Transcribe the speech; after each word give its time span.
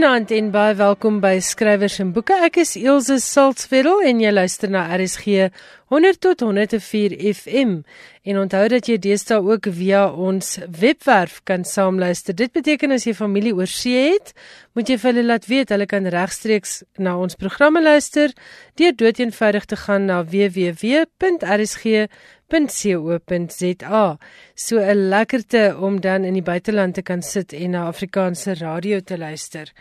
Goeienaand 0.00 0.30
en 0.32 0.46
baie 0.48 0.72
welkom 0.78 1.18
by 1.20 1.34
Skrywers 1.44 1.98
en 2.00 2.14
Boeke. 2.16 2.32
Ek 2.46 2.54
is 2.62 2.70
Elsje 2.78 3.18
Saltzwedel 3.20 3.98
en 4.08 4.22
jy 4.22 4.30
luister 4.32 4.70
na 4.72 4.86
RSG 4.96 5.50
100 5.90 6.20
tot 6.22 6.40
104 6.40 7.16
FM. 7.34 7.80
En 8.22 8.38
onthou 8.38 8.68
dat 8.70 8.86
jy 8.86 8.94
deesdae 9.02 9.40
ook 9.42 9.66
via 9.74 10.04
ons 10.12 10.58
webwerf 10.70 11.40
kan 11.44 11.64
saamluister. 11.66 12.36
Dit 12.36 12.52
beteken 12.54 12.94
as 12.94 13.08
jy 13.08 13.14
familie 13.18 13.54
oor 13.58 13.66
see 13.66 14.12
het, 14.12 14.30
moet 14.78 14.86
jy 14.86 15.00
vir 15.02 15.10
hulle 15.10 15.26
laat 15.26 15.48
weet 15.50 15.74
hulle 15.74 15.88
kan 15.90 16.06
regstreeks 16.14 16.82
na 17.02 17.16
ons 17.18 17.34
programme 17.34 17.82
luister 17.82 18.30
deur 18.78 18.94
doeteenvoudig 18.94 19.66
te 19.66 19.80
gaan 19.82 20.06
na 20.06 20.22
www.rsg 20.22 22.06
www.co.za. 22.50 24.18
So 24.54 24.78
'n 24.78 25.08
lekkerte 25.08 25.76
om 25.80 26.00
dan 26.00 26.24
in 26.24 26.32
die 26.32 26.42
buiteland 26.42 26.94
te 26.94 27.02
kan 27.02 27.22
sit 27.22 27.52
en 27.52 27.70
na 27.70 27.86
Afrikaanse 27.86 28.54
radio 28.54 29.00
te 29.00 29.18
luister. 29.18 29.72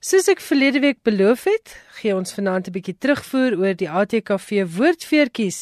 Soos 0.00 0.28
ek 0.28 0.40
verlede 0.40 0.80
week 0.80 0.98
beloof 1.02 1.44
het, 1.44 1.76
gee 2.00 2.14
ons 2.14 2.34
vanaand 2.34 2.68
'n 2.68 2.72
bietjie 2.72 2.96
terugvoer 2.98 3.58
oor 3.58 3.74
die 3.74 3.90
ATKV 3.90 4.64
woordfeertjies 4.76 5.53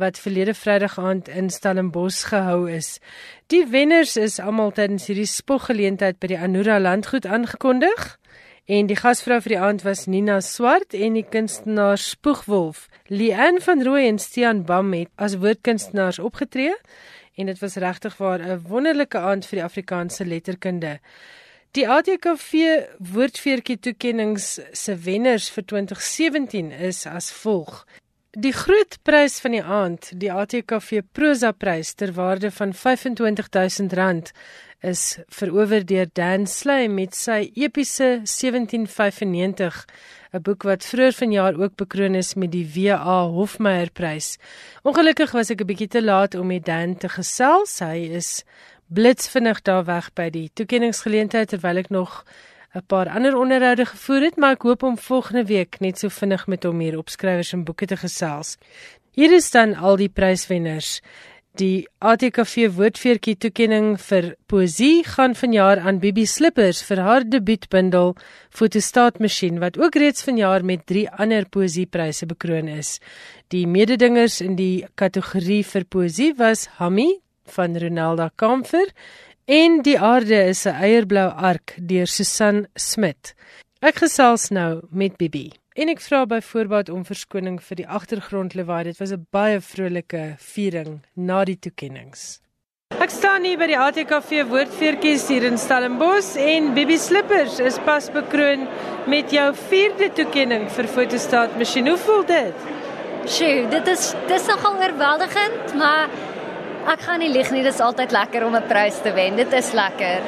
wat 0.00 0.18
verlede 0.18 0.54
Vrydag 0.54 0.98
aand 0.98 1.28
in 1.28 1.50
Stellenbosch 1.50 2.24
gehou 2.32 2.70
is. 2.70 2.98
Die 3.52 3.66
wenners 3.70 4.16
is 4.16 4.38
almal 4.40 4.72
tydens 4.72 5.08
hierdie 5.10 5.28
spoggeleentheid 5.28 6.18
by 6.22 6.32
die 6.32 6.40
Anura 6.40 6.78
landgoed 6.80 7.26
aangekondig. 7.26 8.16
En 8.70 8.86
die 8.86 8.96
gasvrou 8.96 9.40
vir 9.42 9.56
die 9.56 9.62
aand 9.66 9.82
was 9.82 10.06
Nina 10.06 10.38
Swart 10.40 10.94
en 10.94 11.16
die 11.18 11.26
kunstenaar 11.26 11.98
Spoegwolf. 11.98 12.86
Lian 13.08 13.58
van 13.64 13.82
Rooi 13.82 14.06
en 14.06 14.20
Stian 14.22 14.64
Bam 14.64 14.92
het 14.94 15.10
as 15.16 15.38
woordkunstenaars 15.42 16.20
opgetree 16.22 16.76
en 17.40 17.46
dit 17.46 17.58
was 17.58 17.74
regtig 17.74 18.16
waar 18.16 18.40
'n 18.40 18.62
wonderlike 18.68 19.18
aand 19.18 19.46
vir 19.46 19.56
die 19.58 19.64
Afrikaanse 19.64 20.24
letterkunde. 20.24 21.00
Die 21.70 21.88
ATKV 21.88 22.52
woordfeertjie 22.98 23.78
toekenninge 23.78 24.38
se 24.72 24.96
wenners 25.04 25.50
vir 25.50 25.64
2017 25.64 26.72
is 26.72 27.06
as 27.06 27.32
volg: 27.32 27.86
Die 28.38 28.52
groot 28.54 28.94
prys 29.02 29.40
van 29.42 29.56
die 29.56 29.62
aand, 29.64 30.12
die 30.22 30.28
ATKV 30.30 31.00
Prosa 31.10 31.50
Prys 31.50 31.96
ter 31.98 32.12
waarde 32.14 32.52
van 32.54 32.70
R25000 32.70 34.30
is 34.86 35.18
verower 35.34 35.82
deur 35.82 36.06
Dan 36.14 36.46
Slay 36.46 36.86
met 36.86 37.18
sy 37.18 37.50
epiese 37.58 38.22
1795, 38.22 39.84
'n 40.30 40.42
boek 40.46 40.62
wat 40.62 40.86
vroeër 40.86 41.12
vanjaar 41.12 41.58
ook 41.58 41.74
bekroon 41.74 42.14
is 42.14 42.34
met 42.34 42.52
die 42.52 42.70
WA 42.74 43.26
Hofmeyer 43.26 43.90
Prys. 43.90 44.38
Ongelukkig 44.84 45.32
was 45.32 45.50
ek 45.50 45.60
'n 45.62 45.66
bietjie 45.66 45.88
te 45.88 46.02
laat 46.02 46.34
om 46.34 46.46
met 46.46 46.64
Dan 46.64 46.96
te 46.96 47.08
gesels. 47.08 47.80
Hy 47.80 48.14
is 48.14 48.44
blitsvinnig 48.86 49.62
daar 49.62 49.84
weg 49.84 50.12
by 50.14 50.30
die 50.30 50.50
toekenningsgeleentheid 50.54 51.48
terwyl 51.48 51.76
ek 51.76 51.90
nog 51.90 52.24
'n 52.74 52.86
paar 52.86 53.08
ander 53.08 53.36
onderhoude 53.36 53.84
gevoer 53.84 54.22
het, 54.22 54.36
maar 54.36 54.52
ek 54.52 54.62
hoop 54.62 54.82
om 54.82 54.98
volgende 54.98 55.44
week 55.44 55.80
net 55.80 55.98
so 55.98 56.08
vinnig 56.08 56.46
met 56.46 56.64
hom 56.64 56.78
hier 56.78 56.98
op 56.98 57.08
skrywers 57.08 57.52
en 57.52 57.64
boeke 57.64 57.86
te 57.86 57.96
gesels. 57.96 58.56
Hier 59.12 59.32
is 59.32 59.50
dan 59.50 59.74
al 59.74 59.96
die 59.96 60.08
pryswenners. 60.08 61.00
Die 61.58 61.88
ATKV 61.98 62.70
woordfeertjie 62.76 63.34
toekenning 63.36 63.96
vir 63.98 64.36
poesie 64.46 65.02
gaan 65.02 65.34
vanjaar 65.34 65.80
aan 65.82 65.98
Bibi 65.98 66.26
Slippers 66.26 66.82
vir 66.86 67.02
haar 67.02 67.26
debuutbundel 67.26 68.14
Fotostaatmasjien 68.54 69.58
wat 69.58 69.78
ook 69.78 69.98
reeds 69.98 70.22
vanjaar 70.22 70.64
met 70.64 70.86
3 70.86 71.08
ander 71.10 71.48
poesiepryse 71.48 72.26
bekroon 72.26 72.68
is. 72.68 73.00
Die 73.48 73.66
mededingers 73.66 74.40
in 74.40 74.54
die 74.54 74.86
kategorie 74.94 75.64
vir 75.66 75.84
poesie 75.84 76.30
was 76.38 76.68
Hammy 76.78 77.18
van 77.50 77.74
Ronaldo 77.76 78.28
Kamfer 78.36 78.86
en 79.50 79.80
Die 79.82 79.98
aarde 79.98 80.38
is 80.46 80.64
'n 80.66 80.78
eierblou 80.86 81.28
ark 81.50 81.74
deur 81.76 82.06
Susan 82.06 82.66
Smit. 82.74 83.34
Ek 83.82 83.96
gesels 83.96 84.48
nou 84.50 84.82
met 84.90 85.16
Bibi. 85.16 85.50
En 85.74 85.88
ek 85.88 86.00
vra 86.00 86.26
by 86.26 86.40
voorbaat 86.40 86.88
om 86.88 87.04
verskoning 87.04 87.58
vir 87.62 87.76
die 87.76 87.88
agtergrondlewaai. 87.88 88.84
Dit 88.84 88.98
was 88.98 89.10
'n 89.12 89.26
baie 89.30 89.60
vrolike 89.60 90.36
viering 90.38 91.00
na 91.16 91.44
die 91.44 91.58
toekenninge. 91.58 92.38
Ek 93.00 93.10
staan 93.10 93.44
hier 93.44 93.58
by 93.58 93.66
die 93.66 93.78
ATKV 93.78 94.44
woordfeertjies 94.48 95.28
hier 95.28 95.44
in 95.44 95.58
Stellenbosch 95.58 96.36
en 96.36 96.74
Bibi 96.74 96.98
Slippers 96.98 97.58
is 97.58 97.78
pas 97.78 98.10
bekroon 98.10 98.68
met 99.06 99.30
jou 99.30 99.54
4de 99.54 100.12
toekenning 100.12 100.70
vir 100.70 100.86
fotostaat 100.86 101.56
masjien. 101.58 101.88
Hoe 101.88 101.98
voel 101.98 102.24
dit? 102.24 102.54
Sjoe, 103.26 103.68
dit 103.68 103.86
is 103.88 104.14
dis 104.28 104.46
nogal 104.46 104.74
oorweldigend, 104.74 105.74
maar 105.74 106.08
ek 106.88 107.00
gaan 107.00 107.20
nie 107.20 107.32
lieg 107.32 107.50
nie, 107.50 107.62
dit 107.62 107.74
is 107.74 107.80
altyd 107.80 108.12
lekker 108.12 108.46
om 108.46 108.54
'n 108.56 108.68
prys 108.68 109.00
te 109.02 109.12
wen. 109.12 109.36
Dit 109.36 109.52
is 109.52 109.72
lekker. 109.72 110.22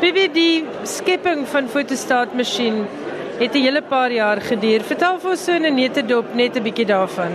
Bibi, 0.00 0.28
die 0.28 0.64
skepping 0.84 1.46
van 1.48 1.68
fotostaat 1.68 2.34
masjien 2.34 2.86
het 3.38 3.54
'n 3.54 3.62
hele 3.62 3.82
paar 3.82 4.10
jaar 4.10 4.40
geduur. 4.40 4.82
Vertel 4.82 5.18
vir 5.18 5.30
ons 5.30 5.44
so 5.44 5.52
in 5.52 5.64
'n 5.64 5.74
netedop 5.74 6.34
net 6.34 6.56
'n 6.56 6.62
bietjie 6.62 6.86
daarvan. 6.86 7.32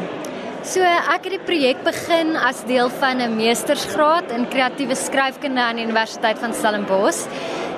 So 0.63 0.79
ek 0.81 1.23
het 1.23 1.31
die 1.31 1.39
projek 1.39 1.83
begin 1.83 2.35
as 2.35 2.63
deel 2.65 2.89
van 2.89 3.21
'n 3.21 3.35
meestersgraad 3.35 4.31
in 4.31 4.47
kreatiewe 4.47 4.95
skryfkunde 4.95 5.61
aan 5.61 5.75
die 5.75 5.85
Universiteit 5.85 6.39
van 6.39 6.53
Stellenbosch. 6.53 7.25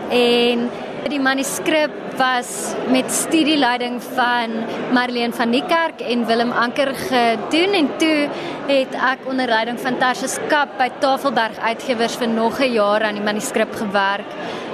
En 0.10 0.70
die 1.10 1.20
manuskrip 1.20 1.92
was 2.18 2.74
met 2.92 3.12
studieleiding 3.12 3.98
van 4.14 4.54
Marlene 4.94 5.34
van 5.34 5.50
Niekerk 5.50 6.02
en 6.02 6.26
Willem 6.26 6.52
Anker 6.52 6.94
gedoen 6.96 7.74
en 7.74 7.90
toe 7.98 8.30
het 8.68 8.96
ek 8.96 9.26
onder 9.28 9.48
leiding 9.48 9.80
van 9.80 9.98
Tarsius 9.98 10.38
Kap 10.48 10.78
by 10.78 10.90
Tafelberg 11.00 11.60
Uitgewers 11.60 12.16
vir 12.16 12.28
nog 12.28 12.60
'n 12.60 12.72
jaar 12.74 13.04
aan 13.04 13.20
die 13.20 13.24
manuskrip 13.24 13.76
gewerk 13.76 14.30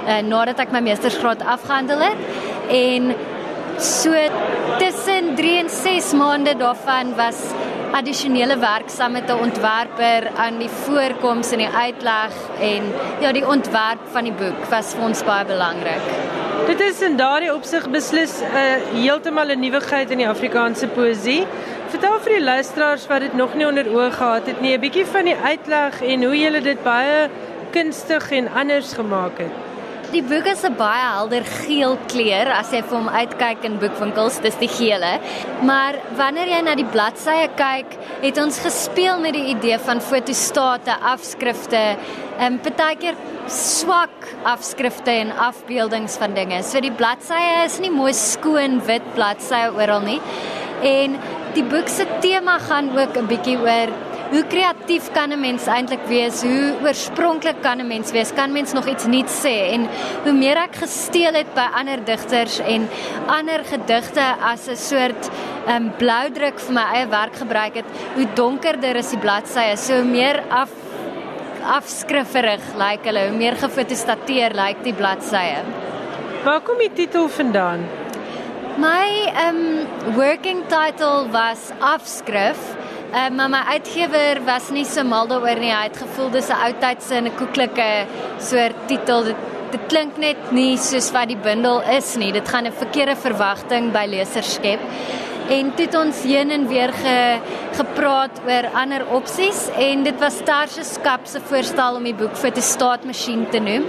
uh, 0.06 0.20
nadat 0.22 0.58
ek 0.58 0.72
my 0.72 0.80
meestersgraad 0.80 1.42
afgehandel 1.42 2.00
het. 2.00 2.18
En 2.68 3.14
So 3.80 4.12
tussen 4.78 5.34
3 5.36 5.58
en 5.58 5.70
6 5.70 6.12
maande 6.12 6.56
daarvan 6.56 7.14
was 7.16 7.36
addisionele 7.92 8.56
werk 8.58 8.90
saam 8.90 9.12
met 9.12 9.30
'n 9.30 9.42
ontwerper 9.46 10.30
aan 10.36 10.58
die 10.58 10.68
voorkoms 10.68 11.52
en 11.52 11.58
die 11.58 11.68
uitleg 11.68 12.34
en 12.60 12.82
ja 13.20 13.32
die 13.32 13.46
ontwerp 13.46 14.02
van 14.12 14.24
die 14.24 14.32
boek 14.32 14.64
was 14.70 14.94
vir 14.94 15.04
ons 15.04 15.24
baie 15.24 15.44
belangrik. 15.44 16.04
Dit 16.66 16.80
is 16.80 17.00
in 17.02 17.16
daardie 17.16 17.54
opsig 17.54 17.90
beslis 17.90 18.40
'n 18.40 18.44
uh, 18.44 19.02
heeltemal 19.02 19.50
'n 19.50 19.60
nuwigheid 19.60 20.10
in 20.10 20.18
die 20.18 20.28
Afrikaanse 20.28 20.86
poësie. 20.86 21.46
Vertel 21.88 22.20
vir 22.20 22.32
die 22.32 22.44
luisteraars 22.44 23.06
wat 23.06 23.20
dit 23.20 23.34
nog 23.34 23.54
nie 23.54 23.66
onder 23.66 23.86
oë 23.86 24.10
gehad 24.10 24.46
het 24.46 24.60
nie, 24.60 24.76
'n 24.76 24.80
bietjie 24.80 25.06
van 25.06 25.24
die 25.24 25.36
uitleg 25.36 26.02
en 26.02 26.24
hoe 26.24 26.36
jy 26.38 26.60
dit 26.60 26.82
baie 26.82 27.28
kunstig 27.70 28.30
en 28.30 28.48
anders 28.52 28.92
gemaak 28.92 29.38
het. 29.38 29.69
Die 30.10 30.24
boek 30.26 30.46
is 30.50 30.64
'n 30.66 30.74
baie 30.74 31.02
helder 31.06 31.44
geel 31.46 31.92
kleur 32.10 32.48
as 32.50 32.72
jy 32.74 32.80
vir 32.82 32.96
hom 32.98 33.08
uitkyk 33.08 33.64
in 33.64 33.76
boekwinkels, 33.78 34.40
dis 34.42 34.56
die 34.58 34.68
gele. 34.68 35.20
Maar 35.62 35.94
wanneer 36.18 36.48
jy 36.50 36.60
na 36.66 36.74
die 36.74 36.88
bladsye 36.94 37.46
kyk, 37.54 37.94
het 38.22 38.38
ons 38.42 38.58
gespeel 38.58 39.20
met 39.20 39.34
die 39.34 39.54
idee 39.54 39.78
van 39.78 40.00
fotostate, 40.00 40.96
afskrifte, 41.00 41.96
en 42.38 42.52
um, 42.52 42.58
partykeer 42.58 43.14
swak 43.46 44.26
afskrifte 44.42 45.10
en 45.10 45.30
afbeeldings 45.30 46.16
van 46.16 46.34
dinge. 46.34 46.62
So 46.62 46.80
die 46.80 46.90
bladsye 46.90 47.64
is 47.64 47.78
nie 47.78 47.90
mooi 47.90 48.12
skoon 48.12 48.80
wit 48.86 49.14
bladsye 49.14 49.70
oral 49.76 50.00
nie. 50.00 50.20
En 50.82 51.20
die 51.54 51.62
boek 51.62 51.88
se 51.88 52.06
tema 52.20 52.58
gaan 52.58 52.98
ook 52.98 53.16
'n 53.16 53.26
bietjie 53.26 53.58
oor 53.58 54.09
hoe 54.30 54.42
kreatief 54.46 55.10
kan 55.12 55.32
'n 55.32 55.40
mens 55.40 55.66
eintlik 55.66 56.04
wees? 56.06 56.42
Hoe 56.42 56.74
oorspronklik 56.82 57.62
kan 57.62 57.80
'n 57.80 57.86
mens 57.86 58.10
wees? 58.10 58.32
Kan 58.32 58.52
mens 58.52 58.72
nog 58.72 58.86
iets 58.86 59.06
nuuts 59.06 59.40
sê? 59.44 59.72
En 59.74 59.88
hoe 60.24 60.32
meer 60.32 60.56
ek 60.56 60.74
gesteel 60.76 61.34
het 61.34 61.54
by 61.54 61.66
ander 61.74 62.04
digters 62.04 62.58
en 62.58 62.88
ander 63.26 63.64
gedigte 63.64 64.34
as 64.40 64.68
'n 64.68 64.76
soort 64.76 65.30
ehm 65.66 65.76
um, 65.76 65.92
bloudruk 65.98 66.58
vir 66.60 66.74
my 66.74 66.84
eie 66.94 67.06
werk 67.06 67.36
gebruik 67.36 67.74
het, 67.74 67.84
hoe 68.14 68.26
donkerder 68.34 68.96
is 68.96 69.10
die 69.10 69.18
bladsye, 69.18 69.76
so 69.76 70.04
meer 70.04 70.42
af 70.48 70.70
afskrifferig 71.64 72.60
lyk 72.74 72.78
like 72.78 73.04
hulle, 73.04 73.28
hoe 73.28 73.36
meer 73.36 73.56
gefotostateer 73.56 74.50
lyk 74.54 74.66
like 74.66 74.82
die 74.82 74.94
bladsye. 74.94 75.62
Waar 76.44 76.60
kom 76.60 76.78
die 76.78 76.92
titel 76.94 77.28
vandaan? 77.28 77.84
My 78.78 79.28
ehm 79.34 79.56
um, 79.56 80.14
working 80.16 80.62
title 80.68 81.28
was 81.30 81.70
afskrif. 81.80 82.58
Uh, 83.10 83.28
maar 83.34 83.48
my 83.50 83.60
uitgewer 83.74 84.38
was 84.46 84.68
nie 84.70 84.84
so 84.86 85.02
mal 85.02 85.26
daaroor 85.26 85.58
nie. 85.58 85.72
Hy 85.74 85.88
het 85.88 85.96
gevoel 85.98 86.28
dis 86.30 86.48
'n 86.48 86.58
ou 86.66 86.72
tydse 86.78 87.14
en 87.14 87.26
'n 87.26 87.34
koeklike 87.34 88.06
soort 88.38 88.76
titel. 88.86 89.24
Dit, 89.24 89.36
dit 89.70 89.80
klink 89.88 90.16
net 90.16 90.52
nie 90.52 90.76
soos 90.76 91.10
wat 91.10 91.26
die 91.26 91.36
bundel 91.36 91.80
is 91.80 92.16
nie. 92.16 92.30
Dit 92.32 92.48
gaan 92.48 92.66
'n 92.66 92.72
verkeerde 92.72 93.16
verwagting 93.16 93.90
by 93.92 94.06
lesers 94.06 94.54
skep. 94.54 94.80
En 95.48 95.74
toe 95.74 95.86
het 95.86 95.94
ons 95.94 96.22
heen 96.22 96.50
en 96.50 96.68
weer 96.68 96.92
ge, 96.92 97.40
gepraat 97.74 98.40
oor 98.46 98.70
ander 98.74 99.02
opsies 99.10 99.68
en 99.74 100.04
dit 100.04 100.18
was 100.20 100.36
Tarsius 100.44 100.94
Kap 101.02 101.26
se 101.26 101.40
voorstel 101.40 101.96
om 101.96 102.04
die 102.04 102.14
boek 102.14 102.36
vir 102.36 102.52
'n 102.54 102.62
staatmasjien 102.62 103.48
te 103.50 103.58
noem. 103.58 103.84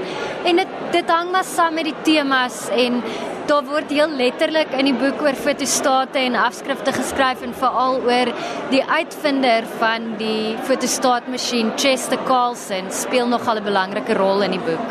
En 0.45 0.56
dit 0.56 0.67
dit 0.91 1.09
hang 1.09 1.31
maar 1.31 1.44
saam 1.44 1.74
met 1.74 1.83
die 1.83 2.01
temas 2.01 2.69
en 2.69 3.03
daar 3.47 3.63
word 3.65 3.89
heel 3.89 4.09
letterlik 4.09 4.71
in 4.77 4.89
die 4.89 4.95
boek 4.97 5.21
oor 5.23 5.38
fotostate 5.38 6.19
en 6.19 6.35
afskrifte 6.35 6.93
geskryf 6.95 7.41
en 7.45 7.53
veral 7.57 7.99
oor 8.05 8.31
die 8.71 8.81
uitvinder 8.85 9.67
van 9.79 10.15
die 10.19 10.55
fotostaatmasjien 10.67 11.71
Chester 11.75 12.19
Carlson 12.27 12.91
speel 12.91 13.27
nogal 13.27 13.59
'n 13.59 13.63
belangrike 13.63 14.13
rol 14.13 14.41
in 14.47 14.57
die 14.57 14.65
boek. 14.65 14.85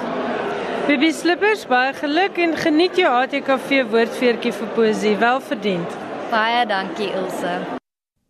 Bibi 0.87 1.13
Slippers, 1.13 1.67
baie 1.67 1.93
geluk 1.93 2.39
en 2.39 2.57
geniet 2.57 2.97
jou 2.97 3.11
ATKV 3.23 3.85
woordfeertjie 3.91 4.53
vir 4.53 4.69
poesie, 4.75 5.17
welverdiend. 5.17 5.91
Baie 6.31 6.67
dankie 6.67 7.13
Ilse. 7.13 7.79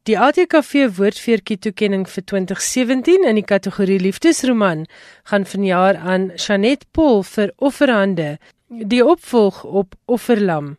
Die 0.08 0.18
ATKV 0.18 0.96
woordfeertjie 0.96 1.58
toekenning 1.58 2.08
vir 2.08 2.24
2017 2.24 3.24
in 3.28 3.34
die 3.34 3.44
kategorie 3.44 3.98
liefdesroman 4.00 4.86
gaan 5.30 5.44
vanjaar 5.44 5.96
aan 5.96 6.30
Chanet 6.36 6.84
Paul 6.92 7.22
vir 7.22 7.52
Offerhande, 7.56 8.38
die 8.70 9.02
opvolg 9.04 9.64
op 9.64 9.94
Offerlam. 10.06 10.76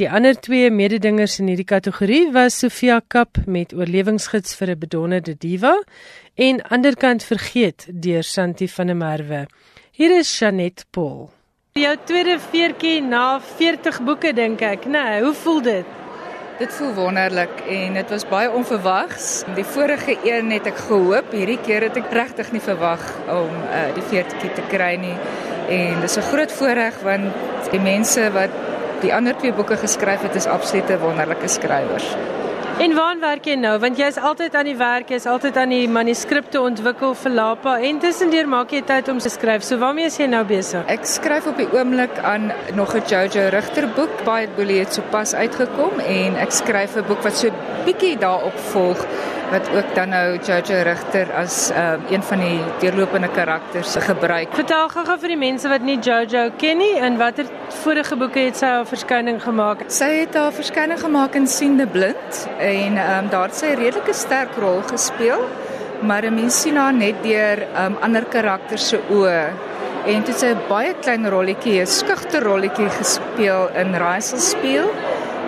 Die 0.00 0.08
ander 0.10 0.34
twee 0.40 0.70
mededingers 0.70 1.38
in 1.38 1.50
hierdie 1.52 1.68
kategorie 1.68 2.32
was 2.32 2.58
Sofia 2.58 3.00
Kap 3.08 3.38
met 3.46 3.74
Oorlewingsgids 3.76 4.56
vir 4.56 4.70
'n 4.70 4.78
bedonderde 4.78 5.34
diva 5.38 5.74
en 6.34 6.62
Anderkant 6.62 7.22
vergeet 7.22 7.86
deur 7.92 8.22
Santi 8.22 8.68
van 8.68 8.86
der 8.86 8.96
Merwe. 8.96 9.46
Hier 9.92 10.18
is 10.18 10.38
Janet 10.38 10.86
Paul. 10.90 11.30
Jou 11.72 11.96
tweede 12.04 12.38
veertjie 12.38 13.02
na 13.02 13.40
40 13.40 14.02
boeke 14.02 14.32
dink 14.32 14.60
ek, 14.60 14.84
né? 14.84 14.90
Nee, 14.90 15.22
hoe 15.22 15.34
voel 15.34 15.62
dit? 15.62 16.03
Dit 16.54 16.70
voel 16.72 16.92
wonderlik 16.94 17.64
en 17.66 17.96
dit 17.98 18.10
was 18.10 18.24
baie 18.30 18.50
onverwags. 18.50 19.42
Die 19.56 19.64
vorige 19.66 20.14
een 20.22 20.52
het 20.54 20.68
ek 20.70 20.76
gehoop, 20.86 21.32
hierdie 21.34 21.58
keer 21.66 21.82
het 21.88 21.96
ek 21.98 22.12
regtig 22.14 22.52
nie 22.54 22.62
verwag 22.62 23.02
om 23.26 23.56
uh, 23.64 23.88
die 23.96 24.04
veertjie 24.12 24.52
te 24.54 24.62
kry 24.70 24.92
nie. 25.02 25.16
En 25.74 25.98
dis 26.04 26.14
'n 26.16 26.28
groot 26.30 26.52
voorreg 26.52 27.00
want 27.02 27.34
die 27.74 27.82
mense 27.82 28.30
wat 28.38 28.54
die 29.02 29.10
ander 29.14 29.34
twee 29.34 29.52
boeke 29.52 29.76
geskryf 29.76 30.22
het 30.22 30.34
is 30.34 30.46
absolute 30.46 30.98
wonderlike 30.98 31.48
skrywers. 31.48 32.14
En 32.74 32.94
waar 32.94 33.18
werk 33.22 33.44
jy 33.46 33.54
nou? 33.54 33.76
Want 33.78 34.00
jy's 34.00 34.16
altyd 34.18 34.56
aan 34.58 34.66
die 34.66 34.74
werk, 34.74 35.10
jy's 35.14 35.28
altyd 35.30 35.58
aan 35.62 35.70
die 35.70 35.84
manuskripte 35.86 36.58
ontwikkel 36.58 37.12
vir 37.20 37.30
Lapa 37.30 37.74
en 37.86 38.00
tussendeur 38.02 38.48
maak 38.50 38.74
jy 38.74 38.80
tyd 38.88 39.10
om 39.12 39.20
te 39.22 39.30
skryf. 39.30 39.62
So 39.62 39.78
waarmee 39.78 40.08
is 40.10 40.16
jy 40.18 40.26
nou 40.32 40.40
besig? 40.48 40.82
Ek 40.90 41.06
skryf 41.06 41.46
op 41.46 41.60
die 41.62 41.68
oomblik 41.70 42.18
aan 42.26 42.50
nog 42.74 42.96
'n 42.98 43.06
Jojo 43.06 43.46
Rigter 43.54 43.86
boek. 43.94 44.24
Baie 44.24 44.48
Boelie 44.56 44.80
het 44.80 44.92
sopas 44.92 45.34
uitgekom 45.34 46.00
en 46.00 46.36
ek 46.36 46.50
skryf 46.50 46.96
'n 46.96 47.06
boek 47.06 47.22
wat 47.22 47.36
so 47.36 47.50
bietjie 47.86 48.18
daarop 48.18 48.58
volg 48.72 49.06
wat 49.54 49.68
ook 49.76 49.94
dan 49.94 50.08
nou 50.08 50.38
Jojo 50.42 50.82
Rigter 50.82 51.30
as 51.38 51.70
uh, 51.70 51.92
een 52.10 52.22
van 52.22 52.40
die 52.42 52.58
deurlopende 52.82 53.28
karakters 53.30 53.94
gebruik. 54.02 54.54
Vertel 54.58 54.88
gou-gou 54.90 55.14
vir 55.22 55.34
die 55.34 55.38
mense 55.38 55.70
wat 55.70 55.84
nie 55.86 55.98
Jojo 56.02 56.48
ken 56.58 56.80
nie 56.82 56.94
en 56.98 57.18
watter 57.20 57.46
vorige 57.84 58.18
boeke 58.18 58.48
het 58.48 58.58
sy 58.58 58.72
haar 58.72 58.88
verskyning 58.90 59.38
gemaak? 59.42 59.84
Sy 59.94 60.10
het 60.24 60.34
haar 60.38 60.54
verskyning 60.56 60.98
gemaak 60.98 61.38
in 61.38 61.46
Siende 61.46 61.86
Blind 61.86 62.40
en 62.58 62.98
um, 62.98 63.30
daar 63.30 63.46
het 63.52 63.60
sy 63.60 63.70
'n 63.74 63.78
redelike 63.78 64.14
sterk 64.14 64.58
rol 64.58 64.82
gespeel, 64.90 65.46
maar 66.02 66.26
mense 66.32 66.58
sien 66.64 66.76
haar 66.76 66.94
net 66.94 67.22
deur 67.22 67.62
um, 67.84 67.96
ander 68.02 68.24
karakters 68.24 68.88
se 68.88 68.98
oë. 69.10 69.52
En 70.06 70.22
dit 70.22 70.34
is 70.34 70.42
'n 70.42 70.58
baie 70.68 70.94
klein 71.00 71.28
rolletjie, 71.28 71.80
'n 71.80 71.86
skugter 71.86 72.42
rolletjie 72.42 72.90
gespeel 72.90 73.68
in 73.74 73.94
Raizel 73.94 74.38
speel. 74.38 74.90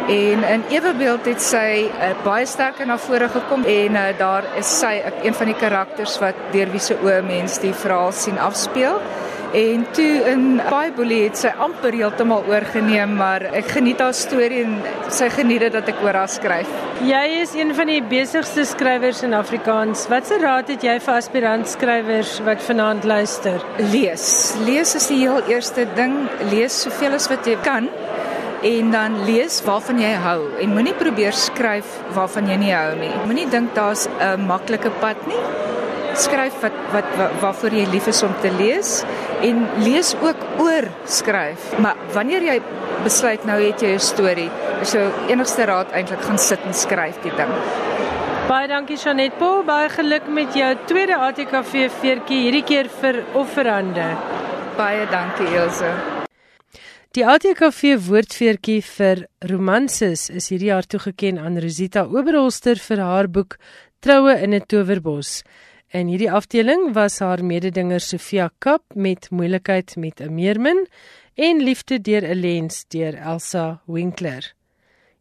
En 0.06 0.42
in 0.44 0.62
Ewebeeld 0.70 1.24
het 1.26 1.42
sy 1.42 1.88
uh, 1.90 2.12
baie 2.22 2.46
sterk 2.46 2.78
na 2.86 2.94
vore 2.98 3.26
gekom 3.26 3.64
en 3.66 3.96
uh, 3.98 4.12
daar 4.14 4.44
is 4.54 4.68
sy 4.78 5.00
uh, 5.00 5.10
een 5.26 5.34
van 5.34 5.50
die 5.50 5.56
karakters 5.58 6.14
wat 6.22 6.38
deur 6.52 6.70
wie 6.70 6.82
se 6.82 6.94
oë 7.02 7.24
mens 7.26 7.58
die 7.58 7.72
verhaal 7.74 8.12
sien 8.14 8.38
afspeel. 8.38 9.00
En 9.56 9.82
toe 9.96 10.12
in 10.30 10.60
Bybel 10.62 11.10
het 11.24 11.40
sy 11.40 11.50
amper 11.58 11.94
heeltemal 11.96 12.46
oorgeneem, 12.46 13.16
maar 13.18 13.48
ek 13.50 13.72
geniet 13.74 13.98
haar 14.02 14.14
storie 14.14 14.62
en 14.62 14.78
sy 15.10 15.26
geniet 15.34 15.64
dit 15.66 15.74
dat 15.74 15.90
ek 15.90 16.02
oor 16.06 16.18
haar 16.20 16.30
skryf. 16.30 16.70
Jy 17.06 17.24
is 17.40 17.58
een 17.58 17.74
van 17.74 17.90
die 17.90 17.98
besigste 18.06 18.62
skrywers 18.68 19.24
in 19.26 19.34
Afrikaans. 19.34 20.06
Watse 20.12 20.38
raad 20.42 20.70
het 20.70 20.86
jy 20.86 21.00
vir 21.02 21.18
aspirant 21.18 21.70
skrywers 21.72 22.38
wat 22.46 22.62
vanaand 22.62 23.06
luister? 23.10 23.58
Lees. 23.90 24.54
Lees 24.68 24.94
is 25.02 25.10
die 25.10 25.24
heel 25.24 25.42
eerste 25.50 25.88
ding. 25.98 26.28
Lees 26.52 26.84
soveel 26.86 27.18
as 27.18 27.26
wat 27.32 27.50
jy 27.50 27.58
kan 27.66 27.90
en 28.66 28.90
dan 28.90 29.18
lees 29.26 29.60
waarvan 29.66 30.00
jy 30.02 30.12
hou 30.24 30.40
en 30.62 30.72
moenie 30.74 30.94
probeer 30.98 31.36
skryf 31.36 31.86
waarvan 32.16 32.48
jy 32.50 32.56
nie 32.64 32.72
hou 32.74 32.96
nie. 32.98 33.12
Moenie 33.28 33.46
dink 33.52 33.74
daar's 33.74 34.06
'n 34.08 34.46
maklike 34.46 34.90
pad 35.00 35.16
nie. 35.26 35.42
Skryf 36.14 36.54
wat 36.62 36.76
wat 36.92 37.08
waarvoor 37.40 37.70
jy 37.70 37.86
lief 37.92 38.06
is 38.06 38.22
om 38.22 38.34
te 38.40 38.50
lees 38.50 39.04
en 39.42 39.68
lees 39.78 40.14
ook 40.22 40.40
oor 40.58 40.88
skryf. 41.04 41.78
Maar 41.78 41.94
wanneer 42.12 42.42
jy 42.42 42.60
besluit 43.04 43.44
nou 43.44 43.60
het 43.60 43.80
jy 43.80 43.94
'n 43.94 43.98
storie, 43.98 44.50
is 44.80 44.92
jou 44.92 45.10
enigste 45.28 45.64
raad 45.64 45.92
eintlik 45.92 46.22
gaan 46.22 46.38
sit 46.38 46.60
en 46.64 46.74
skryf 46.74 47.22
die 47.22 47.36
ding. 47.36 47.52
Baie 48.48 48.68
dankie 48.68 48.96
Janet 48.96 49.38
Paul, 49.38 49.62
baie 49.62 49.88
geluk 49.88 50.28
met 50.28 50.54
jou 50.54 50.74
tweede 50.86 51.16
ATKV 51.16 51.90
veertjie 52.00 52.42
hierdie 52.42 52.64
keer 52.64 52.88
vir 53.00 53.24
Offerhande. 53.34 54.16
Baie 54.76 55.06
dankie 55.10 55.56
Elsje. 55.56 56.15
Die 57.16 57.24
ATKV 57.24 57.94
woordfeertjie 58.04 58.82
vir 58.84 59.22
romanses 59.48 60.26
is 60.28 60.50
hierdie 60.52 60.68
jaar 60.68 60.84
toegekend 60.84 61.40
aan 61.40 61.54
Rosita 61.64 62.02
Oberholster 62.12 62.76
vir 62.76 63.00
haar 63.00 63.28
boek 63.32 63.54
Troue 64.04 64.34
in 64.44 64.52
'n 64.52 64.66
Towerbos. 64.68 65.42
In 65.96 66.10
hierdie 66.12 66.28
afdeling 66.28 66.92
was 66.92 67.20
haar 67.24 67.42
mededinger 67.42 68.00
Sofia 68.00 68.50
Kap 68.58 68.82
met 68.94 69.30
Moeilikheid 69.30 69.96
met 69.96 70.20
'n 70.20 70.34
meermin 70.34 70.86
en 71.36 71.64
Liefde 71.64 71.98
deur 71.98 72.22
'n 72.22 72.40
lens 72.40 72.84
deur 72.88 73.14
Elsa 73.14 73.80
Winkler. 73.86 74.52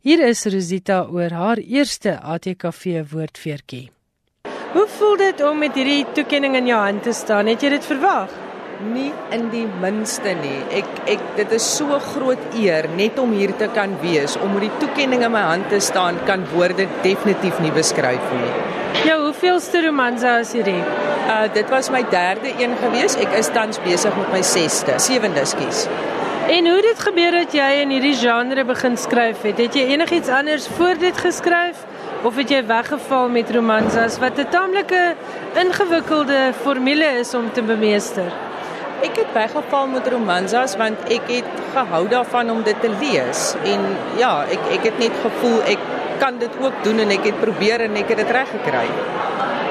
Hier 0.02 0.20
is 0.20 0.46
Rosita 0.46 1.08
oor 1.08 1.32
haar 1.32 1.58
eerste 1.58 2.20
ATKV 2.20 3.08
woordfeertjie. 3.12 3.90
Hoe 4.74 4.88
voel 4.88 5.18
dit 5.18 5.42
om 5.42 5.58
met 5.58 5.74
hierdie 5.74 6.06
toekenning 6.14 6.56
in 6.56 6.66
jou 6.66 6.82
hand 6.82 7.04
te 7.04 7.14
staan? 7.14 7.48
Het 7.48 7.62
jy 7.62 7.70
dit 7.70 7.86
verwag? 7.86 8.45
Nie 8.94 9.12
in 9.36 9.50
die 9.54 9.66
minste 9.82 10.34
nie. 10.42 10.58
Ek 10.80 10.88
ek 11.16 11.22
dit 11.38 11.52
is 11.58 11.66
so 11.78 12.00
groot 12.12 12.56
eer 12.60 12.88
net 12.98 13.20
om 13.22 13.32
hier 13.36 13.54
te 13.60 13.68
kan 13.76 13.96
wees, 14.02 14.36
om 14.42 14.54
met 14.54 14.68
die 14.68 14.74
toekenning 14.84 15.24
in 15.26 15.32
my 15.32 15.44
hand 15.48 15.70
te 15.70 15.80
staan, 15.80 16.20
kan 16.26 16.46
woorde 16.54 16.88
definitief 17.04 17.60
nie 17.64 17.72
beskryf 17.76 18.34
nie. 18.34 18.52
Ja, 19.06 19.18
hoeveelste 19.22 19.82
romanse 19.86 20.38
is 20.42 20.54
hierdie? 20.56 20.82
Uh 21.26 21.46
dit 21.54 21.70
was 21.70 21.90
my 21.90 22.04
derde 22.12 22.54
een 22.60 22.76
gewees. 22.84 23.18
Ek 23.22 23.34
is 23.40 23.50
tans 23.54 23.82
besig 23.86 24.16
met 24.18 24.32
my 24.34 24.44
6ste, 24.46 25.00
sewende 25.02 25.46
skies. 25.46 25.88
En 26.46 26.68
hoe 26.70 26.82
dit 26.82 27.00
gebeur 27.02 27.32
dat 27.32 27.54
jy 27.58 27.70
in 27.82 27.90
hierdie 27.90 28.16
genre 28.20 28.66
begin 28.66 28.98
skryf 29.02 29.42
het? 29.48 29.58
Het 29.58 29.76
jy 29.80 29.86
enigiets 29.96 30.30
anders 30.30 30.68
voor 30.78 31.00
dit 31.02 31.18
geskryf 31.18 31.82
of 32.24 32.36
het 32.38 32.52
jy 32.54 32.60
weggeval 32.66 33.30
met 33.34 33.50
romanses 33.52 34.20
wat 34.22 34.38
'n 34.38 34.50
taamlike 34.54 35.16
ingewikkelde 35.58 36.54
formule 36.62 37.10
is 37.20 37.34
om 37.34 37.52
te 37.52 37.62
bemeester? 37.62 38.30
Ek 39.04 39.18
het 39.20 39.32
weggeval 39.34 39.88
met 39.88 40.08
romansas 40.08 40.76
want 40.80 41.10
ek 41.12 41.28
het 41.28 41.50
gehou 41.74 42.08
daarvan 42.08 42.52
om 42.52 42.64
dit 42.64 42.82
te 42.82 42.92
lees. 43.00 43.54
En 43.64 43.84
ja, 44.18 44.46
ek 44.50 44.72
ek 44.80 44.88
het 44.92 44.98
net 45.04 45.18
gevoel 45.24 45.62
ek 45.76 45.80
kan 46.20 46.40
dit 46.40 46.52
ook 46.62 46.84
doen 46.84 47.00
en 47.00 47.10
ek 47.10 47.32
het 47.32 47.40
probeer 47.40 47.88
en 47.88 47.96
ek 47.96 48.14
het 48.14 48.18
dit 48.18 48.32
reg 48.32 48.50
gekry. 48.58 48.88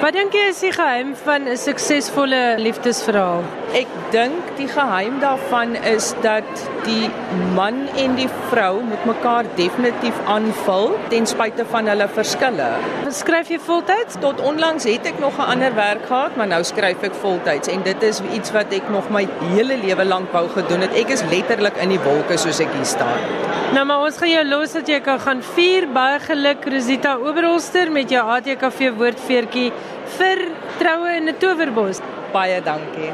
Wat 0.05 0.13
dink 0.13 0.35
jy 0.37 0.49
is 0.51 0.59
die 0.61 0.73
geheim 0.75 1.15
van 1.17 1.47
'n 1.49 1.57
suksesvolle 1.57 2.57
liefdesverhaal? 2.61 3.41
Ek 3.73 3.89
dink 4.13 4.51
die 4.59 4.67
geheim 4.69 5.15
daarvan 5.23 5.77
is 5.91 6.13
dat 6.21 6.45
die 6.85 7.09
man 7.55 7.89
en 7.97 8.17
die 8.19 8.29
vrou 8.51 8.83
met 8.83 9.07
mekaar 9.09 9.49
definitief 9.57 10.19
aanvul 10.27 10.93
ten 11.09 11.27
spyte 11.27 11.65
van 11.71 11.89
hulle 11.89 12.09
verskille. 12.09 12.69
Skryf 13.09 13.49
jy 13.49 13.59
voltyds? 13.59 14.21
Tot 14.21 14.41
onlangs 14.41 14.85
het 14.85 15.07
ek 15.07 15.19
nog 15.19 15.39
'n 15.39 15.51
ander 15.55 15.75
werk 15.75 16.07
gehad, 16.07 16.37
maar 16.37 16.47
nou 16.47 16.63
skryf 16.63 17.03
ek 17.03 17.15
voltyds 17.15 17.69
en 17.69 17.83
dit 17.83 18.03
is 18.03 18.21
iets 18.33 18.53
wat 18.53 18.73
ek 18.73 18.91
nog 18.91 19.09
my 19.11 19.27
hele 19.55 19.77
lewe 19.77 20.05
lank 20.05 20.33
wou 20.33 20.49
gedoen 20.49 20.81
het. 20.81 20.93
Ek 20.93 21.09
is 21.09 21.23
letterlik 21.31 21.77
in 21.77 21.89
die 21.89 22.01
wolke 22.01 22.37
soos 22.37 22.61
ek 22.61 22.73
hier 22.77 22.85
staan. 22.85 23.25
Nou 23.73 23.87
maar 23.87 24.05
ons 24.05 24.17
gaan 24.21 24.31
jou 24.31 24.45
los 24.45 24.73
dat 24.73 24.89
jy 24.89 25.01
kan 25.01 25.21
gaan 25.21 25.41
vier 25.43 25.89
baie 25.89 26.19
geluk 26.35 26.65
Rosita 26.67 27.13
Oberholster 27.23 27.93
met 27.95 28.11
jou 28.11 28.23
ATKV 28.35 28.89
woordfeertjie 28.99 29.69
vir 30.17 30.41
troue 30.81 31.13
in 31.19 31.29
'n 31.31 31.39
towerbos. 31.39 32.01
Baie 32.33 32.59
dankie. 32.61 33.13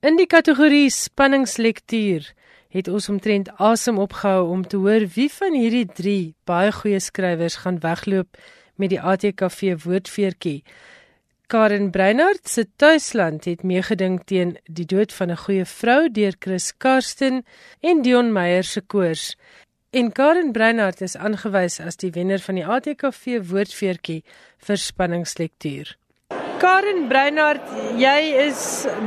In 0.00 0.16
die 0.16 0.26
kategorie 0.26 0.88
spanningslektuur 0.90 2.32
het 2.68 2.88
ons 2.88 3.08
omtrent 3.08 3.50
asem 3.58 3.98
opgehou 3.98 4.48
om 4.54 4.62
te 4.66 4.76
hoor 4.76 5.04
wie 5.16 5.30
van 5.30 5.52
hierdie 5.52 5.86
3 5.86 6.34
baie 6.44 6.72
goeie 6.72 7.00
skrywers 7.00 7.56
gaan 7.56 7.78
wegloop 7.78 8.28
met 8.76 8.90
die 8.90 9.00
ATKV 9.00 9.84
woordfeertjie. 9.84 10.62
Karen 11.46 11.90
Breinhardt 11.90 12.48
se 12.48 12.64
tuisland 12.76 13.44
het 13.44 13.62
meegedink 13.62 14.24
teen 14.24 14.56
die 14.64 14.86
dood 14.86 15.12
van 15.12 15.30
'n 15.30 15.42
goeie 15.44 15.64
vrou 15.64 16.08
deur 16.08 16.34
Chris 16.38 16.72
Karsten 16.76 17.44
en 17.80 18.02
Dion 18.02 18.32
Meyer 18.32 18.64
se 18.64 18.80
koors. 18.80 19.36
En 19.94 20.12
Karen 20.12 20.50
Breinhardt 20.52 21.00
is 21.06 21.12
aangewys 21.14 21.76
as 21.78 22.00
die 22.02 22.08
wenner 22.16 22.40
van 22.42 22.56
die 22.58 22.64
ATKV 22.66 23.36
woordfeertjie 23.46 24.24
vir 24.66 24.80
spanningslektuur. 24.82 25.92
Karen 26.58 27.04
Breinhardt, 27.12 27.68
jy 28.00 28.16
is 28.42 28.64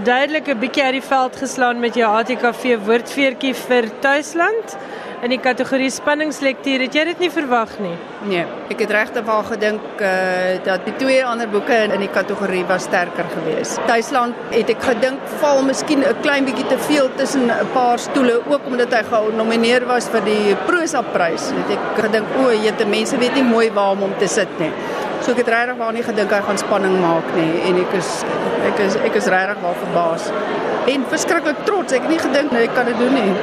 duidelik 0.08 0.48
'n 0.48 0.62
bietjie 0.62 0.86
uit 0.86 0.96
die 1.00 1.10
veld 1.10 1.36
geslaan 1.44 1.84
met 1.84 2.00
jou 2.00 2.08
ATKV 2.08 2.79
woordfeertjie 2.88 3.53
vir 3.67 3.89
Tuisland. 4.00 4.77
In 5.25 5.31
die 5.33 5.39
kategorie 5.41 5.89
spanningslektuur. 5.93 6.83
Het 6.86 6.97
jy 7.00 7.03
dit 7.09 7.24
nie 7.25 7.29
verwag 7.33 7.71
nie? 7.81 7.93
Nee, 8.29 8.43
ek 8.74 8.83
het 8.83 8.91
regtig 8.93 9.25
wel 9.25 9.43
gedink 9.47 10.01
uh, 10.01 10.12
dat 10.65 10.86
die 10.86 10.93
twee 11.01 11.24
ander 11.25 11.50
boeke 11.50 11.77
in 11.88 11.95
die 12.03 12.12
kategorie 12.13 12.63
was 12.69 12.86
sterker 12.86 13.25
geweest. 13.33 13.79
Tuisland 13.89 14.38
het 14.53 14.69
ek 14.74 14.86
gedink 14.91 15.31
val 15.41 15.63
miskien 15.65 16.05
'n 16.05 16.21
klein 16.21 16.45
bietjie 16.45 16.67
te 16.69 16.77
veel 16.89 17.09
tussen 17.17 17.50
'n 17.50 17.71
paar 17.74 18.00
stoele 18.00 18.41
ook 18.45 18.65
omdat 18.65 18.93
hy 18.93 19.03
genomineer 19.09 19.86
was 19.86 20.07
vir 20.07 20.21
die 20.25 20.55
Prosa 20.65 21.01
Prys. 21.01 21.50
Het 21.50 21.77
ek 21.77 22.03
gedink 22.05 22.27
o, 22.38 22.51
jette 22.51 22.86
mense 22.86 23.17
weet 23.17 23.33
nie 23.33 23.43
mooi 23.43 23.71
waar 23.71 23.91
om 23.91 24.00
hom 24.00 24.17
te 24.17 24.27
sit 24.27 24.59
nie. 24.59 24.71
So 25.21 25.31
ek 25.31 25.38
het 25.38 25.47
regtig 25.47 25.77
wel 25.77 25.91
nie 25.91 26.03
gedink 26.03 26.31
hy 26.31 26.41
gaan 26.41 26.57
spanning 26.57 27.01
maak 27.01 27.25
nie 27.36 27.62
en 27.65 27.75
ek 27.81 27.93
is 27.97 28.24
ek 28.69 28.79
is 28.79 28.95
ek 28.95 29.15
is 29.15 29.25
regtig 29.25 29.62
wel 29.62 29.74
verbaas. 29.74 30.31
En 30.88 31.03
verskriklik 31.09 31.65
trots. 31.65 31.93
Ek 31.93 32.01
het 32.01 32.09
nie 32.09 32.19
gedink 32.19 32.53
ek 32.53 32.75
kan 32.75 32.86
dit 32.86 32.97
doen 32.97 33.13
nie. 33.13 33.33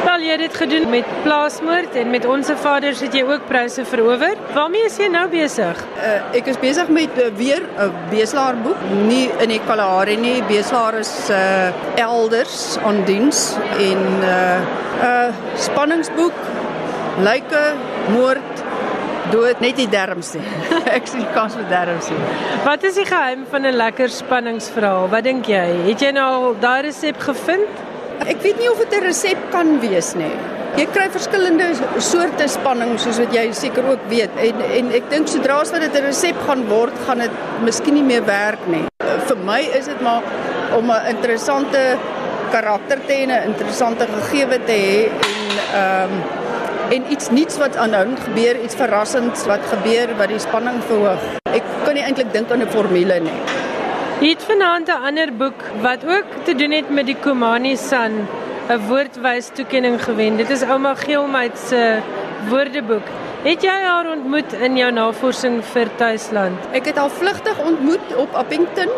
Wel 0.00 0.22
jy 0.24 0.30
het 0.32 0.40
dit 0.40 0.54
gedoen 0.56 0.86
met 0.88 1.08
plaasmoord 1.22 1.94
en 2.00 2.10
met 2.10 2.24
onsse 2.24 2.54
vaders 2.56 3.00
het 3.04 3.12
jy 3.14 3.20
ook 3.28 3.42
pryse 3.48 3.84
verower. 3.84 4.38
Waarmee 4.54 4.86
is 4.88 4.96
jy 4.96 5.10
nou 5.12 5.26
besig? 5.28 5.82
Uh, 5.98 6.14
ek 6.38 6.48
is 6.48 6.60
besig 6.62 6.88
met 6.88 7.18
uh, 7.20 7.26
weer 7.36 7.60
'n 7.60 7.82
uh, 7.84 7.90
Beslaar 8.10 8.56
boek, 8.64 8.80
nie 9.08 9.28
in 9.44 9.52
die 9.52 9.60
Kalahari 9.66 10.16
nie. 10.16 10.42
Beslaar 10.48 10.96
is 10.98 11.12
uh, 11.30 11.68
elders 12.00 12.78
aan 12.84 13.04
diens 13.04 13.56
en 13.76 14.00
'n 14.00 14.24
uh, 14.24 14.60
uh, 15.02 15.28
spanningsboek, 15.56 16.38
lyke, 17.20 17.64
moord, 18.16 18.64
dood, 19.30 19.60
net 19.60 19.76
die 19.76 19.88
derms 19.88 20.32
nie. 20.32 20.46
ek 20.96 21.06
sien 21.06 21.26
kans 21.34 21.54
vir 21.54 21.68
derms 21.68 22.08
nie. 22.08 22.24
Wat 22.64 22.82
is 22.88 22.94
die 22.94 23.04
geheim 23.04 23.44
van 23.50 23.66
'n 23.66 23.76
lekker 23.76 24.08
spanningsverhaal? 24.08 25.08
Wat 25.08 25.24
dink 25.24 25.46
jy? 25.46 25.66
Het 25.90 26.00
jy 26.00 26.10
nou 26.16 26.28
al 26.32 26.56
daai 26.60 26.82
resep 26.88 27.20
gevind? 27.20 27.89
Ek 28.28 28.42
weet 28.44 28.58
nie 28.60 28.68
of 28.68 28.78
dit 28.78 28.92
'n 28.92 29.04
resep 29.04 29.38
kan 29.50 29.80
wees 29.80 30.14
nie. 30.14 30.32
Jy 30.76 30.86
kry 30.92 31.08
verskillende 31.10 31.72
soorte 31.98 32.48
spanning 32.48 32.98
soos 32.98 33.18
wat 33.18 33.32
jy 33.32 33.52
seker 33.52 33.84
ook 33.88 34.02
weet 34.08 34.30
en 34.36 34.60
en 34.60 34.90
ek 34.92 35.08
dink 35.10 35.28
sodra 35.28 35.60
as 35.60 35.72
wat 35.72 35.80
dit 35.80 35.94
'n 35.96 36.04
resep 36.04 36.36
gaan 36.46 36.66
word, 36.68 36.92
gaan 37.06 37.18
dit 37.18 37.30
miskien 37.64 37.94
nie 37.94 38.02
meer 38.02 38.24
werk 38.24 38.66
nie. 38.68 38.84
Vir 39.28 39.36
my 39.36 39.60
is 39.60 39.86
dit 39.86 40.00
maar 40.00 40.22
om 40.76 40.90
'n 40.90 41.06
interessante 41.08 41.98
karakter 42.52 42.98
te 43.06 43.12
hê, 43.12 43.26
'n 43.26 43.48
interessante 43.52 44.06
gegewe 44.06 44.58
te 44.66 44.72
hê 44.72 45.08
en 45.08 45.50
ehm 45.74 46.12
um, 46.12 46.22
en 46.90 47.04
iets 47.12 47.30
nuuts 47.30 47.56
wat 47.58 47.76
aanhoudend 47.76 48.18
gebeur, 48.20 48.56
iets 48.64 48.74
verrassends 48.74 49.46
wat 49.46 49.60
gebeur 49.72 50.16
wat 50.18 50.28
die 50.28 50.38
spanning 50.38 50.82
verhoog. 50.82 51.22
Ek 51.54 51.62
kan 51.84 51.94
nie 51.94 52.02
eintlik 52.02 52.32
dink 52.32 52.50
aan 52.50 52.62
'n 52.62 52.68
formule 52.68 53.20
nie. 53.20 53.59
Het 54.20 54.42
vanaand 54.42 54.88
'n 54.88 55.02
ander 55.08 55.36
boek 55.36 55.60
wat 55.80 56.04
ook 56.06 56.24
te 56.44 56.54
doen 56.54 56.70
het 56.70 56.90
met 56.90 57.06
die 57.06 57.16
Komani 57.16 57.76
San, 57.76 58.12
'n 58.68 58.86
woordwys 58.88 59.48
toekenning 59.52 60.04
gewen. 60.04 60.36
Dit 60.36 60.50
is 60.50 60.62
ouma 60.62 60.94
Geelmait 60.94 61.58
se 61.58 61.98
woordeboek. 62.48 63.06
Het 63.42 63.62
jy 63.62 63.82
haar 63.82 64.10
ontmoet 64.10 64.52
in 64.52 64.76
jou 64.76 64.92
navorsing 64.92 65.64
vir 65.64 65.88
Tuisland? 65.96 66.58
Ek 66.72 66.84
het 66.84 66.96
haar 66.96 67.10
vlugtig 67.10 67.58
ontmoet 67.58 68.16
op 68.16 68.34
Appington 68.34 68.88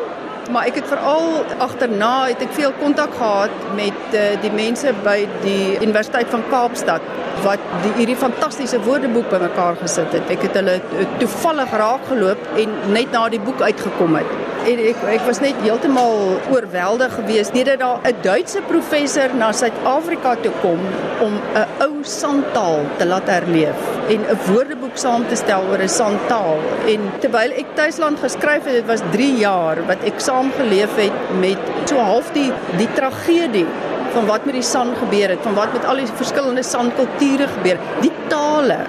maar 0.53 0.69
ek 0.69 0.81
het 0.81 0.89
veral 0.91 1.43
agterna 1.65 2.13
het 2.29 2.43
ek 2.45 2.53
veel 2.59 2.73
kontak 2.81 3.15
gehad 3.17 3.55
met 3.79 4.17
uh, 4.17 4.29
die 4.45 4.53
mense 4.53 4.93
by 5.05 5.23
die 5.45 5.79
Universiteit 5.81 6.29
van 6.35 6.45
Kaapstad 6.53 7.11
wat 7.43 7.63
die 7.83 7.93
hierdie 7.97 8.19
fantastiese 8.19 8.79
woordeboek 8.85 9.31
bymekaar 9.33 9.81
gesit 9.81 10.13
het. 10.15 10.31
Ek 10.31 10.45
het 10.47 10.61
hulle 10.61 10.79
toevallig 11.19 11.77
raakgeloop 11.83 12.49
en 12.63 12.81
net 12.95 13.15
na 13.17 13.27
die 13.33 13.43
boek 13.43 13.65
uitgekom 13.65 14.21
het 14.21 14.41
en 14.63 14.81
ek 14.85 15.01
ek 15.11 15.25
was 15.27 15.41
net 15.43 15.59
heeltemal 15.65 16.37
oorweldig 16.53 17.15
geweest 17.19 17.55
deurdat 17.57 17.81
daar 17.83 17.99
'n 18.11 18.23
Duitse 18.23 18.61
professor 18.69 19.35
na 19.35 19.53
Suid-Afrika 19.53 20.35
toe 20.43 20.53
kom 20.63 20.81
om 21.27 21.35
'n 21.55 21.67
ou 21.87 21.95
sandtaal 22.03 22.79
te 22.99 23.07
laat 23.07 23.27
herleef 23.27 23.81
en 24.09 24.21
'n 24.23 24.39
woordeboek 24.47 24.97
saam 25.05 25.27
te 25.29 25.37
stel 25.37 25.63
oor 25.71 25.83
'n 25.83 25.89
sandtaal. 25.89 26.59
En 26.87 27.01
terwyl 27.21 27.51
ek 27.63 27.75
tuisland 27.75 28.19
geskryf 28.19 28.65
het, 28.65 28.75
dit 28.75 28.87
was 28.87 29.03
3 29.11 29.37
jaar 29.37 29.77
wat 29.87 29.99
ek 30.05 30.21
saam 30.21 30.42
geleef 30.57 30.97
het 30.97 31.13
met 31.41 31.59
so 31.85 31.97
half 31.97 32.33
die 32.33 32.51
die 32.77 32.89
tragedie 32.97 33.67
van 34.13 34.27
wat 34.27 34.45
met 34.45 34.55
die 34.55 34.67
san 34.67 34.95
gebeur 34.99 35.29
het, 35.29 35.41
van 35.43 35.55
wat 35.55 35.73
met 35.73 35.85
al 35.85 35.97
die 35.97 36.07
verskillende 36.07 36.63
sankulture 36.63 37.49
gebeur, 37.49 37.79
die 38.01 38.13
tale 38.29 38.83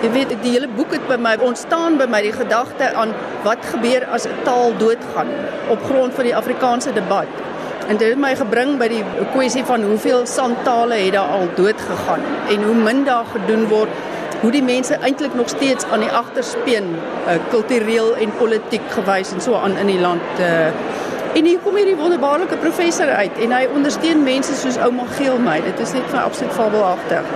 Jy 0.00 0.08
weet 0.14 0.30
die 0.40 0.54
hele 0.54 0.68
boek 0.72 0.94
het 0.96 1.02
by 1.10 1.18
my 1.20 1.34
ontstaan 1.44 1.98
by 2.00 2.06
my 2.08 2.22
die 2.24 2.32
gedagte 2.32 2.86
aan 2.96 3.10
wat 3.44 3.66
gebeur 3.68 4.06
as 4.16 4.24
'n 4.24 4.38
taal 4.46 4.72
doodgaan 4.80 5.28
op 5.68 5.82
grond 5.88 6.14
van 6.14 6.24
die 6.24 6.36
Afrikaanse 6.36 6.92
debat. 6.92 7.28
En 7.88 7.96
dit 7.96 8.08
het 8.08 8.18
my 8.18 8.32
gebring 8.36 8.78
by 8.78 8.88
die 8.88 9.04
kwessie 9.34 9.64
van 9.64 9.82
hoeveel 9.82 10.24
sandtale 10.26 10.94
het 10.94 11.12
daar 11.12 11.28
al 11.36 11.48
dood 11.54 11.80
gegaan 11.80 12.22
en 12.48 12.62
hoe 12.62 12.74
min 12.74 13.04
daar 13.04 13.24
gedoen 13.32 13.68
word 13.68 13.92
hoe 14.40 14.50
die 14.50 14.62
mense 14.62 14.94
eintlik 14.94 15.34
nog 15.34 15.48
steeds 15.48 15.84
aan 15.92 16.00
die 16.00 16.10
agterspeen 16.22 16.94
uh, 16.94 17.36
kultureel 17.50 18.16
en 18.16 18.32
politiek 18.38 18.86
gewys 18.96 19.32
en 19.32 19.40
so 19.40 19.54
aan 19.54 19.76
in 19.76 19.86
die 19.86 20.00
land 20.00 20.40
uh, 20.40 20.70
en 21.34 21.44
hier 21.44 21.58
kom 21.64 21.76
hierdie 21.76 21.96
wonderbaarlike 21.96 22.56
professor 22.56 23.08
uit 23.08 23.38
en 23.44 23.52
hy 23.52 23.66
ondersteun 23.74 24.22
mense 24.22 24.56
soos 24.56 24.80
ouma 24.80 25.06
Geel 25.18 25.38
my 25.38 25.60
dit 25.66 25.84
is 25.86 25.92
net 25.92 26.08
vir 26.14 26.24
absoluut 26.24 26.56
fabelagtig 26.56 27.34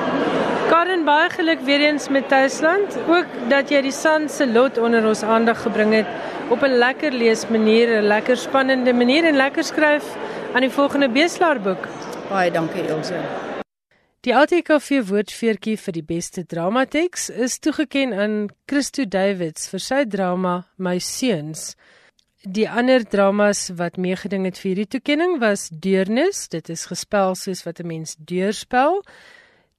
Karen 0.68 1.04
baie 1.04 1.28
geluk 1.30 1.60
weer 1.60 1.80
eens 1.80 2.08
met 2.08 2.28
Tuisland. 2.28 2.96
Ook 3.08 3.26
dat 3.48 3.68
jy 3.68 3.82
die 3.84 3.92
San 3.92 4.28
se 4.32 4.46
lot 4.48 4.78
onder 4.80 5.04
ons 5.06 5.22
aandag 5.22 5.60
gebring 5.62 5.92
het 5.92 6.08
op 6.48 6.64
'n 6.64 6.78
lekker 6.80 7.12
lees 7.12 7.46
manier, 7.48 8.00
'n 8.00 8.06
lekker 8.06 8.36
spannende 8.36 8.92
manier 8.92 9.24
en 9.24 9.36
lekker 9.36 9.64
skryf 9.64 10.04
aan 10.54 10.60
die 10.60 10.70
volgende 10.70 11.08
Beslaar 11.08 11.60
boek. 11.60 11.88
Baie 12.30 12.50
dankie 12.50 12.88
Elsje. 12.88 13.53
Die 14.24 14.32
ATKV 14.32 15.02
woordfeertjie 15.10 15.74
vir 15.76 15.92
die 15.92 16.02
beste 16.08 16.46
dramateks 16.48 17.26
is 17.44 17.58
toegekend 17.60 18.16
aan 18.16 18.36
Christo 18.64 19.04
Davids 19.04 19.66
vir 19.68 19.82
sy 19.84 19.98
drama 20.08 20.54
My 20.80 20.94
seuns. 20.96 21.74
Die 22.40 22.64
ander 22.64 23.04
dramas 23.04 23.66
wat 23.76 24.00
meegeding 24.00 24.48
het 24.48 24.62
vir 24.62 24.70
hierdie 24.70 24.88
toekenning 24.96 25.36
was 25.44 25.66
Deurnis, 25.68 26.46
dit 26.48 26.72
is 26.72 26.86
gespel 26.88 27.36
soos 27.36 27.66
wat 27.68 27.84
'n 27.84 27.86
mens 27.92 28.16
deurspel 28.16 29.02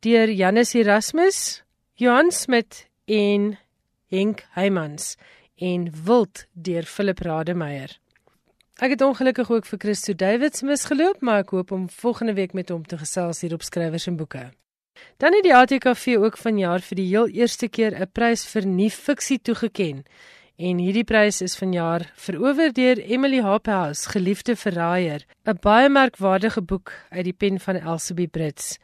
deur 0.05 0.29
Janus 0.29 0.75
Erasmus, 0.75 1.63
Johan 1.97 2.29
Smit 2.29 2.85
en 3.07 3.57
Henk 4.13 4.45
Heymans 4.53 5.17
en 5.57 5.89
Wild 6.05 6.45
deur 6.53 6.85
Philip 6.85 7.19
Rademeier. 7.19 7.97
Ek 8.75 8.91
het 8.91 9.01
ongelukkig 9.01 9.51
ook 9.51 9.65
vir 9.65 9.79
Christo 9.79 10.13
Davids 10.13 10.61
misgeloop, 10.61 11.21
maar 11.23 11.45
ek 11.45 11.53
hoop 11.55 11.69
om 11.71 11.85
volgende 11.87 12.33
week 12.35 12.51
met 12.53 12.73
hom 12.73 12.81
te 12.83 12.97
gesels 12.99 13.39
hier 13.39 13.53
op 13.55 13.61
skrywers 13.63 14.07
en 14.11 14.17
boeke. 14.19 14.49
Dan 15.17 15.31
het 15.31 15.45
die 15.47 15.53
ATKV 15.55 16.17
ook 16.19 16.35
vanjaar 16.37 16.83
vir 16.83 16.99
die 16.99 17.05
heel 17.07 17.29
eerste 17.31 17.69
keer 17.69 17.95
'n 17.95 18.11
prys 18.11 18.43
vir 18.43 18.67
nuwe 18.67 18.91
fiksie 18.91 19.39
toegeken. 19.39 20.03
En 20.57 20.77
hierdie 20.77 21.03
prys 21.03 21.41
is 21.41 21.55
vanjaar 21.55 22.11
verower 22.15 22.73
deur 22.73 22.99
Emily 22.99 23.39
Hophouse, 23.39 24.09
Geliefde 24.09 24.55
Verraaier, 24.55 25.23
'n 25.47 25.57
baie 25.61 25.89
merkwaardige 25.89 26.61
boek 26.61 26.91
uit 27.09 27.23
die 27.23 27.33
pen 27.33 27.59
van 27.59 27.75
Elsabie 27.75 28.27
Brits. 28.27 28.77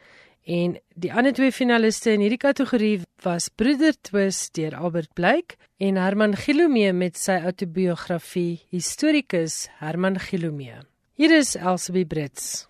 En 0.45 0.79
die 0.95 1.13
ander 1.13 1.33
twee 1.33 1.51
finaliste 1.51 2.11
in 2.11 2.19
hierdie 2.19 2.37
kategorie 2.37 3.01
was 3.23 3.49
Broeder 3.49 3.93
Twist 4.01 4.53
deur 4.53 4.75
Albert 4.75 5.13
Blyk 5.13 5.57
en 5.81 5.95
Herman 5.97 6.35
Gilomee 6.37 6.91
met 6.93 7.15
sy 7.17 7.39
autobiografie 7.41 8.59
Historikus 8.69 9.63
Herman 9.79 10.19
Gilomee. 10.21 10.77
Hier 11.17 11.33
is 11.33 11.55
Elsabie 11.57 12.05
Brits. 12.05 12.67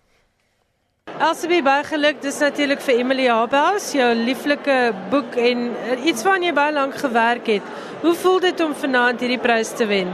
Elsabie, 1.18 1.60
baie 1.60 1.84
geluk. 1.84 2.22
Dis 2.24 2.40
natuurlik 2.40 2.80
vir 2.80 3.02
Emily 3.02 3.26
Habaus, 3.28 3.90
jou 3.92 4.06
lieflike 4.16 4.78
boek 5.12 5.36
en 5.36 5.68
iets 6.00 6.24
waaraan 6.24 6.46
jy 6.48 6.54
baie 6.56 6.72
lank 6.72 6.96
gewerk 7.02 7.52
het. 7.52 7.68
Hoe 8.00 8.14
voel 8.16 8.40
dit 8.46 8.64
om 8.64 8.72
vanaand 8.80 9.20
hierdie 9.20 9.40
prys 9.44 9.74
te 9.76 9.84
wen? 9.92 10.08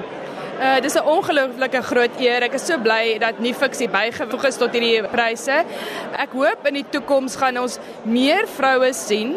Uh 0.58 0.80
dis 0.82 0.98
'n 0.98 1.06
ongelooflike 1.06 1.82
groot 1.82 2.18
eer. 2.18 2.42
Ek 2.42 2.58
is 2.58 2.66
so 2.66 2.82
bly 2.82 3.18
dat 3.22 3.38
nie 3.38 3.54
fiksie 3.54 3.88
bygevoeg 3.88 4.44
is 4.44 4.58
tot 4.58 4.74
hierdie 4.74 5.06
pryse. 5.06 5.64
Ek 6.18 6.34
hoop 6.34 6.66
in 6.66 6.74
die 6.74 6.88
toekoms 6.90 7.36
gaan 7.36 7.62
ons 7.62 7.78
meer 8.02 8.48
vroue 8.48 8.92
sien 8.92 9.36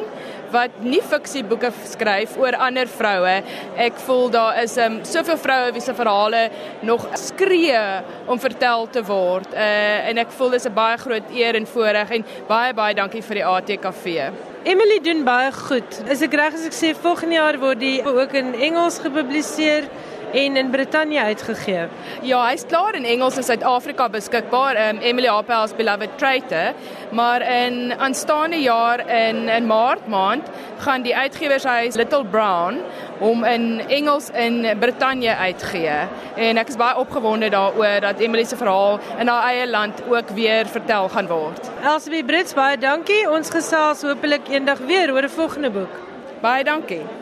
wat 0.52 0.82
nie 0.84 1.02
fiksieboeke 1.02 1.72
skryf 1.94 2.38
oor 2.40 2.58
ander 2.68 2.90
vroue. 2.92 3.38
Ek 3.78 4.00
voel 4.06 4.30
daar 4.34 4.62
is 4.64 4.78
um 4.82 5.00
soveel 5.08 5.40
vroue 5.42 5.72
wie 5.76 5.82
se 5.82 5.96
verhale 5.98 6.50
nog 6.88 7.08
skree 7.20 7.82
om 8.28 8.40
vertel 8.40 8.88
te 8.92 9.04
word. 9.08 9.54
Uh 9.54 10.10
en 10.12 10.18
ek 10.18 10.32
voel 10.38 10.56
dis 10.58 10.68
'n 10.68 10.74
baie 10.74 10.98
groot 10.98 11.28
eer 11.34 11.56
en 11.56 11.68
voorreg 11.68 12.10
en 12.12 12.26
baie 12.48 12.74
baie 12.74 12.96
dankie 12.96 13.22
vir 13.22 13.36
die 13.36 13.46
ATKV. 13.46 14.32
Emily 14.64 15.00
doen 15.02 15.24
baie 15.24 15.52
goed. 15.52 16.02
Is 16.10 16.22
ek 16.22 16.34
reg 16.34 16.54
as 16.54 16.66
ek 16.66 16.76
sê 16.78 16.94
volgende 16.94 17.36
jaar 17.36 17.58
word 17.58 17.80
die 17.80 18.04
ook 18.06 18.34
in 18.34 18.54
Engels 18.54 19.00
gepubliseer? 19.00 19.88
En 20.34 20.58
in 20.58 20.70
Brittanje 20.70 21.22
uitgegee. 21.22 21.88
Ja, 22.22 22.48
hy's 22.48 22.66
klaar 22.66 22.96
in 22.96 23.06
Engels 23.06 23.38
in 23.38 23.44
Suid-Afrika 23.44 24.10
beskikbaar, 24.10 24.90
um, 24.90 24.98
Emily 24.98 25.28
Appel's 25.28 25.76
Beloved 25.76 26.18
Traitor, 26.18 26.74
maar 27.12 27.42
in 27.42 27.94
aanstaande 27.98 28.62
jaar 28.62 29.08
in 29.08 29.50
in 29.50 29.66
Maart 29.66 30.08
maand 30.08 30.50
gaan 30.78 31.02
die 31.02 31.16
uitgewershuis 31.16 31.96
Little 31.96 32.26
Brown 32.26 32.80
hom 33.20 33.44
in 33.44 33.82
Engels 33.88 34.30
in 34.30 34.66
Brittanje 34.80 35.36
uitgee. 35.36 36.08
En 36.36 36.58
ek 36.58 36.74
is 36.74 36.80
baie 36.80 36.98
opgewonde 36.98 37.50
daaroor 37.54 38.02
dat 38.02 38.20
Emily 38.20 38.44
se 38.44 38.58
verhaal 38.58 39.00
in 39.20 39.28
haar 39.28 39.50
eie 39.52 39.70
land 39.70 40.02
ook 40.10 40.30
weer 40.30 40.66
vertel 40.66 41.10
gaan 41.10 41.28
word. 41.28 41.70
Elsbie 41.84 42.26
Brits, 42.26 42.54
baie 42.58 42.78
dankie. 42.78 43.24
Ons 43.30 43.54
gesels 43.54 44.02
hopelik 44.02 44.50
eendag 44.50 44.82
weer 44.90 45.14
oor 45.14 45.24
'n 45.24 45.36
volgende 45.40 45.70
boek. 45.70 45.94
Baie 46.42 46.64
dankie. 46.64 47.21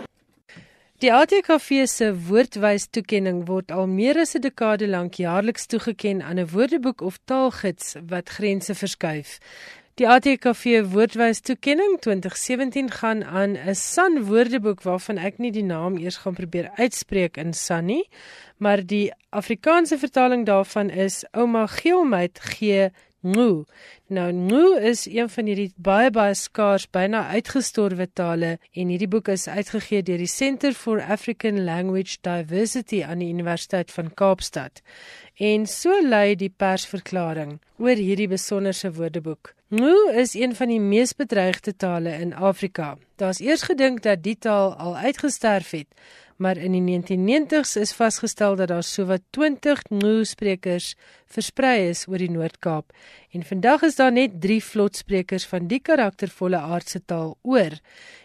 Die 0.99 1.13
ATKV 1.15 1.85
se 1.87 2.09
woordwys 2.27 2.89
toekenning 2.91 3.45
word 3.47 3.69
al 3.71 3.85
meer 3.87 4.17
as 4.19 4.35
'n 4.35 4.43
dekade 4.43 4.87
lank 4.87 5.13
jaarliks 5.15 5.65
toegeken 5.71 6.19
aan 6.21 6.39
'n 6.39 6.51
woordeboek 6.51 7.01
of 7.01 7.19
taalgids 7.23 7.95
wat 8.11 8.29
grense 8.29 8.75
verskuif. 8.75 9.39
Die 9.95 10.07
ATKV 10.07 10.83
woordwys 10.91 11.39
toekenning 11.39 11.99
2017 11.99 12.91
gaan 12.91 13.23
aan 13.23 13.55
'n 13.55 13.75
San 13.75 14.25
woordeboek 14.25 14.81
waarvan 14.81 15.17
ek 15.17 15.37
nie 15.37 15.51
die 15.51 15.63
naam 15.63 15.97
eers 15.97 16.17
gaan 16.17 16.33
probeer 16.33 16.69
uitspreek 16.75 17.37
in 17.37 17.53
San 17.53 17.85
nie, 17.85 18.09
maar 18.57 18.85
die 18.85 19.13
Afrikaanse 19.29 19.97
vertaling 19.97 20.45
daarvan 20.45 20.89
is 20.89 21.25
Ouma 21.31 21.67
Geelmeid 21.67 22.39
G 22.39 22.89
Ngu. 23.21 23.65
Nou 24.07 24.31
Ngu 24.31 24.79
is 24.79 25.05
een 25.05 25.29
van 25.29 25.45
hierdie 25.45 25.71
baie 25.75 26.11
baie 26.11 26.33
skaars 26.33 26.85
byna 26.87 27.25
uitgestorwe 27.33 28.07
tale 28.13 28.51
en 28.71 28.91
hierdie 28.93 29.09
boek 29.11 29.27
is 29.33 29.47
uitgegee 29.47 30.03
deur 30.07 30.21
die 30.23 30.31
Center 30.31 30.73
for 30.73 31.01
African 31.03 31.63
Language 31.65 32.17
Diversity 32.23 33.03
aan 33.03 33.19
die 33.19 33.29
Universiteit 33.33 33.91
van 33.91 34.13
Kaapstad. 34.13 34.81
En 35.35 35.67
so 35.67 35.99
lui 36.03 36.35
die 36.35 36.51
persverklaring 36.51 37.57
oor 37.77 37.99
hierdie 37.99 38.29
besonderse 38.31 38.91
woordeboek. 38.95 39.53
Ngu 39.69 40.11
is 40.15 40.33
een 40.33 40.55
van 40.55 40.71
die 40.71 40.79
mees 40.79 41.11
bedreigde 41.13 41.75
tale 41.75 42.15
in 42.23 42.33
Afrika. 42.33 42.95
Daar's 43.19 43.39
eers 43.39 43.67
gedink 43.67 44.01
dat 44.01 44.23
die 44.23 44.37
taal 44.39 44.73
al 44.75 44.95
uitgesterf 44.97 45.71
het, 45.75 45.87
maar 46.39 46.57
in 46.57 46.71
die 46.71 46.83
1990s 46.87 47.75
is 47.81 47.91
vasgestel 47.93 48.55
dat 48.55 48.71
daar 48.71 48.83
sowat 48.83 49.21
20 49.35 49.81
Ngu 49.91 50.23
sprekers 50.25 50.93
versprei 51.27 51.89
is 51.89 52.05
oor 52.07 52.21
die 52.21 52.31
Noord-Kaap 52.31 52.93
en 53.35 53.43
vandag 53.43 53.83
is 53.87 53.99
daar 53.99 54.13
net 54.15 54.37
3 54.41 54.61
vlotsprekers 54.63 55.45
van 55.51 55.67
die 55.67 55.81
karaktervolle 55.83 56.57
aardse 56.57 57.01
taal 57.05 57.35
oor. 57.43 57.75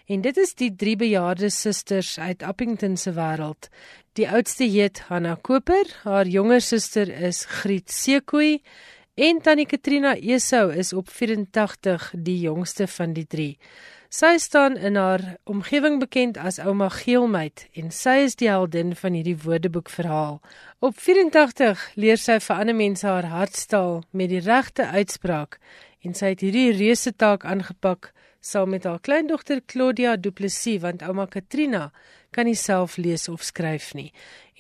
En 0.07 0.23
dit 0.23 0.37
is 0.39 0.55
die 0.55 0.71
drie 0.77 0.95
bejaarde 0.97 1.51
susters 1.51 2.19
uit 2.19 2.43
Appington 2.43 2.97
se 2.97 3.13
wêreld. 3.19 3.69
Die 4.15 4.29
oudste 4.31 4.65
heet 4.71 5.03
Hanna 5.09 5.35
Koper, 5.35 5.91
haar 6.05 6.31
jonger 6.31 6.63
suster 6.63 7.11
is 7.11 7.45
Griet 7.51 7.91
Sekoe 7.91 8.61
en 9.15 9.43
tannie 9.43 9.67
Katrina 9.67 10.15
Esou 10.15 10.69
is 10.71 10.93
op 10.93 11.11
84 11.11 12.13
die 12.15 12.39
jongste 12.47 12.87
van 12.87 13.13
die 13.19 13.27
drie. 13.27 13.59
Sy 14.15 14.37
staan 14.39 14.77
in 14.77 14.95
haar 14.95 15.23
omgewing 15.51 15.97
bekend 15.99 16.37
as 16.39 16.61
ouma 16.63 16.87
Geelmeid 16.93 17.65
en 17.81 17.89
sy 17.91 18.21
is 18.29 18.37
die 18.39 18.47
heldin 18.47 18.93
van 18.95 19.17
hierdie 19.17 19.41
woordeboek 19.43 19.89
verhaal. 19.91 20.37
Op 20.79 21.01
84 21.03 21.83
leer 21.99 22.21
sy 22.23 22.37
vir 22.45 22.61
ander 22.63 22.77
mense 22.79 23.09
haar 23.09 23.27
hartstaal 23.33 24.05
met 24.15 24.31
die 24.31 24.43
regte 24.45 24.87
uitspraak 24.87 25.59
en 26.07 26.15
sy 26.15 26.31
het 26.31 26.45
hierdie 26.47 26.77
reuse 26.77 27.11
taak 27.25 27.43
aangepak 27.43 28.13
saam 28.39 28.71
met 28.77 28.87
haar 28.87 29.03
kleindogter 29.03 29.65
Claudia 29.67 30.15
Du 30.15 30.31
Plessis 30.31 30.79
want 30.87 31.03
ouma 31.03 31.27
Katrina 31.27 31.89
kan 32.31 32.47
nie 32.47 32.59
self 32.61 32.95
lees 33.03 33.27
of 33.33 33.43
skryf 33.43 33.97
nie. 33.99 34.13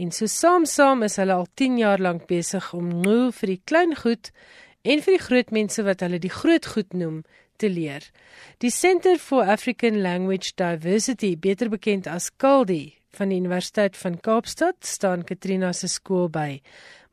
En 0.02 0.10
so 0.10 0.26
saam 0.26 0.66
saam 0.66 1.06
is 1.06 1.20
hulle 1.22 1.38
al 1.38 1.46
10 1.54 1.78
jaar 1.78 2.02
lank 2.02 2.26
besig 2.26 2.72
om 2.74 2.90
nou 3.06 3.30
vir 3.30 3.54
die 3.54 3.62
klein 3.70 3.94
goed 4.02 4.34
en 4.82 4.98
vir 4.98 5.14
die 5.14 5.24
groot 5.30 5.54
mense 5.54 5.86
wat 5.86 6.02
hulle 6.02 6.18
die 6.18 6.34
groot 6.42 6.66
goed 6.74 6.90
noem 6.90 7.22
te 7.56 7.68
leer. 7.68 8.10
Die 8.58 8.70
Center 8.70 9.18
for 9.18 9.44
African 9.44 10.00
Language 10.02 10.52
Diversity, 10.56 11.36
beter 11.36 11.68
bekend 11.68 12.06
as 12.06 12.30
CALDI, 12.36 12.94
van 13.14 13.30
die 13.30 13.38
Universiteit 13.38 13.96
van 13.96 14.18
Kaapstad, 14.20 14.80
staan 14.86 15.24
Katrina 15.24 15.72
se 15.72 15.88
skool 15.88 16.28
by. 16.28 16.60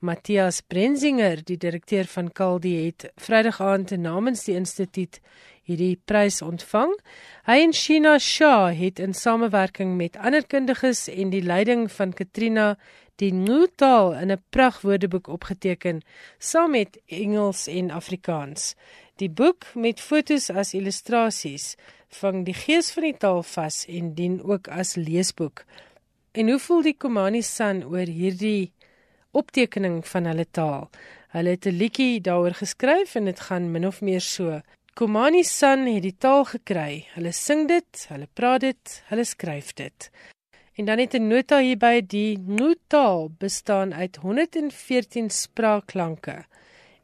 Matthias 0.02 0.64
Brenzinger, 0.66 1.44
die 1.46 1.60
direkteur 1.62 2.08
van 2.10 2.32
CALDI, 2.34 2.74
het 2.88 3.12
Vrydag 3.22 3.62
aand 3.62 3.94
namens 4.02 4.48
die 4.48 4.56
instituut 4.58 5.20
hierdie 5.70 6.00
prys 6.10 6.42
ontvang. 6.42 6.94
Hy 7.46 7.60
en 7.68 7.76
Sheena 7.78 8.16
Shah 8.20 8.72
het 8.76 9.00
in 9.00 9.14
samewerking 9.14 9.94
met 10.00 10.18
ander 10.18 10.46
kundiges 10.50 11.06
en 11.12 11.30
die 11.34 11.44
leiding 11.46 11.86
van 11.94 12.16
Katrina 12.18 12.74
die 13.22 13.32
Nutaal 13.34 14.16
in 14.18 14.32
'n 14.32 14.44
pragtwoordeboek 14.50 15.28
opgeteken 15.28 16.02
saam 16.40 16.72
met 16.72 16.98
Engels 17.06 17.68
en 17.68 17.92
Afrikaans. 17.92 18.76
Die 19.22 19.30
boek 19.30 19.68
met 19.78 20.00
fotos 20.02 20.48
as 20.50 20.72
illustrasies 20.74 21.76
vang 22.18 22.40
die 22.48 22.56
gees 22.58 22.88
van 22.96 23.06
die 23.06 23.18
taal 23.24 23.44
vas 23.46 23.84
en 23.86 24.08
dien 24.18 24.40
ook 24.42 24.70
as 24.74 24.96
leesboek. 24.98 25.62
En 26.34 26.50
hoe 26.50 26.58
voel 26.64 26.82
die 26.88 26.96
Komani 26.98 27.44
San 27.46 27.84
oor 27.86 28.10
hierdie 28.10 28.72
optekening 29.38 30.00
van 30.14 30.26
hulle 30.26 30.48
taal? 30.58 30.90
Hulle 31.36 31.54
het 31.54 31.68
'n 31.70 31.78
liedjie 31.82 32.22
daaroor 32.28 32.58
geskryf 32.64 33.16
en 33.16 33.26
dit 33.30 33.40
gaan 33.40 33.72
min 33.72 33.86
of 33.86 34.02
meer 34.02 34.22
so: 34.22 34.62
Komani 34.96 35.44
San 35.44 35.86
het 35.86 36.02
die 36.02 36.18
taal 36.18 36.46
gekry. 36.46 37.06
Hulle 37.14 37.32
sing 37.32 37.68
dit, 37.68 38.06
hulle 38.10 38.28
praat 38.34 38.62
dit, 38.62 39.04
hulle 39.10 39.26
skryf 39.26 39.74
dit. 39.74 40.10
En 40.78 40.86
dan 40.86 40.98
het 40.98 41.14
'n 41.14 41.28
nota 41.28 41.60
hierby 41.60 42.02
die 42.08 42.40
Nutaal 42.40 43.30
bestaan 43.38 43.94
uit 43.94 44.16
114 44.16 45.30
spraakklanke 45.30 46.46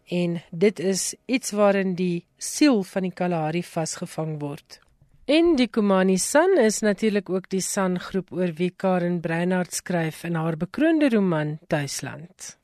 en 0.08 0.42
dit 0.52 0.80
is 0.80 1.16
iets 1.26 1.52
waarin 1.52 1.96
die 1.96 2.26
siel 2.38 2.84
van 2.84 3.08
die 3.08 3.14
Kalahari 3.14 3.64
vasgevang 3.64 4.40
word. 4.40 4.80
En 5.28 5.56
die 5.60 5.68
Kumani 5.68 6.18
San 6.18 6.58
is 6.58 6.80
natuurlik 6.80 7.30
ook 7.30 7.50
die 7.52 7.62
San 7.62 8.00
groep 8.00 8.32
oor 8.32 8.54
wie 8.56 8.70
Karen 8.72 9.20
Breinhardt 9.20 9.74
skryf 9.76 10.24
in 10.24 10.40
haar 10.40 10.56
bekroonde 10.58 11.10
roman 11.12 11.58
Tuisland. 11.68 12.56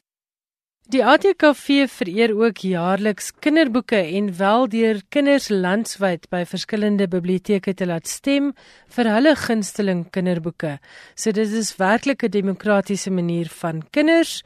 Die 0.92 1.04
ATKV 1.04 1.88
vereer 1.88 2.34
ook 2.36 2.58
jaarliks 2.58 3.32
kinderboeke 3.40 3.98
en 3.98 4.30
wel 4.38 4.68
deur 4.70 5.02
kinders 5.10 5.48
landwyd 5.50 6.28
by 6.32 6.42
verskillende 6.48 7.08
biblioteke 7.08 7.74
te 7.74 7.88
laat 7.88 8.08
stem 8.12 8.52
vir 8.96 9.10
hulle 9.12 9.32
gunsteling 9.40 10.06
kinderboeke. 10.12 10.78
So 11.16 11.32
dit 11.32 11.52
is 11.52 11.76
werklik 11.80 12.24
'n 12.24 12.32
demokratiese 12.32 13.12
manier 13.12 13.48
van 13.48 13.84
kinders 13.92 14.44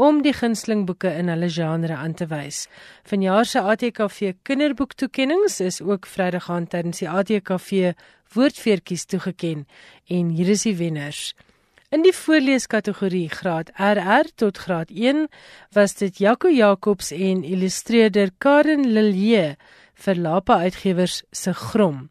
om 0.00 0.22
die 0.24 0.32
gunstelingboeke 0.32 1.10
in 1.20 1.28
hulle 1.28 1.50
genre 1.52 1.96
aan 1.96 2.14
te 2.16 2.26
wys. 2.30 2.64
Vanjaar 3.04 3.44
se 3.44 3.60
ATKV 3.60 4.32
kinderboektoekennings 4.48 5.60
is 5.60 5.80
ook 5.84 6.08
Vrydag 6.08 6.48
aan 6.50 6.68
tydens 6.72 7.02
die 7.02 7.08
ATKV 7.10 7.92
woordfeertjies 8.34 9.04
toegeken 9.10 9.66
en 10.08 10.34
hier 10.36 10.48
is 10.56 10.64
die 10.64 10.76
wenners. 10.78 11.34
In 11.90 12.04
die 12.06 12.14
voorleeskategorie 12.14 13.28
graad 13.28 13.72
RR 13.74 14.28
tot 14.38 14.60
graad 14.62 14.92
1 14.94 15.26
was 15.74 15.96
dit 15.98 16.22
Jaco 16.22 16.48
Jacobs 16.48 17.10
en 17.10 17.42
illustreerder 17.44 18.30
Karen 18.38 18.86
Lilje 18.94 19.56
vir 20.04 20.16
Lapa 20.16 20.60
Uitgewers 20.62 21.24
se 21.32 21.52
Grom. 21.52 22.08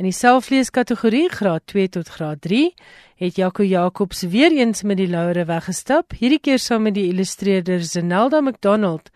In 0.00 0.06
die 0.08 0.16
selfleeskategorie 0.16 1.26
graad 1.28 1.66
2 1.68 1.88
tot 1.92 2.08
graad 2.08 2.38
3 2.40 2.70
het 3.20 3.36
Jaco 3.36 3.62
Jacobs 3.62 4.22
weer 4.32 4.48
eens 4.56 4.80
met 4.82 4.96
die 4.96 5.08
laure 5.08 5.44
weggestap, 5.44 6.14
hierdie 6.16 6.40
keer 6.40 6.58
saam 6.58 6.86
met 6.88 6.94
die 6.96 7.04
illustreerder 7.10 7.84
Zenelda 7.84 8.40
McDonald 8.40 9.10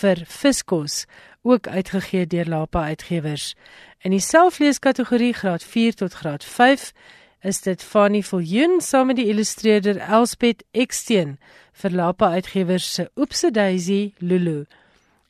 vir 0.00 0.24
Fiskos, 0.24 1.04
ook 1.42 1.68
uitgegee 1.68 2.24
deur 2.24 2.48
Lapa 2.48 2.86
Uitgewers. 2.88 3.52
In 4.00 4.16
die 4.16 4.24
selfleeskategorie 4.24 5.34
graad 5.36 5.60
4 5.60 6.00
tot 6.00 6.16
graad 6.22 6.44
5 6.44 6.88
is 7.44 7.60
dit 7.60 7.84
Fanny 7.84 8.22
Viljoen 8.24 8.80
saam 8.80 9.12
met 9.12 9.20
die 9.20 9.28
illustreerder 9.28 10.00
Elspet 10.00 10.64
Eksteen 10.72 11.36
vir 11.82 11.92
Lapa 11.92 12.32
Uitgewers 12.32 12.94
se 12.94 13.10
Oepse 13.12 13.52
Daisy 13.52 14.14
Lulu. 14.24 14.64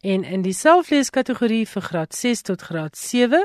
En 0.00 0.22
in 0.24 0.40
die 0.40 0.54
selfleeskategorie 0.56 1.66
vir 1.68 1.84
graad 1.84 2.14
6 2.16 2.40
tot 2.48 2.62
graad 2.64 2.96
7 2.96 3.42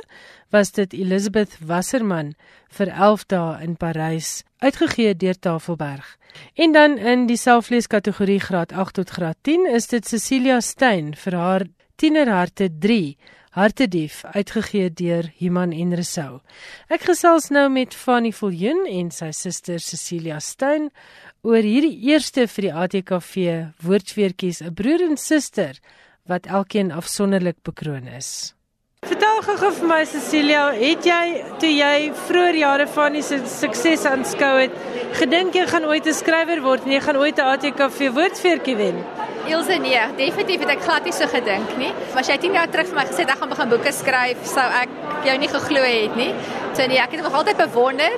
was 0.56 0.72
dit 0.72 0.94
Elizabeth 0.96 1.58
Wasserman 1.60 2.30
vir 2.78 2.92
11 2.96 3.26
dae 3.28 3.64
in 3.66 3.76
Parys, 3.76 4.44
uitgegee 4.64 5.16
deur 5.20 5.36
Tafelberg. 5.36 6.18
En 6.56 6.72
dan 6.72 6.98
in 6.98 7.26
die 7.28 7.38
selfleeskategorie 7.38 8.40
graad 8.40 8.72
8 8.72 8.96
tot 9.02 9.10
graad 9.10 9.38
10 9.42 9.68
is 9.68 9.88
dit 9.92 10.08
Cecilia 10.08 10.62
Stein 10.62 11.12
vir 11.16 11.36
haar 11.36 11.66
Tienerharte 11.96 12.70
3, 12.80 13.18
Hartedief, 13.56 14.24
uitgegee 14.24 14.90
deur 14.92 15.28
Human 15.38 15.72
en 15.72 15.94
Resou. 15.96 16.40
Ek 16.88 17.04
gesels 17.08 17.50
nou 17.56 17.70
met 17.72 17.96
Fanny 17.96 18.32
Viljoen 18.36 18.84
en 18.88 19.12
sy 19.12 19.30
suster 19.36 19.80
Cecilia 19.80 20.40
Stein 20.40 20.90
oor 21.44 21.64
hierdie 21.64 21.96
eerste 22.12 22.48
vir 22.48 22.70
die 22.70 22.74
ATKV 22.74 23.36
woordfeertjies, 23.84 24.62
'n 24.62 24.74
broer 24.74 25.04
en 25.08 25.18
suster 25.18 25.80
wat 26.26 26.46
elkeen 26.46 26.92
afsonderlik 26.92 27.58
bekroon 27.62 28.08
is. 28.08 28.54
Vertel 29.06 29.42
gou 29.46 29.70
vir 29.78 29.86
my 29.86 30.00
Cecilia, 30.10 30.62
het 30.74 31.06
jy 31.06 31.26
toe 31.62 31.70
jy 31.70 31.98
vroeër 32.26 32.56
jare 32.58 32.88
van 32.90 33.14
die 33.14 33.22
sukses 33.22 34.06
aanskou 34.10 34.54
het, 34.64 34.80
gedink 35.20 35.54
jy 35.54 35.68
gaan 35.70 35.86
ooit 35.86 36.08
'n 36.08 36.14
skrywer 36.14 36.62
word 36.64 36.86
en 36.86 36.96
jy 36.96 37.02
gaan 37.02 37.18
ooit 37.22 37.38
'n 37.38 37.46
ATKV 37.54 38.10
woordfeertjie 38.18 38.76
wen? 38.76 38.98
Ilse 39.46 39.78
nee, 39.78 40.02
definitief 40.18 40.60
het 40.60 40.70
ek 40.70 40.82
glad 40.82 41.04
nie 41.04 41.14
so 41.14 41.28
gedink 41.28 41.78
nie. 41.78 41.94
Maar 42.14 42.24
as 42.24 42.28
jy 42.28 42.38
10 42.38 42.54
jaar 42.54 42.68
terug 42.68 42.88
vir 42.88 42.96
my 42.96 43.06
gesê 43.06 43.22
ek 43.22 43.38
gaan 43.38 43.50
begin 43.50 43.70
boeke 43.70 43.92
skryf, 43.92 44.38
sou 44.46 44.66
ek 44.82 44.90
jou 45.24 45.38
nie 45.38 45.48
geglo 45.48 45.82
het 45.84 46.16
nie. 46.16 46.34
So 46.74 46.88
nee, 46.88 46.98
ek 46.98 47.12
het 47.12 47.22
nog 47.22 47.34
altyd 47.34 47.58
bewonder 47.58 48.12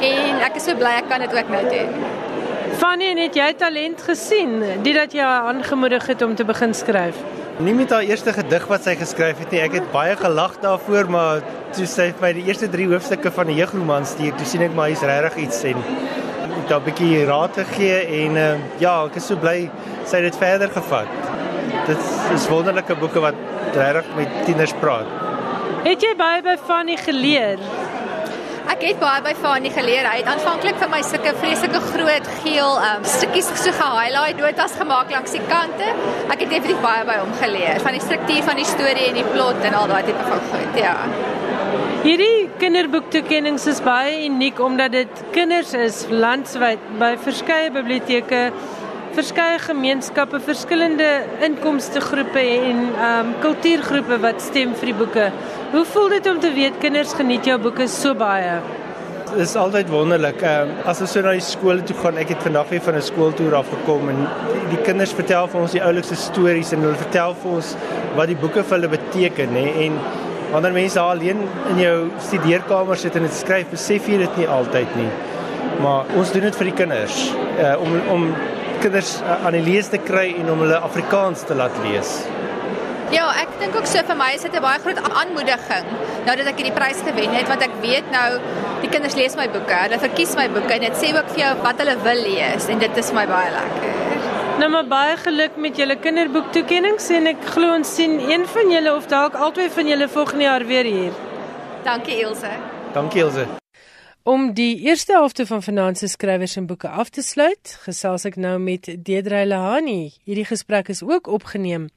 en 0.00 0.42
ek 0.42 0.56
is 0.56 0.64
so 0.64 0.74
bly 0.76 1.00
ek 1.00 1.08
kan 1.08 1.20
dit 1.20 1.32
ook 1.32 1.48
nou 1.48 1.62
doen. 1.70 2.33
Fanny, 2.78 3.12
het 3.18 3.36
jy 3.38 3.52
talent 3.58 4.00
gesien 4.02 4.58
dit 4.82 4.94
dat 4.96 5.12
jy 5.14 5.22
haar 5.22 5.50
aangemoedig 5.52 6.06
het 6.10 6.22
om 6.26 6.34
te 6.34 6.44
begin 6.46 6.72
skryf? 6.74 7.18
Nie 7.62 7.74
met 7.74 7.92
haar 7.94 8.02
eerste 8.02 8.32
gedig 8.34 8.64
wat 8.66 8.82
sy 8.82 8.96
geskryf 8.98 9.38
het 9.38 9.52
nie. 9.54 9.60
Ek 9.62 9.76
het 9.78 9.86
baie 9.92 10.16
gelag 10.18 10.56
daarvoor, 10.62 11.10
maar 11.12 11.44
toe 11.76 11.86
sy 11.86 12.08
vir 12.10 12.24
my 12.24 12.32
die 12.34 12.46
eerste 12.48 12.66
3 12.72 12.88
hoofstukke 12.90 13.30
van 13.30 13.46
'n 13.46 13.58
jeugroman 13.60 14.06
stuur, 14.06 14.34
toe 14.34 14.46
sien 14.46 14.62
ek 14.62 14.74
maar 14.74 14.90
hier's 14.90 15.06
regtig 15.06 15.36
iets 15.44 15.62
en 15.70 15.78
het 16.56 16.68
daar 16.68 16.80
'n 16.80 16.84
bietjie 16.84 17.24
raad 17.24 17.54
gegee 17.54 18.24
en 18.24 18.36
uh, 18.36 18.54
ja, 18.78 19.04
ek 19.04 19.16
is 19.16 19.26
so 19.26 19.36
bly 19.36 19.70
sy 20.04 20.16
het 20.16 20.32
dit 20.32 20.36
verder 20.36 20.70
gevat. 20.70 21.06
Dit 21.86 21.98
is 22.34 22.48
wonderlike 22.48 22.94
boeke 22.96 23.20
wat 23.20 23.34
regtig 23.74 24.16
met 24.16 24.28
tieners 24.44 24.74
praat. 24.80 25.06
Het 25.84 26.02
jy 26.02 26.14
baie 26.16 26.42
by 26.42 26.56
Fanny 26.66 26.96
geleer? 26.96 27.58
Ek 28.72 28.80
het 28.80 28.96
baie 28.96 29.20
by 29.20 29.34
Fanny 29.36 29.68
geleer. 29.72 30.06
Hy 30.08 30.22
het 30.22 30.28
aanvanklik 30.30 30.78
vir 30.80 30.88
my 30.88 31.00
sulke 31.04 31.34
vreeslike 31.36 31.80
groot 31.90 32.28
geel 32.40 32.78
um 32.88 33.02
stukkies 33.14 33.50
so 33.60 33.72
ge-highlight 33.76 34.40
notas 34.40 34.76
gemaak 34.80 35.12
langs 35.12 35.34
die 35.36 35.42
kante. 35.50 35.90
Ek 36.32 36.40
het 36.40 36.48
definitief 36.48 36.80
baie 36.84 37.04
by 37.04 37.18
hom 37.20 37.34
geleer 37.42 37.82
van 37.84 37.96
die 37.96 38.00
struktuur 38.04 38.40
van 38.46 38.60
die 38.60 38.68
storie 38.68 39.10
en 39.10 39.18
die 39.20 39.26
plot 39.34 39.60
en 39.68 39.76
al 39.80 39.90
daai 39.92 40.00
tipe 40.08 40.28
van 40.30 40.40
goed. 40.48 40.80
Ja. 40.80 40.94
Hierdie 42.04 42.48
kinderboektoekennings 42.60 43.68
is 43.74 43.82
baie 43.84 44.24
uniek 44.30 44.58
omdat 44.60 44.96
dit 44.96 45.22
kinders 45.36 45.74
is 45.76 46.00
landwyd 46.08 46.80
by 47.00 47.14
verskeie 47.20 47.68
biblioteke, 47.74 48.46
verskeie 49.14 49.58
gemeenskappe, 49.62 50.40
verskillende 50.42 51.08
inkomste 51.46 52.00
groepe 52.02 52.42
en 52.42 52.80
ehm 52.92 53.18
um, 53.18 53.34
kultuurgroepe 53.42 54.18
wat 54.22 54.42
stem 54.42 54.74
vir 54.78 54.90
die 54.90 54.96
boeke. 55.02 55.26
Hoe 55.72 55.84
voel 55.92 56.08
dit 56.16 56.26
om 56.30 56.40
te 56.40 56.50
weet 56.54 56.80
kinders 56.82 57.14
geniet 57.14 57.46
jou 57.46 57.58
boeke 57.62 57.86
so 57.90 58.14
baie? 58.18 58.56
Dit 59.30 59.40
is 59.46 59.54
altyd 59.58 59.90
wonderlik. 59.90 60.42
Ehm 60.42 60.72
as 60.90 61.02
ons 61.04 61.14
so 61.14 61.22
na 61.22 61.34
die 61.36 61.44
skole 61.44 61.82
toe 61.86 61.96
gaan, 62.02 62.18
ek 62.18 62.34
het 62.34 62.42
vandag 62.46 62.68
weer 62.70 62.82
van 62.88 62.98
'n 62.98 63.06
skooltoer 63.10 63.54
af 63.60 63.70
gekom 63.70 64.08
en 64.08 64.18
die, 64.22 64.64
die 64.74 64.82
kinders 64.82 65.12
vertel 65.12 65.46
vir 65.48 65.60
ons 65.60 65.72
die 65.72 65.82
oulikste 65.82 66.16
stories 66.16 66.72
en 66.72 66.82
hulle 66.82 67.02
vertel 67.06 67.34
vir 67.42 67.52
ons 67.52 67.76
wat 68.16 68.26
die 68.26 68.40
boeke 68.42 68.62
vir 68.62 68.78
hulle 68.78 68.88
beteken, 68.88 69.54
hè, 69.54 69.66
en 69.86 69.98
wanneer 70.52 70.72
mense 70.72 71.00
alleen 71.00 71.40
in 71.70 71.78
jou 71.78 72.10
studeerkamer 72.18 72.96
sit 72.96 73.16
en 73.16 73.22
dit 73.22 73.32
skryf, 73.32 73.70
besef 73.70 74.08
jy 74.08 74.18
dit 74.18 74.36
nie 74.36 74.48
altyd 74.48 74.96
nie. 74.96 75.08
Maar 75.82 76.04
ons 76.16 76.32
doen 76.32 76.42
dit 76.42 76.56
vir 76.56 76.64
die 76.64 76.76
kinders, 76.82 77.32
uh, 77.58 77.74
om 77.82 77.96
om 78.10 78.28
kinders 78.84 79.16
uh, 79.22 79.46
aan 79.46 79.56
die 79.56 79.64
lees 79.64 79.88
te 79.92 80.00
kry 80.02 80.30
en 80.40 80.50
om 80.52 80.64
hulle 80.64 80.80
Afrikaans 80.88 81.46
te 81.48 81.56
laat 81.56 81.76
lees. 81.86 82.18
Ja, 83.14 83.28
ek 83.40 83.52
dink 83.60 83.76
ook 83.78 83.86
so 83.88 84.02
vir 84.08 84.16
my 84.18 84.32
is 84.36 84.44
dit 84.44 84.54
'n 84.54 84.62
baie 84.64 84.80
groot 84.84 85.00
aanmoediging 85.20 85.86
nou 86.26 86.36
dat 86.40 86.46
ek 86.50 86.60
hierdie 86.60 86.76
prys 86.76 87.00
gewen 87.06 87.36
het 87.36 87.48
want 87.48 87.62
ek 87.62 87.74
weet 87.84 88.10
nou 88.12 88.28
die 88.82 88.90
kinders 88.92 89.16
lees 89.16 89.36
my 89.36 89.46
boeke, 89.48 89.76
hulle 89.84 89.98
verkies 89.98 90.34
my 90.36 90.48
boeke 90.52 90.76
en 90.76 90.86
dit 90.88 91.00
sê 91.00 91.12
ook 91.16 91.28
vir 91.34 91.40
jou 91.44 91.52
wat 91.62 91.80
hulle 91.82 91.96
wil 92.04 92.22
lees 92.28 92.68
en 92.68 92.78
dit 92.84 93.02
is 93.02 93.10
vir 93.12 93.20
my 93.20 93.26
baie 93.30 93.50
lekker. 93.56 93.90
Nou 94.60 94.70
maar 94.76 94.86
baie 94.86 95.16
geluk 95.16 95.56
met 95.56 95.76
julle 95.76 95.96
kinderboektoekennings 95.96 97.10
en 97.18 97.26
ek 97.32 97.42
glo 97.56 97.74
ons 97.80 97.96
sien 97.96 98.20
een 98.20 98.46
van 98.46 98.70
julle 98.76 98.94
of 98.94 99.10
dalk 99.10 99.34
albei 99.48 99.68
van 99.80 99.92
julle 99.94 100.08
volgende 100.08 100.48
jaar 100.50 100.64
weer 100.70 100.84
hier. 100.84 101.12
Dankie 101.84 102.22
Ilse. 102.22 102.56
Dankie 102.94 103.26
Ilse. 103.26 103.63
Om 104.24 104.54
die 104.56 104.78
eerste 104.80 105.12
helfte 105.12 105.44
van 105.46 105.96
se 105.96 106.08
skrywers 106.08 106.56
en 106.56 106.66
boeke 106.66 106.88
af 106.88 107.10
te 107.10 107.22
sluit, 107.22 107.78
gesels 107.84 108.24
ek 108.24 108.36
nou 108.36 108.58
met 108.58 108.88
Deidre 109.04 109.44
Lahani. 109.44 110.14
Hierdie 110.24 110.46
gesprek 110.48 110.88
is 110.88 111.02
ook 111.02 111.26
opgeneem 111.26 111.90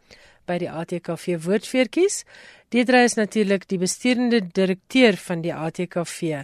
by 0.46 0.58
die 0.60 0.68
ATKV 0.68 1.38
Woordfeertjies. 1.46 2.26
Deidre 2.70 3.06
is 3.08 3.16
natuurlik 3.16 3.70
die 3.70 3.80
besturende 3.80 4.42
direkteur 4.44 5.16
van 5.16 5.42
die 5.42 5.56
ATKV 5.56 6.44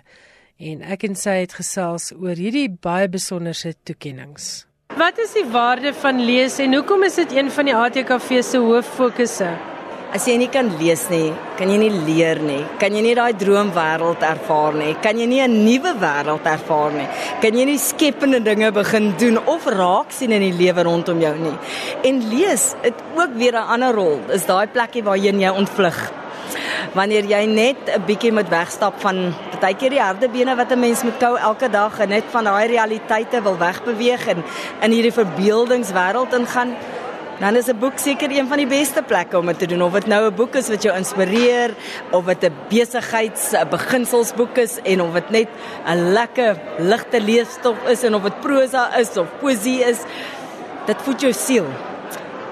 en 0.64 0.88
ek 0.88 1.04
en 1.04 1.20
sy 1.20 1.42
het 1.42 1.58
gesels 1.60 2.14
oor 2.16 2.40
hierdie 2.40 2.70
baie 2.72 3.12
besonderse 3.12 3.76
toekennings. 3.84 4.64
Wat 4.96 5.20
is 5.20 5.36
die 5.36 5.50
waarde 5.52 5.92
van 6.00 6.24
lees 6.24 6.62
en 6.64 6.80
hoekom 6.80 7.04
is 7.04 7.20
dit 7.20 7.36
een 7.36 7.52
van 7.52 7.68
die 7.68 7.76
ATKV 7.76 8.40
se 8.40 8.64
hooffokusse? 8.64 9.73
As 10.14 10.28
jy 10.30 10.36
nie 10.38 10.50
kan 10.54 10.68
lees 10.78 11.08
nie, 11.10 11.32
kan 11.58 11.72
jy 11.74 11.78
nie 11.82 11.90
leer 12.06 12.38
nie. 12.38 12.60
Kan 12.78 12.94
jy 12.94 13.02
nie 13.02 13.16
daai 13.18 13.34
droomwêreld 13.34 14.22
ervaar 14.22 14.76
nie. 14.78 14.92
Kan 15.02 15.18
jy 15.18 15.26
nie 15.26 15.42
'n 15.42 15.66
nuwe 15.66 15.94
wêreld 15.98 16.46
ervaar 16.46 16.92
nie. 16.94 17.08
Kan 17.42 17.58
jy 17.58 17.66
nie 17.66 17.80
skepende 17.82 18.40
dinge 18.40 18.72
begin 18.72 19.18
doen 19.18 19.40
of 19.48 19.66
raak 19.66 20.12
sien 20.12 20.32
in 20.32 20.42
die 20.42 20.54
lewe 20.54 20.84
rondom 20.84 21.20
jou 21.20 21.36
nie. 21.36 21.58
En 22.04 22.30
lees, 22.30 22.76
dit 22.84 22.94
ook 23.16 23.34
weer 23.38 23.54
'n 23.54 23.68
ander 23.74 23.92
rol. 23.92 24.20
Is 24.30 24.46
daai 24.46 24.68
plekkie 24.68 25.04
waarheen 25.04 25.40
jy 25.40 25.50
ontvlug 25.50 26.12
wanneer 26.94 27.26
jy 27.26 27.46
net 27.46 27.90
'n 27.90 28.06
bietjie 28.06 28.32
moet 28.32 28.50
wegstap 28.50 28.94
van 29.02 29.34
partykeer 29.52 29.90
die 29.90 30.02
harde 30.02 30.30
bene 30.30 30.56
wat 30.56 30.72
'n 30.72 30.80
mens 30.80 31.04
moet 31.04 31.18
kou 31.18 31.38
elke 31.38 31.70
dag 31.70 32.00
en 32.00 32.10
net 32.10 32.24
van 32.30 32.44
daai 32.44 32.68
realiteite 32.68 33.42
wil 33.42 33.58
wegbeweeg 33.58 34.28
en 34.28 34.44
in 34.82 34.92
hierdie 34.92 35.12
verbeeldingswêreld 35.12 36.34
ingaan 36.34 36.76
dan 37.40 37.56
is 37.56 37.68
'n 37.68 37.78
boek 37.80 37.98
seker 37.98 38.32
een 38.32 38.48
van 38.48 38.58
die 38.58 38.68
beste 38.68 39.02
plekke 39.02 39.38
om 39.38 39.46
dit 39.46 39.60
te 39.60 39.66
doen 39.66 39.82
of 39.82 39.94
dit 39.94 40.08
nou 40.08 40.26
'n 40.26 40.36
boek 40.36 40.56
is 40.56 40.70
wat 40.70 40.84
jou 40.84 40.96
inspireer 40.96 41.72
of 42.12 42.26
dit 42.26 42.44
'n 42.44 42.54
besigheids 42.70 43.54
'n 43.54 43.70
beginselsboek 43.70 44.58
is 44.58 44.80
en 44.84 45.02
of 45.02 45.14
dit 45.14 45.30
net 45.30 45.48
'n 45.86 46.14
lekker 46.14 46.58
ligte 46.78 47.22
leesstof 47.22 47.78
is 47.88 48.04
en 48.04 48.16
of 48.16 48.24
dit 48.24 48.40
prosa 48.42 48.98
is 48.98 49.18
of 49.18 49.28
poesie 49.40 49.84
is 49.84 50.00
dit 50.86 50.98
voed 51.02 51.22
jou 51.22 51.34
siel 51.34 51.66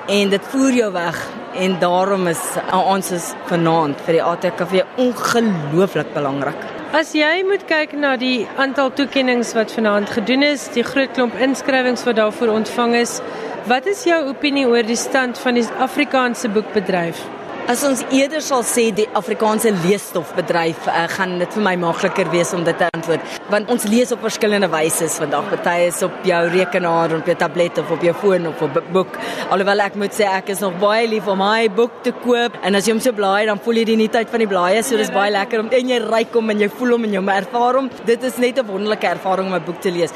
en 0.08 0.30
dit 0.30 0.42
voer 0.52 0.72
jou 0.72 0.92
weg 0.92 1.30
en 1.56 1.80
daarom 1.80 2.28
is 2.28 2.42
ons 2.72 3.12
is 3.12 3.34
vanaand 3.50 4.00
vir 4.06 4.14
die 4.14 4.24
ATKV 4.24 4.84
ongelooflik 4.98 6.14
belangrik. 6.14 6.68
As 6.92 7.14
jy 7.16 7.44
moet 7.48 7.64
kyk 7.70 7.94
na 7.96 8.18
die 8.20 8.48
aantal 8.60 8.92
toekennings 8.92 9.54
wat 9.56 9.72
vanaand 9.72 10.10
gedoen 10.12 10.44
is, 10.44 10.68
die 10.76 10.84
groot 10.84 11.14
klomp 11.16 11.38
inskrywings 11.40 12.04
wat 12.04 12.18
daarvoor 12.20 12.52
ontvang 12.58 12.96
is, 13.00 13.22
wat 13.70 13.86
is 13.86 14.02
jou 14.08 14.18
opinie 14.32 14.66
oor 14.66 14.86
die 14.86 14.98
stand 14.98 15.38
van 15.42 15.60
die 15.60 15.68
Afrikaanse 15.84 16.50
boekbedryf? 16.54 17.22
As 17.70 17.84
ons 17.86 18.00
eerder 18.10 18.42
sal 18.42 18.64
sê 18.66 18.88
die 18.96 19.06
Afrikaanse 19.16 19.70
leesstofbedryf, 19.84 20.88
uh, 20.90 21.04
gaan 21.14 21.36
dit 21.40 21.54
vir 21.56 21.64
my 21.64 21.76
makliker 21.80 22.32
wees 22.34 22.50
om 22.58 22.66
dit 22.66 22.76
te 22.78 22.88
antwoord, 22.90 23.38
want 23.54 23.70
ons 23.72 23.86
lees 23.88 24.12
op 24.16 24.26
verskillende 24.26 24.68
wyse 24.74 25.06
vandag. 25.14 25.46
Party 25.54 25.76
is 25.92 26.02
op 26.08 26.26
jou 26.26 26.42
rekenaar, 26.56 27.14
op 27.20 27.30
jou 27.30 27.38
tablet 27.38 27.78
of 27.84 27.94
op 27.94 28.04
jou 28.04 28.16
foon 28.18 28.50
of 28.50 28.66
op 28.66 28.82
'n 28.82 28.94
boek. 28.98 29.20
Alhoewel 29.54 29.86
ek 29.86 29.96
moet 29.96 30.12
sê 30.12 30.26
ek 30.26 30.50
is 30.50 30.60
nog 30.60 30.80
baie 30.80 31.08
lief 31.08 31.28
om 31.28 31.38
my 31.38 31.70
boek 31.70 32.04
te 32.04 32.12
koop 32.12 32.58
en 32.64 32.76
as 32.76 32.86
jy 32.86 32.94
hom 32.94 33.00
so 33.00 33.14
blaai, 33.14 33.46
dan 33.46 33.60
voel 33.60 33.76
jy 33.76 33.86
die 33.86 33.98
nuutheid 33.98 34.30
van 34.30 34.40
die 34.40 34.48
blaaie, 34.48 34.84
so 34.84 34.98
dis 34.98 35.12
baie 35.12 35.32
lekker 35.32 35.60
om 35.60 35.70
en 35.70 35.90
jy 35.90 36.00
ryk 36.00 36.34
hom 36.34 36.50
en 36.50 36.60
jy 36.60 36.70
voel 36.70 36.92
hom 36.92 37.04
en 37.04 37.14
jy 37.14 37.22
ervaar 37.22 37.76
hom. 37.76 37.90
Dit 38.06 38.24
is 38.24 38.38
net 38.38 38.58
'n 38.58 38.66
wonderlike 38.66 39.08
ervaring 39.08 39.48
om 39.48 39.54
'n 39.54 39.66
boek 39.66 39.82
te 39.82 39.92
lees. 39.92 40.12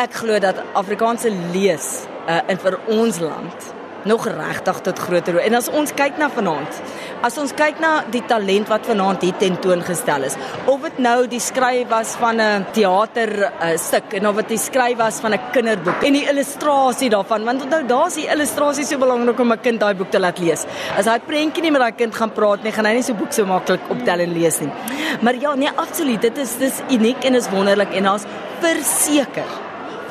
Ek 0.00 0.14
glo 0.22 0.38
dat 0.40 0.56
Afrikaanse 0.72 1.28
lees 1.52 2.06
uh, 2.24 2.40
in 2.48 2.56
vir 2.56 2.78
ons 2.88 3.18
land 3.20 3.72
nog 4.08 4.24
regtig 4.26 4.78
tot 4.82 4.98
groter. 4.98 5.36
En 5.44 5.54
as 5.54 5.68
ons 5.70 5.92
kyk 5.94 6.16
na 6.18 6.26
vanaand, 6.32 6.78
as 7.22 7.36
ons 7.38 7.52
kyk 7.54 7.78
na 7.82 7.90
die 8.10 8.22
talent 8.26 8.70
wat 8.72 8.88
vanaand 8.88 9.22
hier 9.22 9.36
tentoongestel 9.38 10.26
is, 10.26 10.36
of 10.66 10.82
dit 10.88 10.98
nou 11.04 11.28
die 11.30 11.40
skryf 11.42 11.90
was 11.90 12.16
van 12.18 12.40
'n 12.40 12.66
teater 12.72 13.30
uh, 13.52 13.76
stuk 13.76 14.16
en 14.18 14.26
of 14.26 14.36
dit 14.42 14.48
die 14.56 14.58
skryf 14.58 14.96
was 14.98 15.20
van 15.20 15.34
'n 15.34 15.40
kinderboek 15.52 16.02
en 16.02 16.12
die 16.12 16.26
illustrasie 16.26 17.10
daarvan, 17.10 17.44
want 17.44 17.62
onthou 17.62 17.82
daar's 17.86 18.14
die 18.14 18.26
illustrasie 18.26 18.84
so 18.84 18.98
belangrik 18.98 19.38
om 19.38 19.52
'n 19.52 19.60
kind 19.60 19.80
daai 19.80 19.94
boek 19.94 20.10
te 20.10 20.18
laat 20.18 20.38
lees. 20.38 20.66
As 20.96 21.06
hy 21.06 21.18
prentjie 21.18 21.62
nie 21.62 21.70
met 21.70 21.80
daai 21.80 21.92
kind 21.92 22.14
gaan 22.14 22.32
praat 22.32 22.62
nie, 22.64 22.72
gaan 22.72 22.86
hy 22.86 22.94
nie 22.94 23.02
so 23.02 23.14
boek 23.14 23.32
so 23.32 23.44
maklik 23.44 23.90
optel 23.90 24.20
en 24.20 24.32
lees 24.32 24.60
nie. 24.60 24.72
Maar 25.20 25.34
ja, 25.34 25.54
nee, 25.54 25.70
absoluut, 25.76 26.20
dit 26.20 26.38
is 26.38 26.56
dis 26.58 26.82
uniek 26.90 27.24
en 27.24 27.34
is 27.34 27.50
wonderlik 27.50 27.94
en 27.94 28.02
daar's 28.02 28.24
verseker 28.60 29.61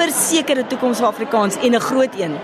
versekerde 0.01 0.65
toekoms 0.67 1.01
vir 1.01 1.07
Afrikaans 1.07 1.57
en 1.61 1.75
'n 1.75 1.79
groot 1.79 2.13
een. 2.19 2.35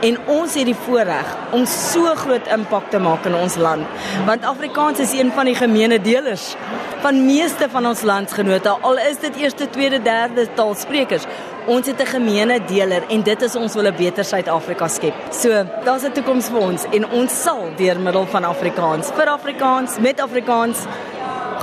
En 0.00 0.18
ons 0.26 0.54
het 0.54 0.64
die 0.64 0.80
voorreg 0.86 1.26
om 1.50 1.66
so 1.66 2.14
groot 2.14 2.46
impak 2.46 2.90
te 2.90 2.98
maak 2.98 3.24
in 3.24 3.34
ons 3.34 3.56
land, 3.56 3.86
want 4.26 4.44
Afrikaans 4.44 4.98
is 4.98 5.12
een 5.12 5.32
van 5.32 5.44
die 5.44 5.54
gemeene 5.54 6.00
delers 6.00 6.56
van 7.00 7.24
meeste 7.24 7.68
van 7.70 7.86
ons 7.86 8.02
landsgenote, 8.02 8.68
al 8.68 8.98
is 8.98 9.18
dit 9.18 9.36
eerste, 9.36 9.70
tweede, 9.70 10.02
derde 10.02 10.46
taalsprekers. 10.54 11.24
Ons 11.66 11.86
het 11.86 12.00
'n 12.00 12.06
gemeene 12.06 12.60
deler 12.66 13.02
en 13.08 13.22
dit 13.22 13.42
is 13.42 13.56
ons 13.56 13.74
wil 13.74 13.86
'n 13.86 13.96
beter 13.96 14.24
Suid-Afrika 14.24 14.88
skep. 14.88 15.14
So, 15.30 15.64
daar's 15.84 16.04
'n 16.04 16.12
toekoms 16.12 16.48
vir 16.48 16.60
ons 16.60 16.84
en 16.90 17.10
ons 17.10 17.42
sal 17.42 17.68
deur 17.76 18.00
middel 18.00 18.26
van 18.26 18.44
Afrikaans 18.44 19.10
vir 19.14 19.26
Afrikaans 19.26 19.98
met 19.98 20.20
Afrikaans 20.20 20.78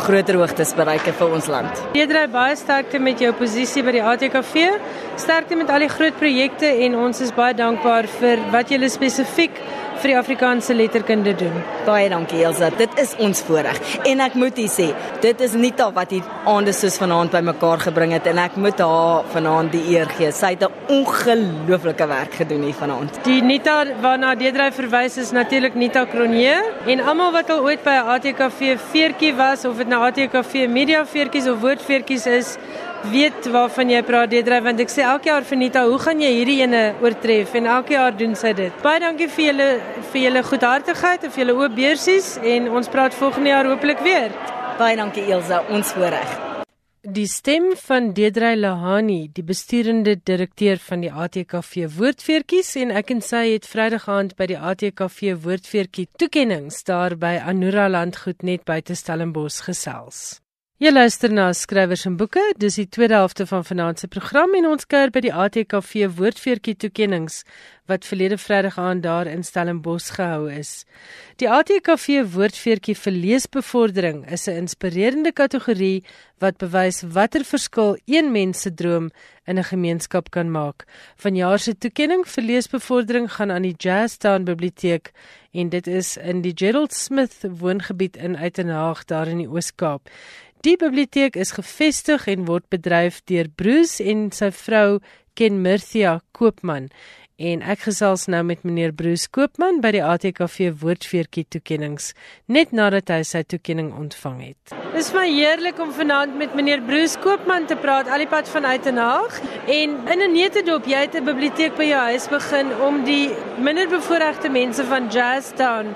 groter 0.08 0.38
hoogtes 0.40 0.72
bereik 0.78 1.08
vir 1.20 1.34
ons 1.36 1.50
land. 1.52 1.82
Pedro, 1.92 2.22
baie 2.32 2.56
sterkte 2.56 3.00
met 3.04 3.20
jou 3.20 3.34
posisie 3.36 3.84
by 3.84 3.98
die 3.98 4.04
ATKV. 4.04 4.70
Sterkte 5.20 5.58
met 5.60 5.72
al 5.74 5.84
die 5.84 5.92
groot 5.92 6.16
projekte 6.20 6.70
en 6.86 6.96
ons 7.08 7.20
is 7.26 7.34
baie 7.36 7.56
dankbaar 7.58 8.08
vir 8.20 8.46
wat 8.54 8.72
julle 8.72 8.90
spesifiek 8.94 9.60
vir 10.08 10.14
die 10.14 10.22
Afrikaanse 10.22 10.72
letterkunde 10.72 11.34
doen. 11.36 11.56
Baie 11.84 12.08
dankie 12.08 12.40
Elsa. 12.48 12.70
Dit 12.80 12.94
is 13.02 13.12
ons 13.20 13.42
voorreg. 13.44 13.76
En 14.08 14.22
ek 14.24 14.38
moet 14.40 14.56
u 14.56 14.68
sê, 14.72 14.86
dit 15.24 15.42
is 15.44 15.56
Nita 15.60 15.90
wat 15.92 16.14
hier 16.16 16.28
aande 16.48 16.72
soos 16.76 16.96
vanaand 17.02 17.34
bymekaar 17.34 17.84
gebring 17.90 18.14
het 18.16 18.30
en 18.32 18.40
ek 18.40 18.56
moet 18.56 18.80
haar 18.80 19.28
vanaand 19.34 19.74
die 19.76 19.82
eer 19.98 20.08
gee. 20.16 20.32
Sy 20.32 20.54
het 20.56 20.64
'n 20.64 20.72
ongelooflike 20.88 22.08
werk 22.08 22.40
gedoen 22.40 22.64
hier 22.64 22.80
vanaand. 22.80 23.20
Die 23.24 23.42
Nita 23.42 23.84
waarna 24.00 24.36
Deedrey 24.36 24.72
verwys 24.72 25.18
is 25.18 25.32
natuurlik 25.32 25.76
Nita 25.76 26.06
Cronje 26.06 26.56
en 26.86 27.00
almal 27.00 27.32
wat 27.32 27.50
al 27.50 27.60
ooit 27.60 27.84
by 27.84 28.00
'n 28.00 28.08
ATKV 28.16 28.80
veertjie 28.92 29.36
was 29.36 29.66
of 29.66 29.78
dit 29.78 29.88
nou 29.88 30.02
ATKV 30.04 30.68
media 30.70 31.06
veertjies 31.06 31.48
of 31.48 31.60
woordveertjies 31.60 32.26
is, 32.26 32.58
weet 33.12 33.48
waarvan 33.54 33.92
jy 33.92 34.02
praat 34.06 34.32
Deedrey 34.32 34.62
want 34.66 34.82
ek 34.84 34.92
sê 34.92 35.06
elke 35.06 35.30
jaar 35.30 35.46
vir 35.48 35.60
Nita, 35.62 35.84
hoe 35.88 36.00
gaan 36.02 36.22
jy 36.22 36.32
hierdie 36.40 36.60
ene 36.66 36.82
oortref 37.04 37.54
en 37.60 37.70
elke 37.78 37.96
jaar 37.96 38.18
doen 38.18 38.36
sy 38.36 38.54
dit. 38.58 38.74
Baie 38.84 39.00
dankie 39.04 39.30
vir 39.30 39.46
julle 39.52 39.70
vir 40.12 40.22
julle 40.26 40.44
goedhartigheid 40.50 41.28
en 41.28 41.34
vir 41.36 41.44
julle 41.46 41.58
oop 41.62 41.78
beursies 41.78 42.34
en 42.56 42.70
ons 42.80 42.92
praat 42.92 43.16
volgende 43.16 43.54
jaar 43.54 43.70
hopelik 43.72 44.04
weer. 44.06 44.36
Baie 44.78 44.98
dankie 44.98 45.26
Elsa, 45.32 45.64
ons 45.74 45.94
voorreg. 45.98 46.38
Die 47.08 47.28
stem 47.32 47.70
van 47.80 48.10
Deedrey 48.12 48.58
Lahani, 48.58 49.30
die 49.32 49.44
besturende 49.48 50.18
direkteur 50.20 50.82
van 50.84 51.06
die 51.06 51.12
ATKV 51.12 51.86
Woordfeertjies 51.96 52.74
en 52.82 52.92
ek 52.92 53.14
en 53.16 53.24
sy 53.24 53.46
het 53.54 53.70
Vrydag 53.70 54.10
aand 54.12 54.36
by 54.36 54.50
die 54.52 54.58
ATKV 54.60 55.38
Woordfeertjie 55.46 56.10
toekenninge 56.20 56.84
daar 56.90 57.16
by 57.16 57.38
Anura 57.40 57.88
Landgoed 57.88 58.44
net 58.44 58.68
buite 58.68 58.98
Stellenbosch 59.00 59.64
gesels. 59.70 60.42
Jy 60.78 60.92
luister 60.92 61.32
na 61.34 61.48
skrywers 61.58 62.04
en 62.06 62.20
boeke. 62.20 62.42
Dis 62.62 62.76
die 62.78 62.86
tweede 62.86 63.16
helfte 63.18 63.48
van 63.50 63.64
vanaand 63.66 63.98
se 63.98 64.08
program 64.14 64.52
en 64.60 64.68
ons 64.70 64.86
kuier 64.86 65.10
by 65.10 65.24
die 65.26 65.32
ATKV 65.34 66.06
Woordfeertjie 66.20 66.76
toekenninge 66.78 67.42
wat 67.90 68.06
verlede 68.06 68.38
Vrydag 68.38 68.78
aan 68.78 69.02
daar 69.02 69.26
in 69.32 69.42
Stellenbosch 69.48 70.12
gehou 70.20 70.52
is. 70.52 70.84
Die 71.42 71.50
ATKV 71.50 72.28
Woordfeertjie 72.34 72.94
vir 73.00 73.16
leesbevordering 73.16 74.20
is 74.30 74.48
'n 74.48 74.68
inspirerende 74.68 75.32
kategorie 75.32 76.04
wat 76.40 76.58
bewys 76.58 77.02
watter 77.02 77.44
verskil 77.44 77.98
een 78.06 78.32
mens 78.32 78.62
se 78.62 78.74
droom 78.74 79.10
in 79.46 79.58
'n 79.58 79.64
gemeenskap 79.64 80.30
kan 80.30 80.52
maak. 80.52 80.86
Vanjaar 81.16 81.60
se 81.60 81.78
toekenning 81.78 82.28
vir 82.28 82.44
leesbevordering 82.44 83.32
gaan 83.32 83.52
aan 83.52 83.62
die 83.62 83.76
Jazztown 83.78 84.44
Biblioteek 84.44 85.12
en 85.54 85.70
dit 85.70 85.88
is 85.88 86.18
in 86.18 86.42
die 86.42 86.54
Gerald 86.56 86.94
Smith 86.94 87.46
woongebied 87.60 88.18
in 88.18 88.38
Uitenhaag 88.38 89.06
daar 89.06 89.28
in 89.28 89.38
die 89.38 89.50
Oos-Kaap. 89.50 90.10
Die 90.66 90.74
biblioteek 90.78 91.36
is 91.38 91.52
gevestig 91.54 92.24
en 92.32 92.48
word 92.48 92.66
bedryf 92.74 93.20
deur 93.30 93.46
Bruce 93.62 94.02
en 94.02 94.32
sy 94.34 94.50
vrou 94.50 94.98
Ken 95.38 95.60
Murthia 95.62 96.16
Koopman. 96.34 96.88
En 97.38 97.62
ek 97.62 97.84
gesels 97.86 98.24
nou 98.26 98.40
met 98.42 98.64
meneer 98.66 98.90
Bruce 98.98 99.30
Koopman 99.30 99.78
by 99.84 99.92
die 99.94 100.02
ATKV 100.02 100.72
Woordfeertjie 100.82 101.44
toekenninge 101.54 102.16
net 102.50 102.74
nadat 102.74 103.12
hy 103.14 103.20
sy 103.30 103.44
toekenning 103.46 103.92
ontvang 103.94 104.40
het. 104.48 104.74
Dis 104.96 105.12
my 105.14 105.28
heerlik 105.30 105.78
om 105.78 105.94
vanaand 105.94 106.34
met 106.42 106.56
meneer 106.58 106.82
Bruce 106.88 107.22
Koopman 107.22 107.70
te 107.70 107.78
praat 107.78 108.10
alipad 108.10 108.50
vanuit 108.50 108.90
Den 108.90 108.98
Haag 108.98 109.38
en 109.68 109.94
in 110.10 110.24
'n 110.26 110.34
netedop 110.34 110.90
jy 110.90 111.06
het 111.06 111.14
'n 111.14 111.30
biblioteek 111.30 111.78
by 111.78 111.86
jou 111.94 112.02
huis 112.10 112.28
begin 112.28 112.74
om 112.82 113.04
die 113.06 113.30
minderbevoorregte 113.62 114.50
mense 114.50 114.84
van 114.84 115.08
Jazztown 115.08 115.94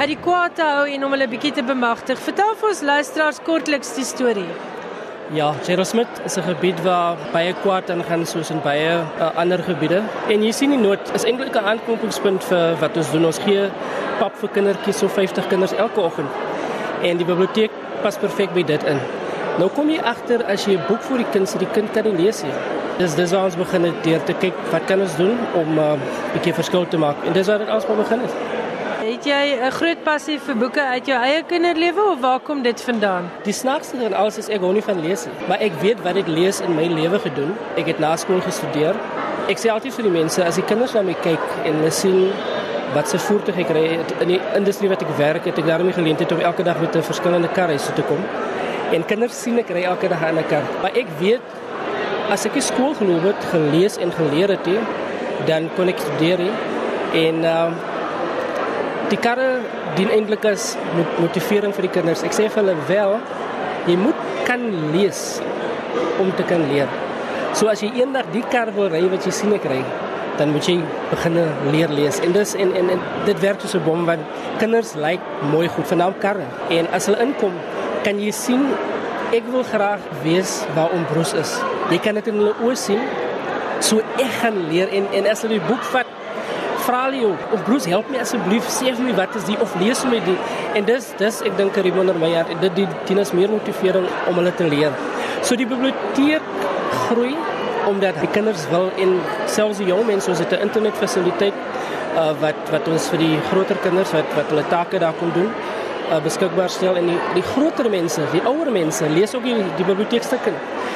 uit 0.00 0.08
die 0.08 0.20
kwaad 0.24 0.54
te 0.56 0.64
hou 0.64 0.84
en 0.88 1.02
om 1.04 1.12
hulle 1.12 1.26
bietjie 1.28 1.50
te 1.52 1.62
bemagtig. 1.66 2.20
Vertel 2.24 2.54
vir 2.56 2.68
ons 2.70 2.78
luisteraars 2.88 3.40
kortliks 3.44 3.90
die 3.98 4.04
storie. 4.08 4.48
Ja, 5.36 5.50
Jerosmith 5.66 6.22
is 6.24 6.38
'n 6.38 6.42
gebied 6.42 6.80
waar 6.82 7.18
baie 7.32 7.52
kwaad 7.62 7.90
aangaan 7.90 8.24
soos 8.26 8.50
in 8.50 8.60
baie 8.62 8.96
uh, 8.96 9.28
ander 9.36 9.62
gebiede. 9.62 10.02
En 10.28 10.42
jy 10.42 10.52
sien 10.52 10.70
die 10.70 10.78
nood 10.78 11.10
is 11.14 11.24
eintlik 11.24 11.54
'n 11.54 11.64
aanknopingspunt 11.72 12.44
vir 12.44 12.76
wat 12.80 12.96
ons 12.96 13.10
doen. 13.10 13.24
Ons 13.24 13.38
gee 13.38 13.68
pap 14.18 14.32
vir 14.40 14.48
kindertjies 14.48 14.98
so 14.98 15.08
50 15.08 15.46
kinders 15.48 15.72
elke 15.72 16.00
oggend. 16.00 16.30
En 17.02 17.16
die 17.16 17.26
biblioteek 17.26 17.70
pas 18.02 18.16
perfek 18.16 18.54
by 18.54 18.62
dit 18.62 18.82
in. 18.84 18.98
Nou 19.58 19.68
kom 19.68 19.90
jy 19.90 20.00
agter 20.00 20.44
as 20.44 20.64
jy 20.64 20.72
'n 20.78 20.86
boek 20.88 21.02
vir 21.02 21.16
die 21.18 21.30
kind 21.32 21.48
sit, 21.48 21.58
die 21.60 21.72
kind 21.72 21.92
kan 21.92 22.04
nie 22.04 22.24
lees 22.24 22.42
nie. 22.42 22.54
Dis 22.98 23.14
dis 23.14 23.32
waar 23.32 23.44
ons 23.44 23.56
begin 23.56 23.84
het 23.84 24.04
deur 24.04 24.24
te 24.24 24.32
kyk 24.32 24.54
wat 24.72 24.86
kan 24.86 25.00
ons 25.00 25.16
doen 25.16 25.38
om 25.54 25.74
'n 25.74 25.78
uh, 25.78 25.98
bietjie 26.32 26.54
verskil 26.54 26.88
te 26.88 26.96
maak. 26.96 27.16
En 27.26 27.32
dis 27.32 27.46
waar 27.46 27.58
dit 27.58 27.68
alsmaar 27.68 27.96
begin 27.96 28.20
het. 28.20 28.59
Het 29.00 29.24
jy 29.24 29.56
'n 29.56 29.70
groot 29.72 30.02
passie 30.04 30.38
vir 30.38 30.56
boeke 30.56 30.80
uit 30.80 31.06
jou 31.06 31.16
eie 31.16 31.42
kinderlewe 31.42 32.02
of 32.12 32.20
waar 32.20 32.40
kom 32.40 32.62
dit 32.62 32.82
vandaan? 32.82 33.30
Die 33.44 33.52
snaakste 33.52 33.96
en 34.04 34.12
alles 34.12 34.38
is 34.38 34.48
ek 34.48 34.60
hou 34.60 34.72
nie 34.72 34.82
van 34.82 35.00
lees 35.00 35.24
nie, 35.24 35.48
maar 35.48 35.58
ek 35.60 35.72
weet 35.80 36.02
wat 36.02 36.16
ek 36.16 36.26
lees 36.26 36.60
in 36.60 36.74
my 36.74 36.84
lewe 36.84 37.18
gedoen. 37.18 37.56
Ek 37.76 37.86
het 37.86 37.98
na 37.98 38.16
skool 38.16 38.40
gestudeer. 38.40 38.94
Ek 39.48 39.58
sê 39.58 39.70
altyd 39.70 39.94
vir 39.94 40.02
die 40.02 40.10
mense 40.10 40.44
as 40.44 40.54
die 40.54 40.64
kinders 40.64 40.92
na 40.92 41.02
my 41.02 41.14
kyk 41.14 41.40
en 41.64 41.74
hulle 41.74 41.90
sien 41.90 42.30
wat 42.94 43.08
se 43.08 43.18
voertuig 43.18 43.58
ek 43.58 43.70
ry 43.70 43.98
in 44.20 44.28
die 44.28 44.40
industrie 44.54 44.88
wat 44.88 45.02
ek 45.02 45.16
werk, 45.16 45.44
het 45.44 45.58
ek 45.58 45.66
daarmee 45.66 45.92
geleentheid 45.92 46.32
om 46.32 46.40
elke 46.40 46.62
dag 46.62 46.80
met 46.80 46.96
'n 46.96 47.02
verskillende 47.02 47.48
kar 47.48 47.68
huis 47.68 47.84
toe 47.84 47.94
te 47.94 48.02
kom. 48.02 48.20
En 48.92 49.04
kinders 49.04 49.42
sien 49.42 49.58
ek 49.58 49.70
ry 49.70 49.82
elke 49.82 50.08
dag 50.08 50.20
'n 50.20 50.44
kar. 50.48 50.62
Maar 50.82 50.92
ek 50.94 51.06
weet 51.18 51.40
as 52.30 52.44
ek 52.44 52.52
skool 52.60 52.94
geloop 52.94 53.22
het, 53.22 53.44
gelees 53.44 53.96
en 53.96 54.12
geleer 54.12 54.48
het, 54.48 54.68
dan 55.46 55.70
kon 55.76 55.88
ek 55.88 55.98
studeer 55.98 56.40
en 57.14 57.44
uh, 57.44 57.70
die 59.10 59.18
karre 59.18 59.60
dien 59.98 60.10
eintlik 60.14 60.44
as 60.50 60.74
motivering 61.18 61.74
vir 61.76 61.88
die 61.88 61.94
kinders. 61.98 62.24
Ek 62.26 62.36
sê 62.36 62.48
vir 62.48 62.62
hulle 62.62 62.76
wel, 62.88 63.16
jy 63.90 63.96
moet 63.98 64.26
kan 64.46 64.62
lees 64.94 65.40
om 66.22 66.30
te 66.38 66.46
kan 66.46 66.62
leer. 66.70 66.90
So 67.58 67.70
as 67.72 67.82
jy 67.82 67.90
eendag 67.98 68.30
die 68.34 68.44
kar 68.52 68.70
wil 68.76 68.90
ry 68.92 69.02
wat 69.10 69.26
jy 69.26 69.34
sien 69.34 69.54
ek 69.56 69.66
ry, 69.70 69.80
dan 70.38 70.54
moet 70.54 70.68
jy 70.68 70.78
begin 71.10 71.40
leer 71.72 71.90
lees. 71.92 72.20
En 72.24 72.32
dis 72.36 72.54
en 72.62 72.74
en, 72.78 72.92
en 72.94 73.02
dit 73.26 73.42
werk 73.42 73.60
soos 73.60 73.74
'n 73.74 73.84
bom 73.84 74.06
want 74.06 74.22
kinders 74.58 74.94
lyk 74.94 75.18
like 75.18 75.50
mooi 75.52 75.66
goed 75.68 75.86
vanaand 75.86 76.20
karre. 76.22 76.46
En 76.70 76.86
as 76.92 77.06
hulle 77.06 77.20
inkom, 77.26 77.54
kan 78.04 78.20
jy 78.20 78.30
sien 78.30 78.64
ek 79.32 79.44
wil 79.50 79.62
graag 79.62 80.00
weet 80.22 80.50
waar 80.74 80.90
ons 80.94 81.06
broers 81.10 81.34
is. 81.34 81.52
Jy 81.90 81.98
kan 81.98 82.14
dit 82.14 82.26
in 82.30 82.38
hulle 82.40 82.54
oë 82.62 82.76
sien. 82.76 83.02
So 83.80 83.98
ek 84.18 84.32
gaan 84.40 84.56
leer 84.70 84.88
en 84.88 85.06
en 85.12 85.26
as 85.26 85.42
hulle 85.42 85.58
die 85.58 85.68
boek 85.68 85.84
vat 85.92 86.09
vra 86.90 87.04
hulle 87.06 87.20
jou, 87.20 87.32
"Of 87.54 87.64
Bruce, 87.64 87.88
help 87.88 88.10
my 88.10 88.18
asseblief, 88.18 88.66
sê 88.68 88.94
vir 88.96 89.04
my 89.04 89.14
wat 89.14 89.36
is 89.36 89.44
die 89.44 89.58
of 89.60 89.74
lees 89.80 90.02
vir 90.02 90.10
my 90.10 90.20
die." 90.24 90.38
En 90.74 90.84
dis 90.84 91.12
dis 91.18 91.40
ek 91.42 91.56
dink 91.56 91.76
my 92.18 92.34
hart, 92.34 92.60
dit 92.60 92.74
die 92.74 92.88
tieners 93.06 93.32
meer 93.32 93.48
motivering 93.48 94.06
om 94.28 94.34
hulle 94.34 94.54
te 94.54 94.64
leer. 94.64 94.92
So 95.42 95.56
die 95.56 95.66
biblioteek 95.66 96.42
groei 97.08 97.36
omdat 97.88 98.20
die 98.20 98.28
kinders 98.28 98.68
wil 98.70 98.90
en 98.98 99.20
selfs 99.46 99.78
die 99.78 99.86
jong 99.86 100.06
mense 100.06 100.30
ons 100.30 100.38
het 100.38 100.52
'n 100.52 100.62
internetfasiliteit 100.66 101.54
uh, 102.16 102.32
wat 102.40 102.70
wat 102.70 102.88
ons 102.88 103.08
vir 103.08 103.18
die 103.18 103.36
groter 103.50 103.76
kinders 103.82 104.12
wat 104.12 104.34
wat 104.36 104.48
hulle 104.52 104.64
take 104.68 104.98
daar 104.98 105.16
kon 105.18 105.32
doen 105.34 105.50
uh, 106.10 106.20
beskikbaar 106.22 106.70
stel 106.70 106.96
en 106.96 107.06
die 107.06 107.18
die 107.34 107.42
groter 107.42 107.90
mense, 107.90 108.22
die 108.32 108.42
ouer 108.42 108.70
mense 108.70 109.08
lees 109.08 109.34
ook 109.34 109.42
die, 109.42 109.54
die 109.76 109.84
biblioteekstukke 109.84 110.52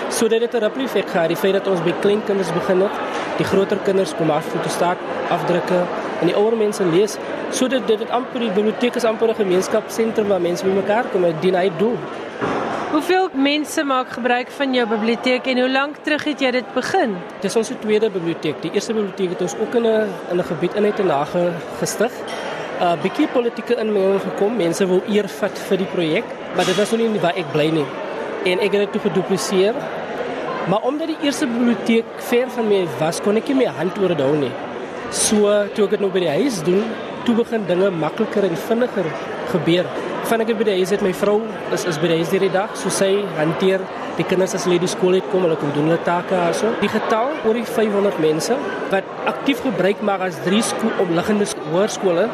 sodat 0.08 0.40
dit 0.40 0.54
'n 0.54 0.64
ripple 0.66 0.84
effek 0.84 1.08
gehad 1.08 1.28
die 1.28 1.36
feit 1.36 1.54
dat 1.54 1.66
ons 1.66 1.82
by 1.82 1.94
klein 2.00 2.22
kinders 2.24 2.52
begin 2.52 2.80
het 2.80 2.92
die 3.38 3.46
groter 3.46 3.78
kinders 3.84 4.14
kom 4.14 4.30
af 4.30 4.44
foto 4.44 4.68
staat 4.68 4.98
afdrukke 5.30 5.80
en 6.20 6.26
die 6.26 6.36
ouer 6.36 6.56
mense 6.56 6.84
lees 6.84 7.18
sodat 7.50 7.86
dit 7.86 7.98
dit 7.98 8.10
amper 8.10 8.40
die 8.40 8.50
biblioteek 8.50 8.96
is 8.96 9.04
amper 9.04 9.28
'n 9.28 9.40
gemeenskapsentrum 9.42 10.28
waar 10.28 10.40
mense 10.40 10.64
bymekaar 10.64 11.04
kom 11.12 11.24
en 11.24 11.40
dien 11.40 11.54
hy 11.54 11.70
doen 11.78 11.98
Hoeveel 12.94 13.28
mense 13.34 13.82
maak 13.82 14.12
gebruik 14.14 14.50
van 14.54 14.74
jou 14.74 14.84
biblioteek 14.86 15.48
en 15.50 15.58
hoe 15.58 15.70
lank 15.70 15.96
terug 16.06 16.24
het 16.28 16.42
jy 16.44 16.50
dit 16.54 16.68
begin? 16.76 17.16
Dit 17.40 17.48
is 17.48 17.56
ons 17.58 17.72
tweede 17.80 18.06
biblioteek. 18.14 18.60
Die 18.62 18.70
eerste 18.70 18.94
biblioteek 18.94 19.32
het 19.34 19.42
ons 19.42 19.56
ook 19.58 19.74
in 19.74 19.86
'n 19.86 20.12
in 20.30 20.38
'n 20.38 20.46
gebied 20.50 20.74
in 20.78 20.84
Uitenage 20.84 21.52
gestig. 21.80 22.12
'n 22.14 22.82
uh, 22.82 22.92
Bietjie 23.02 23.26
politieke 23.26 23.74
inmenging 23.74 24.20
gekom. 24.20 24.56
Mense 24.56 24.86
wou 24.86 25.00
eer 25.08 25.28
vat 25.28 25.58
vir 25.58 25.76
die 25.76 25.86
projek, 25.86 26.24
maar 26.54 26.64
dit 26.64 26.76
was 26.76 26.90
nog 26.90 27.00
nie 27.00 27.20
waar 27.20 27.36
ek 27.36 27.52
bly 27.52 27.68
nie. 27.70 27.86
En 28.44 28.58
ek 28.58 28.72
het 28.72 28.80
dit 28.80 28.92
toe 28.92 29.00
gedupliseer. 29.00 29.74
Maar 30.68 30.80
omdat 30.88 31.10
die 31.12 31.18
eerste 31.20 31.46
biblioteek 31.46 32.04
ver 32.30 32.50
van 32.50 32.68
my 32.68 32.84
was, 32.98 33.20
kon 33.20 33.36
ek 33.36 33.50
nie 33.52 33.58
my 33.64 33.72
hand 33.78 33.98
oor 34.00 34.14
dit 34.14 34.22
hou 34.24 34.32
nie. 34.40 34.52
So 35.12 35.50
toe 35.76 35.84
ek 35.84 35.98
dit 35.98 36.04
nou 36.04 36.08
by 36.14 36.24
die 36.24 36.32
huis 36.40 36.62
doen, 36.64 36.86
toe 37.26 37.36
begin 37.36 37.66
dinge 37.68 37.90
makliker 37.92 38.46
en 38.48 38.56
vinniger 38.68 39.08
gebeur 39.52 39.88
van 40.28 40.40
ek 40.40 40.54
by 40.56 40.64
die 40.64 40.76
huis 40.78 40.92
het 40.94 41.02
my 41.04 41.12
vrou 41.16 41.36
is 41.76 41.84
is 41.88 41.98
by 42.00 42.08
die 42.08 42.16
huis 42.22 42.32
hierdie 42.32 42.52
dag 42.52 42.72
so 42.80 42.92
sy 42.92 43.10
hanteer 43.36 43.82
die 44.16 44.24
kinders 44.28 44.54
as 44.56 44.64
hulle 44.64 44.78
die 44.80 44.88
skool 44.88 45.16
het 45.18 45.26
kom 45.32 45.44
hulle 45.44 45.58
kom 45.60 45.72
doen 45.76 45.90
hulle 45.90 46.00
take 46.06 46.32
daarso 46.32 46.70
die 46.80 46.88
getal 46.92 47.34
oor 47.44 47.58
die 47.58 47.66
500 47.68 48.20
mense 48.24 48.56
wat 48.92 49.08
aktief 49.32 49.60
gebruik 49.66 50.00
maak 50.08 50.24
as 50.28 50.40
drie 50.46 50.62
skool 50.64 51.04
omliggende 51.04 51.48
hoërskole 51.74 52.24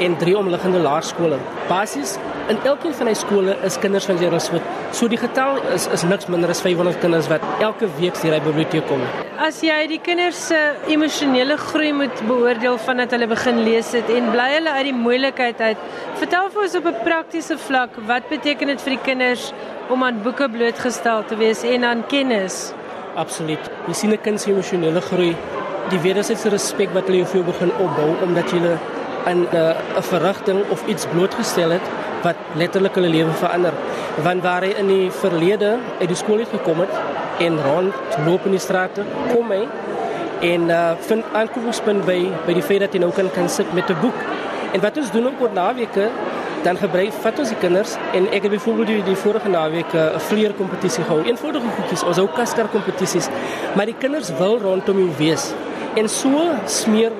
en 0.00 0.16
drie 0.16 0.36
omliggende 0.38 0.80
laerskole. 0.82 1.38
Basies 1.68 2.16
in 2.48 2.58
elkeen 2.66 2.94
van 2.98 3.06
die 3.10 3.14
skole 3.18 3.56
is 3.66 3.78
kinders 3.78 4.06
van 4.08 4.18
Jerusalem 4.18 4.64
so 4.96 5.08
die 5.08 5.18
getal 5.20 5.60
is 5.74 5.86
is 5.94 6.02
niks 6.08 6.26
minder 6.32 6.50
as 6.50 6.62
500 6.64 6.98
kinders 7.02 7.28
wat 7.30 7.44
elke 7.62 7.88
week 7.98 8.18
hier 8.22 8.34
by 8.34 8.40
biblioteek 8.46 8.86
kom. 8.88 9.02
As 9.38 9.60
jy 9.62 9.76
die 9.92 10.00
kinders 10.02 10.40
se 10.48 10.58
emosionele 10.90 11.56
groei 11.60 11.92
moet 11.96 12.22
beoordeel 12.26 12.78
vandat 12.86 13.14
hulle 13.14 13.28
begin 13.30 13.62
lees 13.68 13.92
het 13.96 14.10
en 14.10 14.32
bly 14.34 14.48
hulle 14.56 14.74
uit 14.78 14.88
die 14.90 14.96
moeilikheid 14.96 15.62
uit 15.68 15.86
vertel 16.22 16.50
vir 16.54 16.66
ons 16.66 16.76
op 16.80 16.90
'n 16.90 17.04
praktiese 17.04 17.58
vlak 17.68 17.96
wat 18.10 18.28
beteken 18.28 18.74
dit 18.74 18.82
vir 18.86 18.96
die 18.96 19.04
kinders 19.04 19.52
om 19.90 20.04
aan 20.04 20.22
boeke 20.22 20.48
blootgestel 20.48 21.24
te 21.24 21.36
wees 21.36 21.62
en 21.62 21.84
aan 21.84 22.06
kennis? 22.06 22.72
Absoluut. 23.16 23.70
Jy 23.86 23.94
sien 23.94 24.12
'n 24.12 24.22
kind 24.22 24.40
se 24.40 24.50
emosionele 24.50 25.00
groei 25.00 25.36
die 25.90 25.98
wederwysige 25.98 26.48
respek 26.48 26.90
wat 26.94 27.06
hulle 27.06 27.24
vir 27.24 27.36
jou 27.40 27.46
begin 27.52 27.70
opbou 27.78 28.10
omdat 28.22 28.50
jy 28.52 28.78
aan 29.24 29.46
eh, 29.50 29.76
'n 29.96 30.02
verrigting 30.02 30.60
of 30.70 30.86
iets 30.86 31.06
blootgestel 31.06 31.70
het 31.70 31.86
wat 32.22 32.36
letterlik 32.54 32.94
hulle 32.94 33.08
lewe 33.08 33.32
verander. 33.32 33.72
Want 34.22 34.42
waar 34.42 34.62
hy 34.62 34.74
in 34.78 34.86
die 34.86 35.10
verlede 35.10 35.78
uit 36.00 36.08
die 36.08 36.16
skool 36.16 36.38
het 36.38 36.48
gekom 36.52 36.80
het 36.80 36.92
en 37.38 37.62
rondloop 37.62 38.44
in 38.44 38.50
die 38.50 38.60
strate, 38.60 39.04
kom 39.32 39.50
hy 39.50 39.64
en 40.40 40.68
uh, 40.72 40.90
vind 41.00 41.24
aanknopingspunt 41.32 42.04
by 42.04 42.18
by 42.46 42.52
die 42.56 42.64
feit 42.64 42.80
dat 42.80 42.92
jy 42.92 43.00
nou 43.00 43.12
kan 43.12 43.30
kan 43.34 43.48
sit 43.48 43.72
met 43.72 43.90
'n 43.90 44.00
boek. 44.00 44.20
En 44.72 44.80
wat 44.80 44.96
ons 44.96 45.10
doen 45.10 45.26
op 45.26 45.40
oor 45.40 45.52
naweke, 45.52 46.08
dan 46.62 46.76
gebruik 46.76 47.12
vat 47.12 47.38
ons 47.38 47.48
die 47.48 47.58
kinders 47.60 47.96
en 48.12 48.28
ek 48.28 48.42
het 48.42 48.52
byvoorbeeld 48.52 48.86
die, 48.86 49.02
die 49.02 49.16
vorige 49.16 49.48
naweek 49.48 49.92
uh, 49.94 50.14
'n 50.14 50.20
vleer 50.20 50.52
kompetisie 50.52 51.04
gehou. 51.04 51.22
Eenvoudige 51.24 51.66
goedjies, 51.76 52.02
ons 52.02 52.16
hou 52.16 52.28
kaskar 52.36 52.68
kompetisies, 52.68 53.28
maar 53.74 53.86
die 53.86 53.96
kinders 53.98 54.30
wil 54.38 54.58
rondom 54.58 54.98
jou 54.98 55.10
wees. 55.16 55.52
En 55.94 56.08
so 56.08 56.50
smeer 56.66 57.12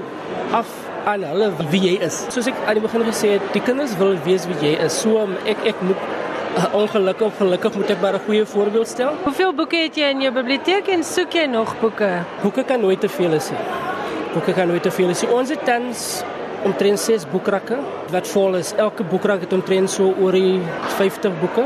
af 0.53 0.80
aan 1.05 1.23
hulle 1.25 1.51
wie 1.71 1.81
jy 1.81 1.95
is. 2.05 2.25
Soos 2.29 2.49
ek 2.51 2.59
aan 2.67 2.79
die 2.79 2.85
begin 2.85 3.05
gesê 3.09 3.37
het, 3.37 3.53
die 3.55 3.63
kinders 3.65 3.97
wil 4.01 4.17
weet 4.25 4.47
wie 4.51 4.59
jy 4.65 4.73
is. 4.85 5.01
So 5.03 5.27
ek 5.49 5.65
ek 5.73 5.83
moet 5.87 6.09
uh, 6.57 6.67
ongelukkig 6.81 7.37
gelukkig 7.39 7.77
moet 7.77 7.91
ek 7.91 8.01
maar 8.01 8.19
'n 8.19 8.25
goeie 8.27 8.47
voorbeeld 8.47 8.89
stel. 8.89 9.13
Hoeveel 9.25 9.55
boeke 9.55 9.77
het 9.77 9.97
jy 9.97 10.11
in 10.11 10.21
jou 10.21 10.33
biblioteek 10.33 10.89
en 10.89 11.05
soek 11.05 11.33
jy 11.33 11.47
nog 11.47 11.75
boeke? 11.81 12.11
Boeke 12.43 12.65
kan 12.65 12.81
nooit 12.81 13.01
te 13.01 13.09
veel 13.09 13.31
wees 13.31 13.51
nie. 13.51 13.61
Boeke 14.33 14.53
kan 14.53 14.69
nooit 14.69 14.83
te 14.83 14.91
veel 14.91 15.07
wees. 15.07 15.25
Ons 15.27 15.49
het 15.49 15.65
tans 15.65 16.23
omtrent 16.65 17.01
6 17.01 17.25
boekrakke 17.31 17.79
wat 18.11 18.29
vol 18.29 18.55
is. 18.55 18.75
Elke 18.77 19.05
boekrak 19.05 19.41
het 19.41 19.53
omtrent 19.53 19.91
so 19.91 20.15
oor 20.21 20.33
die 20.33 20.61
50 20.99 21.41
boeke. 21.41 21.65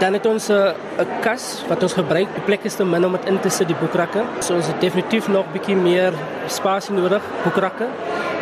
Dan 0.00 0.12
het 0.16 0.26
ons 0.26 0.48
'n 0.48 0.74
kas 1.20 1.62
wat 1.68 1.82
ons 1.82 1.92
gebruik. 1.92 2.28
Die 2.34 2.44
plek 2.44 2.64
is 2.64 2.74
te 2.74 2.84
min 2.84 3.04
om 3.04 3.12
dit 3.12 3.24
in 3.24 3.40
te 3.40 3.48
sit 3.48 3.66
die 3.66 3.76
boekrakke. 3.76 4.22
So 4.38 4.54
ons 4.54 4.66
het 4.66 4.80
definitief 4.80 5.28
nog 5.28 5.44
bietjie 5.52 5.76
meer 5.76 6.12
spasie 6.46 6.94
nodig, 6.94 7.22
boekrakke 7.42 7.86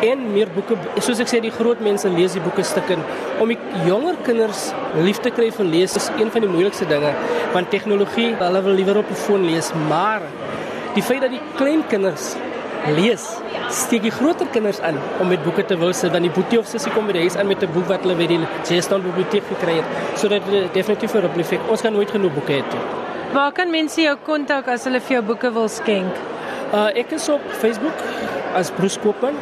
en 0.03 0.33
meer 0.33 0.49
boeke. 0.55 0.77
Soos 1.01 1.19
ek 1.19 1.31
sê, 1.31 1.41
die 1.41 1.51
groot 1.51 1.81
mense 1.81 2.09
lees 2.09 2.33
die 2.33 2.43
boeke 2.45 2.63
stukken. 2.63 3.03
Om 3.43 3.49
die 3.49 3.59
jonger 3.87 4.15
kinders 4.23 4.73
lief 4.95 5.19
te 5.19 5.31
kry 5.31 5.51
vir 5.51 5.65
lees 5.65 5.97
is 5.97 6.11
een 6.19 6.31
van 6.31 6.41
die 6.41 6.51
moeilikste 6.51 6.87
dinge, 6.87 7.13
want 7.53 7.71
tegnologie, 7.71 8.35
hulle 8.39 8.63
wil 8.63 8.75
liewer 8.75 8.99
op 8.99 9.11
'n 9.11 9.15
foon 9.15 9.45
lees, 9.45 9.73
maar 9.89 10.23
die 10.95 11.03
feit 11.03 11.21
dat 11.21 11.31
die 11.31 11.43
klein 11.57 11.83
kinders 11.89 12.37
lees 12.97 13.25
steek 13.75 14.03
die 14.03 14.13
groter 14.15 14.49
kinders 14.53 14.81
aan 14.81 14.97
om 15.21 15.29
met 15.29 15.43
boeke 15.45 15.65
te 15.65 15.77
wil 15.77 15.93
sit 15.93 16.13
want 16.15 16.25
die 16.25 16.33
boetie 16.33 16.59
of 16.59 16.69
sussie 16.71 16.93
kom 16.95 17.07
by 17.09 17.17
die 17.17 17.25
huis 17.27 17.37
aan 17.37 17.49
met 17.51 17.63
'n 17.63 17.73
boek 17.73 17.89
wat 17.89 18.03
hulle 18.07 18.17
by 18.17 18.27
die 18.27 18.41
Jeston 18.69 19.03
biblioteek 19.03 19.45
gekry 19.49 19.77
het 19.81 20.19
sodat 20.21 20.43
dit 20.51 20.73
definitief 20.75 21.15
'n 21.15 21.21
ripple 21.21 21.43
effek 21.43 21.61
ons 21.71 21.81
kan 21.81 21.93
nooit 21.93 22.11
genoeg 22.11 22.35
boeke 22.35 22.53
hê 22.53 22.63
toe. 22.71 22.81
Waar 23.33 23.53
kan 23.53 23.71
mense 23.71 24.01
jou 24.01 24.17
kontak 24.25 24.69
as 24.69 24.85
hulle 24.85 25.01
vir 25.01 25.13
jou 25.17 25.23
boeke 25.23 25.53
wil 25.53 25.69
skenk? 25.69 26.15
Uh 26.73 26.89
ek 26.95 27.13
is 27.13 27.29
op 27.29 27.41
Facebook 27.61 27.97
as 28.55 28.71
Bruce 28.71 28.99
Koopman. 29.01 29.35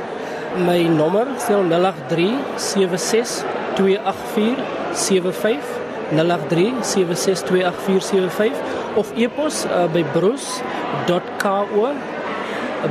My 0.57 0.83
nommer 0.89 1.27
is 1.37 1.49
083 1.49 2.35
76 2.57 3.45
284 3.77 4.57
75 4.93 5.63
083 6.11 6.85
76 6.85 7.43
284 7.43 8.01
75 8.01 8.53
of 8.97 9.13
e-pos 9.17 9.65
uh, 9.67 9.87
by 9.93 10.05
bruce.ko 10.15 11.93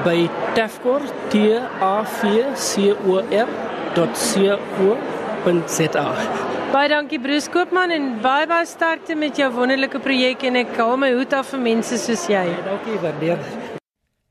by 0.03 0.29
tafkor 0.58 1.01
t 1.31 1.34
a 1.55 2.03
v 2.03 2.19
c 2.55 2.91
o 2.91 3.19
r.co.za. 3.45 4.55
Baie 6.73 6.89
dankie 6.89 7.19
Bruce 7.23 7.49
Koopman 7.51 7.91
en 7.95 8.19
baie 8.23 8.47
baie 8.49 8.65
sterkte 8.67 9.15
met 9.15 9.38
jou 9.39 9.51
wonderlike 9.53 9.99
projek 10.03 10.43
en 10.49 10.55
ek 10.65 10.75
haal 10.75 10.97
my 10.99 11.13
hoed 11.15 11.34
af 11.38 11.53
vir 11.53 11.62
mense 11.69 11.95
soos 12.01 12.25
jy. 12.27 12.47
Dankie, 12.65 12.97
waardeer. 13.03 13.39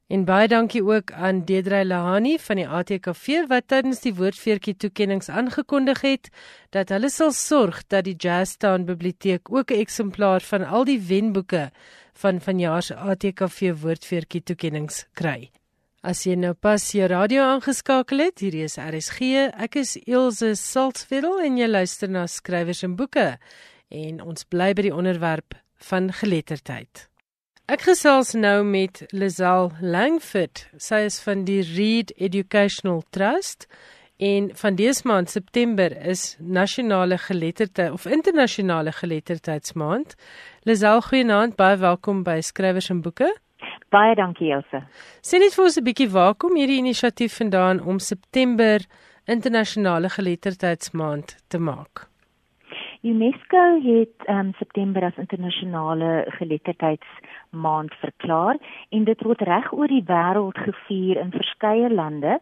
En 0.06 0.22
baie 0.22 0.46
dankie 0.46 0.84
ook 0.86 1.10
aan 1.12 1.40
Dedrey 1.44 1.84
Lahani 1.84 2.36
van 2.38 2.60
die 2.60 2.66
ATKV 2.68 3.48
wat 3.50 3.64
tydens 3.72 4.04
die 4.04 4.12
woordfeertjie 4.14 4.76
toekenninge 4.78 5.32
aangekondig 5.34 6.04
het 6.06 6.28
dat 6.76 6.92
hulle 6.94 7.10
sal 7.10 7.32
sorg 7.34 7.80
dat 7.90 8.06
die 8.06 8.14
Jazztown 8.14 8.84
biblioteek 8.86 9.50
ook 9.50 9.70
'n 9.70 9.80
eksemplaar 9.82 10.40
van 10.40 10.62
al 10.64 10.84
die 10.84 11.00
wenboeke 11.00 11.70
van 12.12 12.40
vanjaar 12.40 12.82
se 12.82 12.94
ATKV 12.94 13.74
woordfeertjie 13.82 14.42
toekenninge 14.42 15.04
kry. 15.12 15.50
As 16.02 16.24
jy 16.24 16.34
nou 16.34 16.52
pas 16.52 16.92
jou 16.92 17.06
radio 17.06 17.42
aangeskakel 17.42 18.18
het, 18.18 18.38
hier 18.38 18.54
is 18.54 18.76
RSG. 18.76 19.20
Ek 19.58 19.74
is 19.74 19.96
Elsje 20.06 20.54
Salzwetel 20.54 21.40
en 21.40 21.56
jy 21.56 21.66
luister 21.66 22.08
na 22.08 22.26
skrywers 22.26 22.82
en 22.82 22.96
boeke 22.96 23.38
en 23.88 24.22
ons 24.22 24.44
bly 24.44 24.72
by 24.72 24.82
die 24.82 24.94
onderwerp 24.94 25.54
van 25.74 26.12
geletterdheid. 26.12 27.08
Ek 27.66 27.82
gesels 27.82 28.28
nou 28.38 28.60
met 28.62 29.00
Lazelle 29.10 29.72
Langford. 29.82 30.60
Sy 30.78 31.00
is 31.08 31.16
van 31.24 31.40
die 31.48 31.64
Read 31.66 32.12
Educational 32.14 33.00
Trust 33.10 33.66
en 34.22 34.52
van 34.60 34.78
dese 34.78 35.02
maand 35.10 35.32
September 35.34 35.90
is 36.06 36.36
nasionale 36.38 37.18
geletterdheid 37.18 37.90
of 37.90 38.06
internasionale 38.06 38.94
geletterdheidsmaand. 38.94 40.14
Lazelle, 40.62 41.02
goeienaand, 41.08 41.58
baie 41.58 41.82
welkom 41.82 42.22
by 42.22 42.38
Skrywers 42.38 42.92
en 42.94 43.02
Boeke. 43.02 43.32
Baie 43.90 44.14
dankie 44.14 44.54
Elsə. 44.54 44.84
Sien 45.18 45.42
net 45.42 45.58
vir 45.58 45.66
ons 45.66 45.76
'n 45.76 45.86
bietjie 45.90 46.10
waar 46.14 46.38
kom 46.38 46.54
hierdie 46.54 46.78
inisiatief 46.78 47.34
vandaan 47.34 47.82
om 47.82 47.98
September 47.98 48.78
internasionale 49.26 50.08
geletterdheidsmaand 50.08 51.34
te 51.48 51.58
maak? 51.58 52.06
UNESCO 53.06 53.62
het 53.84 54.28
um, 54.28 54.52
September 54.58 55.04
as 55.04 55.18
internasionale 55.22 56.24
geletterdheidsmaand 56.38 57.94
verklaar 58.00 58.58
en 58.90 59.04
dit 59.04 59.22
word 59.22 59.44
reg 59.46 59.68
oor 59.72 59.90
die 59.92 60.02
wêreld 60.08 60.58
gevier 60.58 61.20
in 61.22 61.30
verskeie 61.34 61.90
lande 61.92 62.38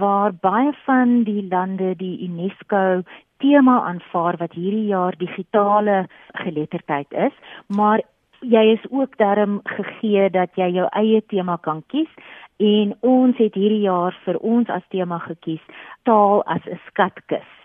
waar 0.00 0.32
baie 0.32 0.72
van 0.86 1.22
die 1.28 1.44
lande 1.50 1.92
die 2.00 2.14
UNESCO 2.28 3.02
tema 3.44 3.80
aanvaar 3.90 4.40
wat 4.40 4.56
hierdie 4.56 4.86
jaar 4.94 5.16
digitale 5.18 6.06
geletterdheid 6.40 7.12
is, 7.28 7.36
maar 7.66 8.00
jy 8.40 8.64
is 8.78 8.90
ook 8.90 9.16
daarom 9.18 9.60
gegee 9.64 10.30
dat 10.30 10.56
jy 10.56 10.72
jou 10.78 10.88
eie 10.96 11.22
tema 11.26 11.58
kan 11.60 11.84
kies 11.92 12.10
en 12.56 12.96
ons 13.00 13.36
het 13.38 13.54
hierdie 13.54 13.84
jaar 13.84 14.16
vir 14.24 14.40
ons 14.40 14.68
as 14.72 14.92
tema 14.94 15.18
gekies 15.28 15.64
taal 16.02 16.42
as 16.46 16.64
'n 16.66 16.80
skatkis. 16.88 17.57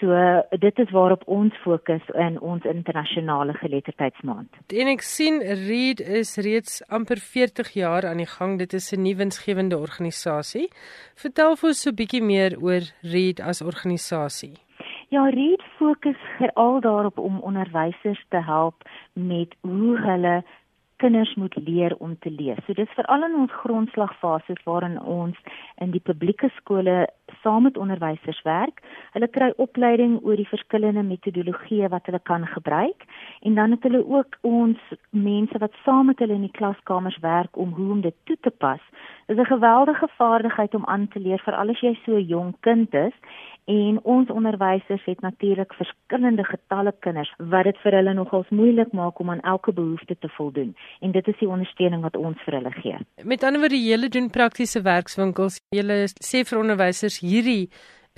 So 0.00 0.42
dit 0.58 0.78
is 0.78 0.90
waarop 0.90 1.22
ons 1.28 1.56
fokus 1.60 2.06
in 2.14 2.40
ons 2.40 2.64
internasionale 2.64 3.52
geletterdheidsmaand. 3.60 4.48
En 4.72 4.88
ek 4.88 5.04
sien 5.04 5.42
Read 5.66 6.00
is 6.00 6.36
reeds 6.40 6.80
amper 6.88 7.20
40 7.20 7.74
jaar 7.76 8.06
aan 8.08 8.22
die 8.22 8.30
gang. 8.30 8.56
Dit 8.58 8.72
is 8.72 8.92
'n 8.96 9.02
nuwensgewende 9.02 9.78
organisasie. 9.78 10.68
Vertel 11.14 11.56
vir 11.56 11.68
ons 11.68 11.82
so 11.82 11.90
'n 11.90 12.00
bietjie 12.00 12.22
meer 12.22 12.56
oor 12.62 12.82
Read 13.02 13.40
as 13.40 13.60
organisasie. 13.62 14.56
Ja, 15.08 15.24
Read 15.28 15.62
fokus 15.78 16.16
veral 16.38 16.80
daarop 16.80 17.18
om 17.18 17.40
onderwysers 17.40 18.24
te 18.28 18.40
help 18.42 18.74
met 19.12 19.54
hoe 19.60 19.98
hulle 19.98 20.44
kinders 21.00 21.32
moet 21.40 21.56
leer 21.56 21.94
om 21.98 22.16
te 22.18 22.30
lees. 22.30 22.60
So 22.66 22.76
dis 22.76 22.96
veral 22.98 23.24
in 23.26 23.36
ons 23.42 23.54
grondslagfases 23.62 24.60
waarin 24.68 24.98
ons 25.00 25.38
in 25.80 25.94
die 25.94 26.02
publieke 26.04 26.50
skole 26.58 27.06
saam 27.42 27.64
met 27.68 27.78
onderwysers 27.80 28.42
werk. 28.44 28.82
Hulle 29.14 29.28
kry 29.32 29.50
opleiding 29.64 30.18
oor 30.22 30.36
die 30.36 30.48
verskillende 30.50 31.02
metodologieë 31.06 31.90
wat 31.94 32.10
hulle 32.10 32.20
kan 32.30 32.46
gebruik 32.54 33.06
en 33.46 33.56
dan 33.56 33.76
het 33.76 33.86
hulle 33.88 34.02
ook 34.04 34.36
ons 34.46 34.92
mense 35.10 35.62
wat 35.62 35.78
saam 35.84 36.10
met 36.12 36.20
hulle 36.20 36.36
in 36.36 36.46
die 36.48 36.58
klaskamers 36.60 37.18
werk 37.24 37.56
om 37.56 37.72
hoe 37.78 37.90
om 37.96 38.04
dit 38.04 38.16
toe 38.28 38.36
te 38.40 38.50
pas. 38.50 38.82
Is 39.30 39.36
'n 39.36 39.44
geweldige 39.44 40.08
vaardigheid 40.16 40.74
om 40.74 40.86
aan 40.86 41.08
te 41.08 41.20
leer 41.20 41.40
vir 41.44 41.54
al 41.54 41.68
as 41.70 41.80
jy 41.80 41.94
so 42.04 42.12
'n 42.16 42.26
jong 42.26 42.54
kind 42.60 42.94
is 42.94 43.16
en 43.64 44.00
ons 44.02 44.28
onderwysers 44.30 45.04
het 45.04 45.20
natuurlik 45.20 45.72
verskillende 45.74 46.44
getalle 46.44 46.94
kinders 46.98 47.34
wat 47.36 47.64
dit 47.64 47.78
vir 47.82 47.92
hulle 47.92 48.14
nogals 48.14 48.48
moeilik 48.48 48.92
maak 48.92 49.18
om 49.18 49.30
aan 49.30 49.40
elke 49.40 49.72
behoefte 49.72 50.16
te 50.18 50.28
voldoen 50.28 50.74
en 51.00 51.10
dit 51.10 51.28
is 51.28 51.38
die 51.38 51.48
ondersteuning 51.48 52.02
wat 52.02 52.16
ons 52.16 52.42
vir 52.44 52.54
hulle 52.54 52.70
gee. 52.70 52.96
Met 53.24 53.44
ander 53.44 53.60
woorde, 53.60 53.84
julle 53.84 54.08
doen 54.08 54.30
praktiese 54.30 54.82
werkswinkels. 54.82 55.60
Julle 55.68 55.98
sê 56.30 56.44
vir 56.48 56.58
onderwysers 56.58 57.20
hierdie 57.20 57.70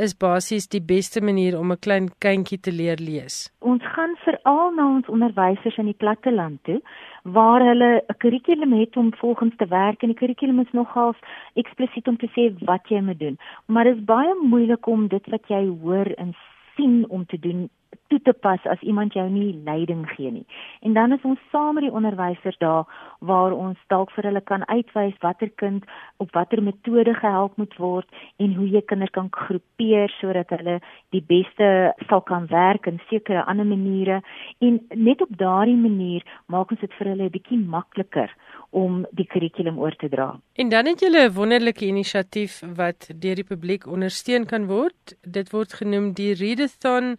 is 0.03 0.15
basies 0.19 0.67
die 0.67 0.83
beste 0.83 1.21
manier 1.23 1.55
om 1.59 1.73
'n 1.73 1.83
klein 1.87 2.07
kindjie 2.25 2.61
te 2.61 2.73
leer 2.73 2.99
lees? 3.09 3.37
Ons 3.61 3.83
gaan 3.95 4.15
veral 4.25 4.73
na 4.75 4.87
ons 4.97 5.09
onderwysers 5.09 5.77
in 5.79 5.87
die 5.87 6.01
platteland 6.03 6.59
toe 6.65 6.81
waar 7.23 7.61
hulle 7.61 8.03
'n 8.09 8.19
kurrikulum 8.19 8.73
het 8.73 8.97
om 8.97 9.13
volgens 9.15 9.55
te 9.57 9.67
werk 9.67 10.03
en 10.03 10.09
die 10.09 10.21
kurrikulum 10.21 10.61
is 10.61 10.73
nogals 10.73 11.17
eksplisiet 11.55 12.09
om 12.09 12.17
te 12.17 12.31
sê 12.35 12.43
wat 12.65 12.89
jy 12.89 13.01
moet 13.01 13.19
doen. 13.19 13.39
Maar 13.67 13.85
dit 13.85 13.97
is 13.97 14.05
baie 14.05 14.35
moeilik 14.43 14.87
om 14.87 15.09
dit 15.09 15.27
wat 15.27 15.45
jy 15.49 15.63
hoor 15.83 16.07
en 16.07 16.35
sien 16.77 17.05
om 17.09 17.27
te 17.27 17.39
doen 17.39 17.71
toe 18.09 18.21
te 18.21 18.33
pas 18.33 18.61
as 18.71 18.81
iemand 18.81 19.15
jou 19.17 19.25
nie 19.31 19.61
leiding 19.65 20.05
gee 20.15 20.31
nie. 20.31 20.47
En 20.81 20.93
dan 20.93 21.13
is 21.13 21.25
ons 21.29 21.41
saam 21.51 21.75
met 21.75 21.87
die 21.87 21.93
onderwysers 21.93 22.59
daar 22.59 22.85
waar 23.19 23.53
ons 23.53 23.79
dalk 23.93 24.11
vir 24.17 24.29
hulle 24.29 24.41
kan 24.41 24.65
uitwys 24.69 25.17
watter 25.25 25.51
kind 25.63 25.85
op 26.17 26.33
watter 26.37 26.63
metode 26.63 27.15
gehelp 27.15 27.57
moet 27.57 27.77
word 27.81 28.09
en 28.37 28.55
hoe 28.55 28.69
jy 28.69 28.83
kinders 28.87 29.15
kan 29.17 29.29
groepeer 29.31 30.13
sodat 30.21 30.53
hulle 30.57 30.79
die 31.17 31.25
beste 31.35 31.69
sal 32.09 32.25
kan 32.29 32.49
werk 32.53 32.87
in 32.91 33.01
sekere 33.11 33.45
ander 33.45 33.69
maniere 33.69 34.21
en 34.61 34.81
net 34.95 35.23
op 35.23 35.37
daardie 35.45 35.79
manier 35.79 36.27
maak 36.47 36.71
ons 36.71 36.81
dit 36.81 36.99
vir 36.99 37.13
hulle 37.15 37.29
'n 37.29 37.37
bietjie 37.37 37.59
makliker 37.59 38.31
om 38.71 39.05
die 39.13 39.27
kurrikulum 39.27 39.79
oor 39.79 39.95
te 40.01 40.09
dra. 40.09 40.41
En 40.57 40.69
dan 40.69 40.87
het 40.87 41.01
julle 41.01 41.29
'n 41.29 41.35
wonderlike 41.35 41.87
inisiatief 41.87 42.63
wat 42.77 43.11
deur 43.23 43.35
die 43.35 43.51
publiek 43.53 43.87
ondersteun 43.87 44.47
kan 44.47 44.67
word. 44.67 45.17
Dit 45.23 45.51
word 45.51 45.73
genoem 45.73 46.13
die 46.13 46.33
Readathon 46.35 47.17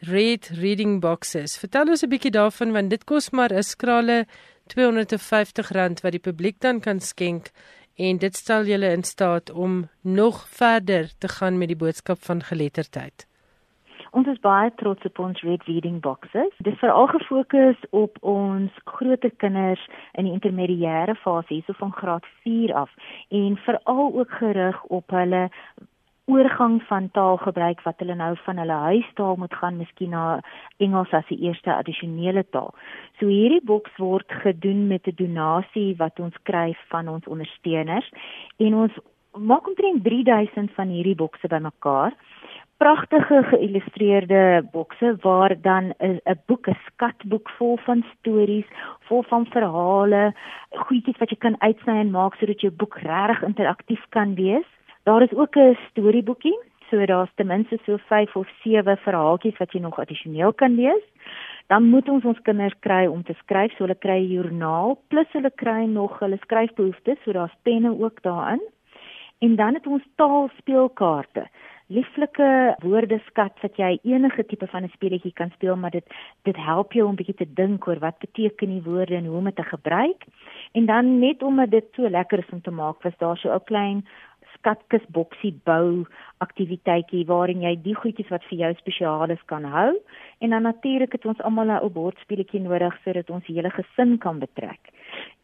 Read 0.00 0.50
Reading 0.60 1.00
Boxes. 1.00 1.56
Vertel 1.56 1.88
ons 1.88 2.02
'n 2.04 2.08
bietjie 2.08 2.30
daarvan 2.30 2.72
want 2.72 2.90
dit 2.90 3.04
kos 3.04 3.30
maar 3.30 3.52
'n 3.52 3.62
skrale 3.62 4.26
R250 4.68 6.02
wat 6.02 6.12
die 6.12 6.20
publiek 6.20 6.60
dan 6.60 6.80
kan 6.80 7.00
skenk 7.00 7.50
en 7.96 8.18
dit 8.18 8.36
stel 8.36 8.64
julle 8.64 8.92
in 8.92 9.04
staat 9.04 9.50
om 9.50 9.88
nog 10.02 10.48
verder 10.48 11.08
te 11.18 11.28
gaan 11.28 11.58
met 11.58 11.68
die 11.68 11.76
boodskap 11.76 12.18
van 12.20 12.42
geletterdheid. 12.42 13.26
Ons 14.10 14.26
is 14.26 14.40
baie 14.40 14.70
trots 14.76 15.04
op 15.04 15.18
ons 15.18 15.40
Read 15.40 15.62
Reading 15.62 16.00
Boxes. 16.00 16.52
Dit 16.58 16.78
veral 16.78 17.06
gefokus 17.06 17.76
op 17.90 18.16
ons 18.20 18.72
groter 18.84 19.30
kinders 19.36 19.88
in 20.12 20.24
die 20.24 20.32
intermediêre 20.32 21.14
fase, 21.14 21.54
hierso 21.54 21.72
van 21.72 21.92
graad 21.92 22.24
4 22.42 22.74
af 22.74 22.90
en 23.28 23.56
veral 23.56 24.12
ook 24.18 24.30
gerig 24.30 24.84
op 24.84 25.10
hulle 25.10 25.50
oorgang 26.26 26.82
van 26.82 27.10
taalgebruik 27.10 27.82
wat 27.86 27.98
hulle 28.02 28.14
nou 28.14 28.32
van 28.44 28.58
hulle 28.58 28.78
huistaal 28.90 29.36
moet 29.36 29.54
gaan 29.54 29.76
miskien 29.76 30.10
na 30.10 30.40
Engels 30.82 31.12
as 31.14 31.26
die 31.30 31.38
eerste 31.46 31.74
addisionele 31.74 32.42
taal. 32.50 32.74
So 33.18 33.30
hierdie 33.30 33.62
boks 33.62 33.94
word 34.02 34.32
gedoen 34.42 34.86
met 34.86 35.06
'n 35.06 35.14
donasie 35.22 35.94
wat 35.96 36.18
ons 36.20 36.34
kry 36.42 36.74
van 36.88 37.08
ons 37.08 37.26
ondersteuners 37.26 38.10
en 38.56 38.74
ons 38.74 38.92
maak 39.38 39.66
omtrent 39.66 40.04
3000 40.04 40.70
van 40.74 40.88
hierdie 40.88 41.14
bokse 41.14 41.48
bymekaar. 41.48 42.12
Pragtige 42.76 43.42
geïllustreerde 43.42 44.68
bokse 44.72 45.16
waar 45.20 45.60
dan 45.60 45.94
'n 45.98 46.20
'n 46.24 46.40
boek, 46.46 46.68
'n 46.68 46.78
skatboek 46.86 47.50
vol 47.50 47.76
van 47.76 48.04
stories, 48.18 48.66
vol 49.00 49.22
van 49.22 49.46
verhale, 49.46 50.34
goedjies 50.70 51.18
wat 51.18 51.30
jy 51.30 51.36
kan 51.36 51.60
uitsny 51.60 51.96
en 52.00 52.10
maak 52.10 52.34
sodat 52.34 52.60
jou 52.60 52.72
boek 52.72 52.94
regtig 52.98 53.42
interaktief 53.42 54.04
kan 54.08 54.34
wees. 54.34 54.75
Daar 55.06 55.22
is 55.22 55.34
ook 55.34 55.56
'n 55.56 55.78
storieboekie, 55.90 56.58
so 56.90 57.04
daar's 57.04 57.30
ten 57.34 57.46
minste 57.46 57.78
so 57.84 57.96
5 57.96 58.36
of 58.36 58.48
7 58.62 58.96
verhaaltjies 58.96 59.56
wat 59.56 59.72
jy 59.72 59.80
nog 59.80 59.98
addisioneel 59.98 60.52
kan 60.52 60.74
lees. 60.74 61.04
Dan 61.66 61.82
moet 61.82 62.08
ons 62.08 62.24
ons 62.24 62.42
kinders 62.42 62.74
kry 62.78 63.06
om 63.06 63.22
te 63.22 63.32
skryf, 63.32 63.70
so 63.70 63.84
hulle 63.84 63.98
kry 63.98 64.18
'n 64.18 64.32
joernaal 64.32 64.98
plus 65.08 65.26
hulle 65.32 65.50
kry 65.54 65.84
nog 65.84 66.18
hulle 66.18 66.36
skryfbehoeftes, 66.36 67.22
so 67.22 67.32
daar's 67.32 67.56
penne 67.62 67.98
ook 67.98 68.22
daarin. 68.22 68.62
En 69.38 69.56
dan 69.56 69.74
het 69.74 69.86
ons 69.86 70.02
taalspeelkaarte. 70.14 71.46
Lieflike 71.86 72.76
woordeskat 72.78 73.52
wat 73.62 73.76
jy 73.76 73.98
enige 74.02 74.46
tipe 74.46 74.66
van 74.66 74.82
'n 74.82 74.88
speletjie 74.88 75.32
kan 75.32 75.50
speel, 75.50 75.76
maar 75.76 75.90
dit 75.90 76.06
dit 76.42 76.56
help 76.56 76.92
jou 76.92 77.08
om 77.08 77.14
bietjie 77.14 77.34
te 77.34 77.52
dink 77.52 77.86
oor 77.86 77.98
wat 77.98 78.18
beteken 78.18 78.68
die 78.68 78.82
woorde 78.82 79.14
en 79.14 79.26
hoe 79.26 79.36
om 79.36 79.44
dit 79.44 79.56
te 79.56 79.62
gebruik. 79.62 80.24
En 80.72 80.86
dan 80.86 81.18
net 81.18 81.42
omdat 81.42 81.70
dit 81.70 81.84
so 81.92 82.08
lekker 82.08 82.38
is 82.38 82.50
om 82.52 82.60
te 82.62 82.70
maak, 82.70 83.02
was 83.02 83.18
daar 83.18 83.36
so 83.36 83.54
'n 83.54 83.64
klein 83.64 84.06
skatkis 84.56 85.04
boksie 85.14 85.52
bou 85.68 86.04
aktiwiteitjie 86.44 87.24
waarin 87.28 87.62
jy 87.64 87.74
die 87.84 87.94
goedjies 87.94 88.30
wat 88.32 88.44
vir 88.50 88.58
jou 88.58 88.72
spesiaal 88.80 89.30
is 89.34 89.42
kan 89.52 89.64
hou 89.64 89.92
en 90.44 90.50
dan 90.50 90.66
natuurlik 90.68 91.12
het 91.16 91.26
ons 91.26 91.40
almal 91.40 91.70
'n 91.76 91.92
bordspelletjie 91.92 92.60
nodig 92.60 92.98
sodat 93.04 93.30
ons 93.30 93.46
hele 93.46 93.70
gesin 93.70 94.18
kan 94.18 94.38
betrek. 94.38 94.80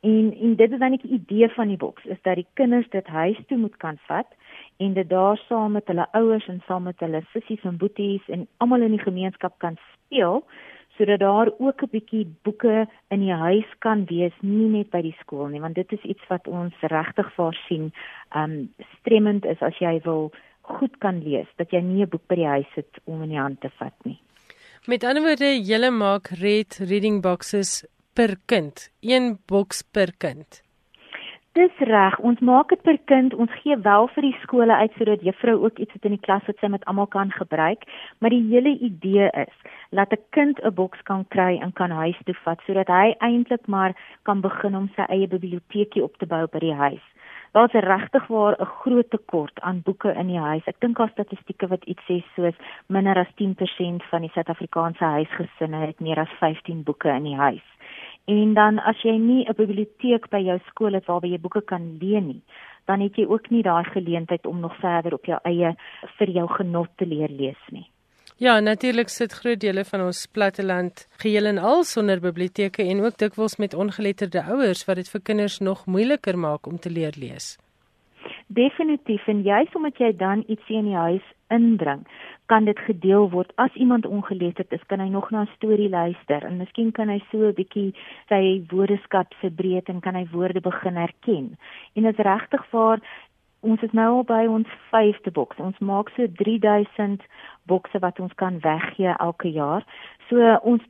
En 0.01 0.35
en 0.45 0.57
dit 0.57 0.73
is 0.73 0.79
dan 0.79 0.97
die 0.97 1.11
idee 1.19 1.49
van 1.49 1.69
die 1.69 1.77
boks 1.77 2.05
is 2.05 2.23
dat 2.23 2.35
die 2.35 2.47
kinders 2.55 2.89
dit 2.91 3.07
huis 3.07 3.39
toe 3.47 3.59
moet 3.59 3.77
kan 3.77 3.99
vat 4.09 4.27
en 4.79 4.93
dit 4.93 5.09
daar 5.09 5.37
saam 5.49 5.73
met 5.73 5.87
hulle 5.87 6.07
ouers 6.13 6.49
en 6.49 6.63
saam 6.67 6.83
met 6.83 7.01
hulle 7.01 7.23
sissies 7.33 7.63
en 7.63 7.77
boeties 7.77 8.29
en 8.29 8.49
almal 8.57 8.83
in 8.83 8.97
die 8.97 9.07
gemeenskap 9.07 9.59
kan 9.59 9.77
speel 9.93 10.45
sodat 10.97 11.21
daar 11.21 11.49
ook 11.59 11.83
'n 11.83 11.91
bietjie 11.91 12.27
boeke 12.43 12.87
in 13.09 13.21
die 13.21 13.33
huis 13.33 13.69
kan 13.79 14.05
wees, 14.05 14.33
nie 14.41 14.69
net 14.69 14.91
by 14.91 15.03
die 15.03 15.17
skool 15.21 15.47
nie, 15.47 15.61
want 15.61 15.75
dit 15.75 15.93
is 15.93 16.03
iets 16.03 16.27
wat 16.29 16.49
ons 16.49 16.75
regtig 16.81 17.33
voorsien, 17.35 17.93
um 18.35 18.73
stremmend 18.99 19.45
is 19.45 19.61
as 19.61 19.79
jy 19.79 20.01
wil 20.05 20.33
goed 20.61 20.99
kan 20.99 21.23
lees, 21.23 21.49
dat 21.57 21.71
jy 21.71 21.81
nie 21.81 22.03
'n 22.03 22.09
boek 22.09 22.27
by 22.29 22.35
die 22.35 22.47
huis 22.47 22.73
het 22.75 23.01
om 23.05 23.23
in 23.23 23.29
die 23.29 23.39
hand 23.39 23.61
te 23.61 23.71
vat 23.79 23.95
nie. 24.05 24.19
Met 24.87 25.05
ander 25.05 25.23
woorde, 25.23 25.61
jy 25.63 25.91
maak 25.91 26.29
read 26.29 26.79
reading 26.79 27.23
boxes 27.23 27.85
per 28.15 28.37
kind, 28.47 28.91
een 29.01 29.39
boks 29.47 29.83
per 29.83 30.13
kind. 30.19 30.62
Dis 31.53 31.81
reg, 31.85 32.15
ons 32.25 32.39
maak 32.41 32.71
dit 32.73 32.81
per 32.81 32.97
kind. 33.11 33.35
Ons 33.37 33.53
gee 33.61 33.75
wel 33.85 34.07
vir 34.15 34.25
die 34.25 34.37
skole 34.41 34.73
uit 34.73 34.95
sodat 34.97 35.25
juffrou 35.27 35.59
ook 35.67 35.83
iets 35.85 35.93
het 35.93 36.07
in 36.09 36.15
die 36.15 36.25
klas 36.25 36.47
wat 36.49 36.63
sy 36.63 36.71
met 36.73 36.87
almal 36.89 37.11
kan 37.13 37.29
gebruik, 37.35 37.85
maar 38.25 38.33
die 38.33 38.47
hele 38.49 38.73
idee 38.89 39.29
is 39.43 39.59
laat 39.91 40.15
'n 40.17 40.25
kind 40.37 40.63
'n 40.65 40.75
boks 40.75 41.03
kan 41.03 41.27
kry 41.29 41.61
en 41.61 41.73
kan 41.73 41.91
huis 41.91 42.17
toe 42.25 42.35
vat 42.45 42.61
sodat 42.67 42.89
hy 42.89 43.15
eintlik 43.21 43.67
maar 43.67 43.93
kan 44.23 44.41
begin 44.41 44.77
om 44.77 44.89
sy 44.97 45.05
eie 45.09 45.29
biblioteekie 45.29 46.03
op 46.03 46.17
te 46.17 46.27
bou 46.27 46.47
by 46.47 46.59
die 46.59 46.75
huis. 46.75 47.05
Daar's 47.53 47.73
regtig 47.73 48.27
waar 48.27 48.57
'n 48.59 48.73
groot 48.81 49.11
tekort 49.11 49.61
aan 49.61 49.83
boeke 49.85 50.15
in 50.15 50.27
die 50.27 50.41
huis. 50.41 50.65
Ek 50.67 50.81
dink 50.81 50.97
daar 50.97 51.13
statistieke 51.13 51.67
wat 51.67 51.85
iets 51.85 52.03
sê 52.09 52.25
soos 52.35 52.57
minder 52.87 53.19
as 53.19 53.35
10% 53.35 54.03
van 54.03 54.21
die 54.21 54.31
Suid-Afrikaanse 54.31 55.05
huisgesinne 55.05 55.87
het 55.87 56.01
meer 56.01 56.19
as 56.19 56.33
15 56.39 56.83
boeke 56.83 57.09
in 57.09 57.25
die 57.25 57.37
huis. 57.37 57.72
En 58.31 58.55
dan 58.55 58.79
as 58.79 59.03
jy 59.03 59.17
nie 59.19 59.45
'n 59.49 59.55
biblioteek 59.57 60.29
by 60.31 60.39
jou 60.39 60.59
skool 60.67 60.93
het 60.95 61.07
waar 61.07 61.27
jy 61.27 61.39
boeke 61.39 61.63
kan 61.63 61.99
leen 62.01 62.27
nie, 62.27 62.43
dan 62.87 63.01
het 63.01 63.17
jy 63.17 63.27
ook 63.27 63.51
nie 63.51 63.63
daai 63.63 63.85
geleentheid 63.85 64.47
om 64.47 64.61
nog 64.61 64.77
verder 64.77 65.15
op 65.15 65.25
jou 65.25 65.39
eie 65.45 65.75
vir 66.19 66.31
jou 66.31 66.49
genot 66.49 66.89
te 66.97 67.07
leer 67.07 67.29
lees 67.29 67.63
nie. 67.71 67.87
Ja, 68.37 68.61
natuurlik 68.61 69.09
sit 69.09 69.33
groot 69.33 69.61
dele 69.61 69.85
van 69.85 70.01
ons 70.01 70.27
platteland 70.27 71.07
geheel 71.23 71.47
en 71.47 71.59
al 71.59 71.85
sonder 71.85 72.21
biblioteke 72.21 72.83
en 72.83 73.05
ook 73.05 73.19
dikwels 73.19 73.57
met 73.57 73.75
ongeletterde 73.75 74.43
ouers 74.43 74.85
wat 74.85 74.97
dit 74.97 75.09
vir 75.09 75.23
kinders 75.23 75.59
nog 75.59 75.87
moeiliker 75.87 76.39
maak 76.39 76.67
om 76.67 76.79
te 76.79 76.91
leer 76.91 77.15
lees. 77.19 77.59
Definitief 78.47 79.27
en 79.27 79.43
juist 79.43 79.77
omdat 79.77 79.99
jy 79.99 80.11
dan 80.17 80.45
ietsie 80.47 80.77
in 80.77 80.91
die 80.91 80.97
huis 80.97 81.29
inbring, 81.49 82.03
kan 82.53 82.65
dit 82.69 82.79
gedeel 82.85 83.31
word. 83.33 83.53
As 83.57 83.73
iemand 83.81 84.07
ongeletterd 84.07 84.73
is, 84.77 84.85
kan 84.87 85.01
hy 85.01 85.09
nog 85.09 85.31
na 85.31 85.43
'n 85.43 85.55
storie 85.57 85.89
luister 85.89 86.45
en 86.45 86.61
miskien 86.61 86.93
kan 86.93 87.09
hy 87.09 87.21
so 87.31 87.39
'n 87.49 87.59
bietjie 87.61 87.95
sy 88.29 88.43
woordeskat 88.73 89.35
verbreek 89.43 89.89
en 89.89 90.01
kan 90.01 90.15
hy 90.15 90.27
woorde 90.33 90.61
begin 90.61 90.97
herken. 90.97 91.47
En 91.97 92.03
dit 92.03 92.19
is 92.19 92.25
regtig 92.25 92.71
waar 92.71 93.01
ons 93.61 93.83
is 93.83 93.93
nou 93.93 94.09
al 94.17 94.25
by 94.25 94.45
ons 94.51 94.69
5de 94.91 95.31
boks. 95.33 95.57
Ons 95.57 95.79
maak 95.79 96.11
so 96.17 96.27
3000 96.27 97.23
bokse 97.71 97.99
wat 97.99 98.21
ons 98.21 98.35
kan 98.35 98.59
weggee 98.61 99.15
elke 99.19 99.49
jaar. 99.49 99.87
So 100.29 100.37
ons 100.63 100.83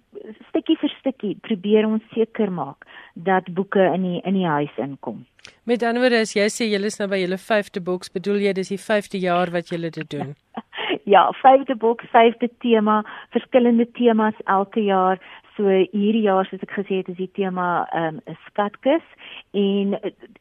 stukkie 0.48 0.78
vir 0.80 0.92
stukkie 1.00 1.34
probeer 1.40 1.86
ons 1.86 2.02
seker 2.14 2.50
maak 2.50 2.86
dat 3.14 3.54
boeke 3.54 3.84
in 3.94 4.02
die 4.02 4.20
in 4.24 4.34
die 4.34 4.48
huis 4.48 4.76
inkom. 4.76 5.26
Met 5.64 5.82
ander 5.82 6.02
woorde, 6.02 6.22
as 6.22 6.34
jy 6.34 6.46
sê 6.50 6.66
jy 6.70 6.80
is 6.86 6.98
nou 6.98 7.08
by 7.08 7.18
julle 7.20 7.38
5de 7.38 7.80
boks, 7.82 8.10
bedoel 8.10 8.38
jy 8.46 8.52
dis 8.52 8.68
die 8.68 8.78
5de 8.78 9.18
jaar 9.18 9.50
wat 9.50 9.68
julle 9.68 9.90
dit 9.90 10.10
doen? 10.10 10.34
ja, 11.04 11.34
5de 11.42 11.76
boks, 11.76 12.04
5de 12.10 12.48
tema, 12.58 13.02
verskillende 13.30 13.90
temas 13.90 14.34
elke 14.44 14.80
jaar. 14.80 15.18
So 15.56 15.68
hierdie 15.68 16.24
jaar 16.24 16.46
soos 16.48 16.62
ek 16.64 16.72
gesê 16.72 17.02
het, 17.02 17.10
is 17.12 17.18
die 17.18 17.30
tema 17.36 17.84
ehm, 17.92 18.16
'n 18.16 18.30
um, 18.32 18.36
skatkis 18.46 19.04
en 19.52 19.98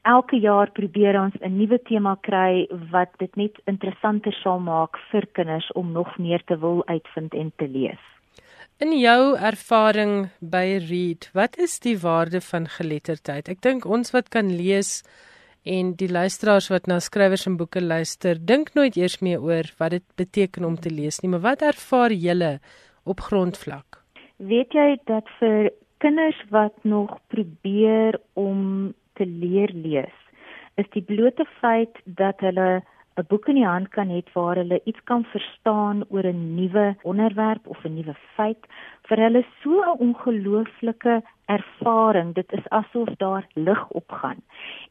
elke 0.07 0.39
jaar 0.39 0.71
probeer 0.71 1.19
ons 1.19 1.35
'n 1.41 1.57
nuwe 1.57 1.79
tema 1.83 2.15
kry 2.21 2.67
wat 2.91 3.11
dit 3.17 3.35
net 3.35 3.59
interessanter 3.65 4.33
sal 4.33 4.59
maak 4.59 4.97
vir 5.11 5.27
kinders 5.33 5.71
om 5.71 5.91
nog 5.91 6.17
meer 6.17 6.41
te 6.45 6.57
wil 6.59 6.83
uitvind 6.87 7.33
en 7.33 7.51
te 7.55 7.67
lees. 7.67 7.99
In 8.79 8.95
jou 8.97 9.37
ervaring 9.37 10.29
by 10.39 10.79
Read, 10.89 11.29
wat 11.33 11.57
is 11.57 11.79
die 11.79 11.97
waarde 11.99 12.41
van 12.41 12.67
geletterdheid? 12.67 13.49
Ek 13.49 13.61
dink 13.61 13.85
ons 13.85 14.11
wat 14.11 14.29
kan 14.29 14.49
lees 14.55 15.03
en 15.63 15.93
die 15.95 16.09
luisteraars 16.11 16.69
wat 16.73 16.87
na 16.87 16.99
skrywers 16.99 17.47
en 17.47 17.57
boeke 17.57 17.81
luister, 17.81 18.39
dink 18.39 18.73
nooit 18.73 18.97
eers 18.97 19.19
meer 19.21 19.41
oor 19.41 19.69
wat 19.77 19.91
dit 19.91 20.05
beteken 20.17 20.65
om 20.65 20.75
te 20.75 20.89
lees 20.89 21.21
nie, 21.21 21.29
maar 21.29 21.45
wat 21.45 21.61
ervaar 21.61 22.11
julle 22.11 22.59
op 23.03 23.19
grondvlak? 23.19 24.01
weet 24.41 24.73
jy 24.73 24.95
dat 25.09 25.27
vir 25.39 25.69
kinders 26.01 26.39
wat 26.49 26.73
nog 26.83 27.13
probeer 27.33 28.17
om 28.33 28.93
te 29.19 29.25
leer 29.25 29.69
lees 29.73 30.17
is 30.81 30.87
die 30.95 31.03
blote 31.05 31.45
feit 31.59 31.99
dat 32.05 32.39
hulle 32.41 32.81
'n 33.17 33.25
boek 33.27 33.47
in 33.47 33.55
die 33.55 33.67
hand 33.67 33.89
kan 33.89 34.09
hê 34.09 34.21
waar 34.33 34.55
hulle 34.55 34.81
iets 34.83 35.03
kan 35.03 35.23
verstaan 35.33 36.03
oor 36.09 36.25
'n 36.25 36.55
nuwe 36.55 36.95
onderwerp 37.03 37.67
of 37.67 37.83
'n 37.85 37.95
nuwe 37.95 38.15
feit. 38.35 38.63
Vir 39.07 39.17
hulle 39.17 39.43
so 39.61 39.81
'n 39.83 39.99
ongelooflike 40.07 41.21
ervaring 41.45 42.33
dit 42.33 42.51
is 42.51 42.69
asof 42.69 43.09
daar 43.17 43.45
lig 43.53 43.89
opgaan 43.89 44.39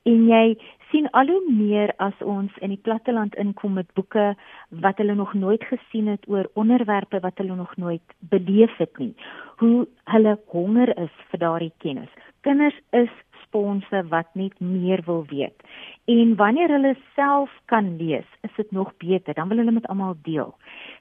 en 0.02 0.26
jy 0.28 0.58
sien 0.90 1.08
al 1.10 1.26
hoe 1.26 1.52
meer 1.52 1.92
as 1.96 2.22
ons 2.34 2.56
in 2.64 2.72
die 2.74 2.82
platteland 2.88 3.36
inkom 3.42 3.76
met 3.78 3.92
boeke 3.94 4.34
wat 4.84 4.98
hulle 4.98 5.14
nog 5.14 5.34
nooit 5.34 5.64
gesien 5.72 6.10
het 6.10 6.28
oor 6.28 6.50
onderwerpe 6.62 7.20
wat 7.20 7.38
hulle 7.38 7.56
nog 7.56 7.76
nooit 7.76 8.14
beleef 8.18 8.76
het 8.76 8.98
nie. 8.98 9.14
Hoe 9.62 9.86
hulle 10.04 10.38
honger 10.46 10.96
is 10.98 11.14
vir 11.30 11.38
daardie 11.38 11.72
kennis. 11.78 12.10
Kinders 12.40 12.80
is 12.90 13.12
sponse 13.50 14.02
wat 14.08 14.30
net 14.38 14.54
meer 14.62 15.02
wil 15.06 15.24
weet. 15.28 15.62
En 16.06 16.36
wanneer 16.38 16.70
hulle 16.70 16.94
self 17.14 17.50
kan 17.66 17.96
lees, 17.98 18.26
is 18.46 18.54
dit 18.56 18.70
nog 18.70 18.92
beter. 19.02 19.34
Dan 19.34 19.48
wil 19.48 19.58
hulle 19.58 19.74
met 19.74 19.86
almal 19.86 20.16
deel. 20.22 20.54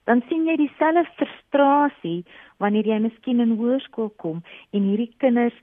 Dan 0.09 0.23
sien 0.27 0.47
jy 0.49 0.57
dieselfde 0.57 1.05
frustrasie 1.17 2.23
wanneer 2.57 2.87
jy 2.89 2.97
miskien 2.99 3.39
in 3.39 3.57
hoërskool 3.59 4.09
kom 4.17 4.41
en 4.73 4.87
hierdie 4.89 5.13
kinders 5.21 5.55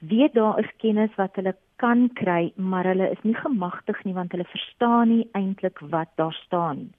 weet 0.00 0.32
daar 0.32 0.58
is 0.62 0.70
kennis 0.80 1.12
wat 1.18 1.34
hulle 1.36 1.52
kan 1.76 2.08
kry, 2.16 2.52
maar 2.56 2.86
hulle 2.88 3.10
is 3.10 3.20
nie 3.22 3.36
gemagtig 3.36 3.98
nie 4.04 4.14
want 4.16 4.32
hulle 4.32 4.46
verstaan 4.48 5.10
nie 5.12 5.26
eintlik 5.36 5.82
wat 5.92 6.08
daar 6.20 6.36
staan 6.46 6.86
nie. 6.86 6.94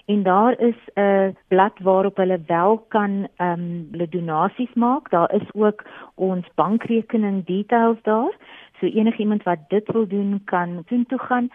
en 0.05 0.23
daar 0.23 0.59
is 0.59 0.75
'n 0.95 1.37
blad 1.47 1.79
waarop 1.79 2.17
hulle 2.17 2.41
wel 2.47 2.77
kan 2.87 3.27
ehm 3.35 3.59
um, 3.59 3.87
hulle 3.91 4.09
donasies 4.09 4.73
maak. 4.73 5.09
Daar 5.09 5.33
is 5.33 5.53
ook 5.53 5.83
ons 6.15 6.45
bankrekening 6.55 7.45
details 7.45 7.97
daar. 8.01 8.37
So 8.79 8.85
enigiemand 8.85 9.43
wat 9.43 9.69
dit 9.69 9.91
wil 9.91 10.07
doen 10.07 10.41
kan 10.45 10.83
doen 10.87 11.05
toe 11.05 11.19
gaan. 11.19 11.49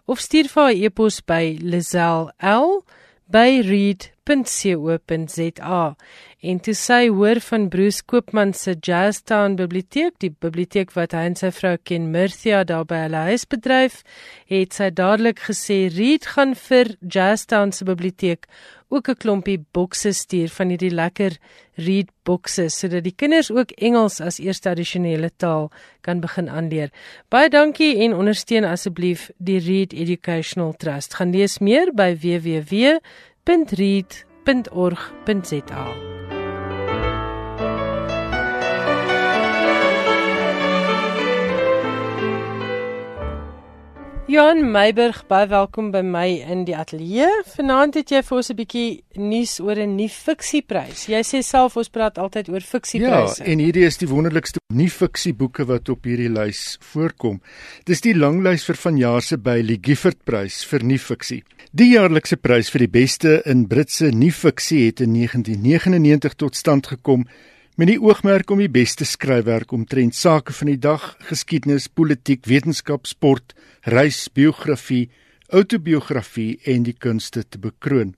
of 0.06 0.20
stuur 0.20 0.48
vir 0.48 0.64
haar 0.64 0.74
e-pos 0.74 1.26
by 1.26 1.58
lisel@read.co.za 4.30 5.96
en 6.40 6.60
toe 6.64 6.74
sy 6.74 7.10
hoor 7.12 7.40
van 7.44 7.68
Bruce 7.70 8.04
Koopman 8.06 8.54
se 8.54 8.76
Jazztown 8.80 9.56
biblioteek, 9.60 10.14
die 10.24 10.32
biblioteek 10.32 10.94
wat 10.96 11.12
hy 11.12 11.26
en 11.28 11.36
sy 11.36 11.50
vrou 11.52 11.76
Ken 11.84 12.12
Murthia 12.14 12.64
daar 12.64 12.86
by 12.88 13.02
hulle 13.08 13.24
huis 13.28 13.44
bedryf, 13.50 14.04
het 14.48 14.74
sy 14.78 14.90
dadelik 14.96 15.40
gesê 15.50 15.90
Reed 15.92 16.30
gaan 16.36 16.56
vir 16.56 16.96
Jazztown 17.02 17.74
se 17.76 17.84
biblioteek 17.86 18.48
ook 18.90 19.10
'n 19.10 19.16
klompie 19.16 19.66
bokse 19.72 20.12
stuur 20.12 20.50
van 20.50 20.70
hierdie 20.70 20.94
lekker 20.94 21.38
Reed 21.76 22.10
bokse 22.24 22.70
sodat 22.70 23.04
die 23.04 23.16
kinders 23.16 23.52
ook 23.52 23.72
Engels 23.72 24.20
as 24.22 24.40
eerste 24.40 24.70
addisionele 24.70 25.32
taal 25.38 25.72
kan 26.02 26.20
begin 26.20 26.50
aanleer. 26.50 26.90
Baie 27.30 27.50
dankie 27.50 27.98
en 28.04 28.14
ondersteun 28.14 28.64
asseblief 28.64 29.30
die 29.38 29.60
Reed 29.60 29.94
Educational 29.94 30.74
Trust. 30.74 31.14
Gaan 31.14 31.32
lees 31.32 31.60
meer 31.60 31.94
by 31.94 32.18
www.reed.org.za. 33.46 36.19
Johan 44.30 44.68
Meiburg, 44.70 45.24
baie 45.26 45.48
welkom 45.50 45.88
by 45.90 46.04
my 46.06 46.28
in 46.54 46.60
die 46.68 46.76
ateljee. 46.78 47.26
Vanaand 47.56 47.96
het 47.98 48.12
jy 48.14 48.20
vir 48.22 48.36
ons 48.38 48.50
'n 48.52 48.56
bietjie 48.60 49.02
nuus 49.18 49.60
oor 49.60 49.80
'n 49.82 49.96
nuwe 49.98 50.10
fiksieprys. 50.14 51.08
Jy 51.10 51.22
sê 51.26 51.42
self 51.42 51.78
ons 51.78 51.90
praat 51.90 52.20
altyd 52.20 52.50
oor 52.50 52.62
fiksiepryse. 52.62 53.42
Ja, 53.42 53.52
en 53.52 53.58
hierdie 53.58 53.86
is 53.86 53.98
die 53.98 54.08
wonderlikste 54.08 54.60
nuwe 54.72 54.90
fiksieboeke 54.90 55.66
wat 55.66 55.90
op 55.90 56.04
hierdie 56.06 56.30
lys 56.30 56.78
voorkom. 56.80 57.42
Dis 57.86 58.02
die 58.02 58.14
langlys 58.14 58.66
vir 58.66 58.76
vanjaar 58.76 59.22
se 59.22 59.38
Bailey 59.38 59.80
Gifford 59.82 60.24
Prys 60.24 60.64
vir 60.64 60.84
nuwe 60.84 61.00
fiksie. 61.00 61.44
Die 61.74 61.94
jaarlikse 61.94 62.38
prys 62.38 62.70
vir 62.70 62.80
die 62.80 63.00
beste 63.00 63.42
in 63.46 63.68
Britse 63.68 64.12
nuwe 64.12 64.32
fiksie 64.32 64.86
het 64.86 65.02
in 65.02 65.14
1999 65.14 66.36
tot 66.36 66.56
stand 66.56 66.86
gekom 66.86 67.26
met 67.78 67.88
die 67.88 68.00
oogmerk 68.00 68.52
om 68.52 68.60
die 68.60 68.70
beste 68.70 69.06
skryfwerk 69.06 69.72
omtrent 69.72 70.16
sake 70.16 70.54
van 70.54 70.68
die 70.68 70.78
dag, 70.78 71.16
geskiedenis, 71.20 71.88
politiek, 71.88 72.46
wetenskap, 72.46 73.08
sport, 73.08 73.56
reis, 73.84 74.28
biografie, 74.34 75.10
outobiografie 75.50 76.60
en 76.70 76.84
die 76.84 76.94
kunste 76.94 77.44
te 77.44 77.60
bekroon. 77.62 78.16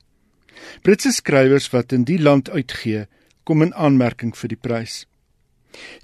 Britse 0.83 1.11
skrywers 1.15 1.69
wat 1.73 1.93
in 1.95 2.05
die 2.05 2.19
land 2.19 2.49
uitgee, 2.49 3.07
kom 3.43 3.63
in 3.65 3.73
aanmerking 3.73 4.35
vir 4.37 4.51
die 4.53 4.59
prys. 4.59 5.05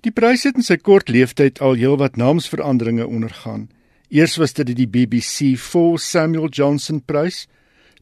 Die 0.01 0.13
prys 0.15 0.45
het 0.47 0.57
in 0.57 0.65
sy 0.65 0.77
kort 0.79 1.09
leeftyd 1.11 1.59
al 1.61 1.75
heelwat 1.79 2.17
naamsveranderinge 2.17 3.07
ondergaan. 3.07 3.67
Eers 4.09 4.37
was 4.39 4.55
dit 4.55 4.71
die 4.77 4.87
BBC 4.87 5.57
for 5.59 5.99
Samuel 5.99 6.47
Johnson 6.47 7.01
Prys, 7.03 7.45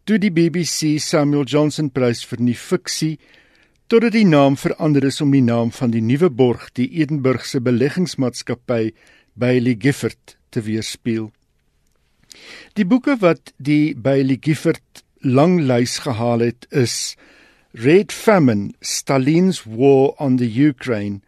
toe 0.05 0.19
die 0.21 0.29
BBC 0.29 0.99
Samuel 1.01 1.47
Johnson 1.49 1.89
Prys 1.89 2.21
vir 2.29 2.43
nuwe 2.45 2.61
fiksie 2.61 3.15
totdat 3.89 4.15
die 4.15 4.25
naam 4.25 4.55
verander 4.57 5.05
is 5.05 5.19
om 5.21 5.33
die 5.33 5.43
naam 5.45 5.71
van 5.73 5.91
die 5.93 6.01
nuwe 6.01 6.29
borg, 6.33 6.71
die 6.73 6.87
Edinburgse 7.01 7.61
beleggingsmaatskappy 7.61 8.93
Bailey 9.37 9.75
Gifford 9.77 10.37
te 10.49 10.63
weerspieël. 10.65 11.29
Die 12.73 12.85
boeke 12.85 13.17
wat 13.21 13.53
die 13.57 13.95
Bailey 13.95 14.37
Gifford 14.41 15.03
langlys 15.21 15.99
gehaal 16.05 16.39
het 16.45 16.67
is 16.71 17.15
Red 17.71 18.11
Famine: 18.11 18.73
Stalin's 18.81 19.63
War 19.65 20.13
on 20.19 20.37
the 20.37 20.67
Ukraine, 20.67 21.21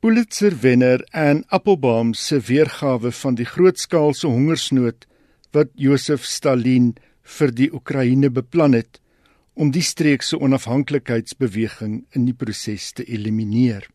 Pulitzer 0.00 0.52
wenner 0.62 1.02
en 1.12 1.44
Applebaum 1.48 2.14
se 2.14 2.38
weergawe 2.40 3.10
van 3.12 3.34
die 3.34 3.48
grootskaalse 3.48 4.28
hongersnood 4.28 5.06
wat 5.56 5.72
Josef 5.74 6.24
Stalin 6.24 6.94
vir 7.38 7.50
die 7.50 7.68
Oekraïne 7.74 8.30
beplan 8.30 8.76
het 8.76 9.00
om 9.56 9.72
die 9.72 9.82
streek 9.82 10.22
se 10.22 10.38
onafhanklikheidsbeweging 10.38 12.04
in 12.12 12.26
die 12.28 12.36
proses 12.36 12.92
te 12.92 13.04
elimineer. 13.04 13.88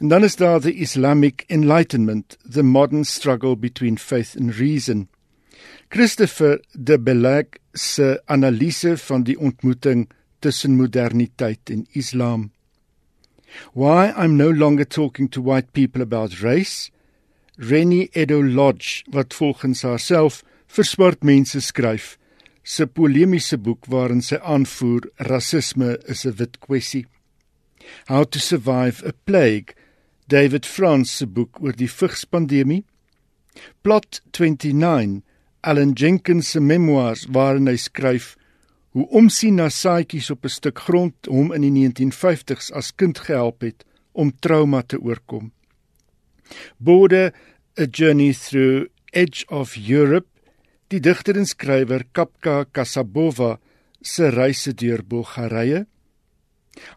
En 0.00 0.08
dan 0.08 0.24
is 0.24 0.36
daar 0.36 0.60
the 0.60 0.72
Islamic 0.72 1.44
Enlightenment, 1.48 2.38
the 2.50 2.62
modern 2.62 3.04
struggle 3.04 3.56
between 3.56 3.98
faith 3.98 4.36
and 4.36 4.56
reason. 4.56 5.08
Christopher 5.88 6.60
de 6.72 6.98
Belag 6.98 7.58
se 7.72 8.20
analise 8.26 8.96
van 8.96 9.22
die 9.22 9.38
ontmoeting 9.38 10.08
tussen 10.38 10.76
moderniteit 10.76 11.70
en 11.70 11.86
Islam. 11.92 12.50
Why 13.72 14.12
I'm 14.16 14.36
no 14.36 14.50
longer 14.50 14.84
talking 14.84 15.28
to 15.30 15.42
white 15.42 15.72
people 15.72 16.02
about 16.02 16.40
race. 16.40 16.90
Rennie 17.56 18.08
Edo 18.12 18.42
Lodge 18.42 19.04
wat 19.10 19.34
volgens 19.34 19.82
haarself 19.82 20.42
vir 20.68 20.84
swart 20.84 21.24
mense 21.24 21.60
skryf 21.64 22.16
se 22.68 22.84
polemiese 22.86 23.56
boek 23.56 23.86
waarin 23.88 24.20
sy 24.22 24.36
aanvoer 24.54 25.08
rasisme 25.30 25.96
is 26.12 26.26
'n 26.26 26.36
wit 26.38 26.60
kwessie. 26.60 27.06
How 28.08 28.24
to 28.24 28.38
survive 28.38 29.02
a 29.06 29.12
plague, 29.24 29.74
David 30.28 30.66
France 30.66 31.10
se 31.12 31.26
boek 31.26 31.62
oor 31.62 31.72
die 31.72 31.88
vigspandemie. 31.88 32.84
Plot 33.82 34.20
29, 34.32 35.22
Alan 35.60 35.92
Jenkins 35.92 36.50
se 36.50 36.60
memoirs 36.60 37.26
waarin 37.34 37.68
hy 37.68 37.76
skryf 37.76 38.36
hoe 38.94 39.06
omsien 39.20 39.58
na 39.58 39.68
saaitjies 39.68 40.30
op 40.30 40.44
'n 40.44 40.54
stuk 40.58 40.78
grond 40.78 41.26
hom 41.26 41.52
in 41.52 41.62
die 41.66 41.74
1950s 41.74 42.72
as 42.72 42.94
kind 42.94 43.18
gehelp 43.18 43.60
het 43.62 43.84
om 44.12 44.32
trauma 44.38 44.82
te 44.82 44.98
oorkom. 44.98 45.52
Bode 46.78 47.32
A 47.78 47.86
Journey 47.90 48.32
Through 48.34 48.88
Edge 49.12 49.44
of 49.48 49.76
Europe, 49.76 50.28
die 50.88 51.00
digter 51.00 51.36
en 51.36 51.46
skrywer 51.46 52.04
Kapka 52.12 52.64
Kasabova 52.64 53.58
se 54.02 54.30
reise 54.30 54.72
deur 54.74 55.02
Bulgarië. 55.02 55.86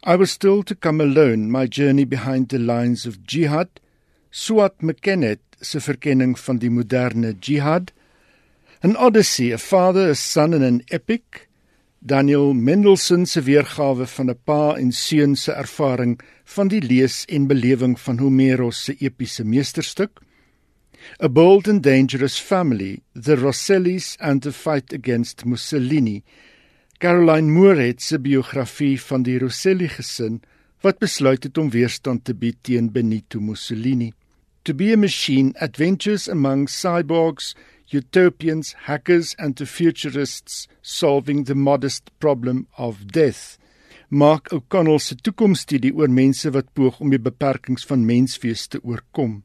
I 0.05 0.15
was 0.15 0.31
still 0.31 0.63
to 0.63 0.75
come 0.75 1.01
alone 1.01 1.51
my 1.51 1.67
journey 1.67 2.05
behind 2.05 2.49
the 2.49 2.59
lines 2.59 3.05
of 3.05 3.17
jihad. 3.25 3.79
Swat 4.31 4.81
McKennet 4.81 5.41
se 5.61 5.79
verkenning 5.79 6.37
van 6.39 6.57
die 6.57 6.69
moderne 6.69 7.33
jihad. 7.39 7.91
An 8.83 8.95
Odyssey, 8.95 9.51
a 9.51 9.59
father, 9.59 10.09
a 10.09 10.15
son 10.15 10.55
and 10.55 10.63
an 10.63 10.83
epic. 10.89 11.47
Daniel 12.03 12.55
Mendelssohn 12.55 13.27
se 13.27 13.39
weergawe 13.41 14.07
van 14.07 14.29
'n 14.31 14.39
pa 14.43 14.73
en 14.73 14.91
seun 14.91 15.35
se 15.35 15.51
ervaring 15.53 16.19
van 16.45 16.67
die 16.67 16.81
lees 16.81 17.25
en 17.29 17.45
belewing 17.45 17.95
van 17.99 18.17
Homeros 18.17 18.83
se 18.83 18.95
epiese 18.99 19.43
meesterstuk. 19.43 20.19
A 21.19 21.29
bold 21.29 21.67
and 21.67 21.83
dangerous 21.83 22.39
family, 22.39 23.03
the 23.13 23.35
Rossellis 23.35 24.17
and 24.19 24.41
the 24.41 24.51
fight 24.51 24.91
against 24.91 25.45
Mussolini. 25.45 26.23
Caroline 26.99 27.51
Moore 27.51 27.93
se 27.97 28.17
biografie 28.17 28.99
van 28.99 29.21
die 29.21 29.37
Rosselli 29.37 29.89
gesin 29.89 30.41
wat 30.81 30.97
besluit 30.97 31.43
het 31.43 31.57
om 31.57 31.69
weerstand 31.69 32.23
te 32.25 32.33
bied 32.33 32.57
teen 32.63 32.91
Benito 32.91 33.39
Mussolini. 33.39 34.11
To 34.63 34.73
be 34.73 34.91
a 34.91 34.97
machine 34.97 35.53
adventures 35.59 36.27
among 36.27 36.67
cyborgs, 36.67 37.55
utopians, 37.91 38.73
hackers 38.87 39.35
and 39.37 39.55
the 39.55 39.65
futurists 39.65 40.67
solving 40.81 41.43
the 41.43 41.55
modest 41.55 42.09
problem 42.19 42.67
of 42.77 43.07
death. 43.11 43.57
Mark 44.09 44.51
O'Connell 44.51 44.99
se 44.99 45.15
toekomsstudie 45.15 45.93
oor 45.95 46.11
mense 46.11 46.49
wat 46.51 46.73
poog 46.75 46.99
om 46.99 47.11
die 47.13 47.19
beperkings 47.19 47.85
van 47.87 48.05
menswees 48.07 48.65
te 48.67 48.81
oorkom. 48.83 49.43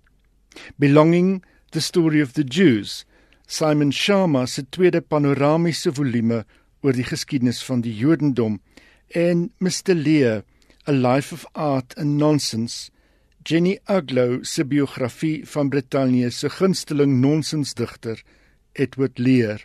Belonging 0.79 1.45
the 1.71 1.81
story 1.81 2.21
of 2.21 2.33
the 2.35 2.45
Jews. 2.45 3.05
Simon 3.47 3.93
Sharma 3.93 4.47
se 4.49 4.65
tweede 4.65 5.03
panoramiese 5.03 5.93
volume 5.95 6.45
oor 6.83 6.97
die 6.99 7.07
geskiedenis 7.07 7.63
van 7.67 7.85
die 7.85 7.95
Jodendom 7.95 8.61
en 9.15 9.51
Mr 9.63 9.95
Lear 9.95 10.43
A 10.87 10.93
Life 10.93 11.35
of 11.35 11.47
Art 11.55 11.95
and 11.97 12.19
Nonsense 12.19 12.91
Jenny 13.47 13.79
Aglow 13.85 14.43
se 14.43 14.65
biografie 14.65 15.47
van 15.47 15.69
Brittanje 15.69 16.31
se 16.31 16.49
gunsteling 16.51 17.21
nonsensdigter 17.21 18.23
Edward 18.73 19.19
Lear. 19.19 19.63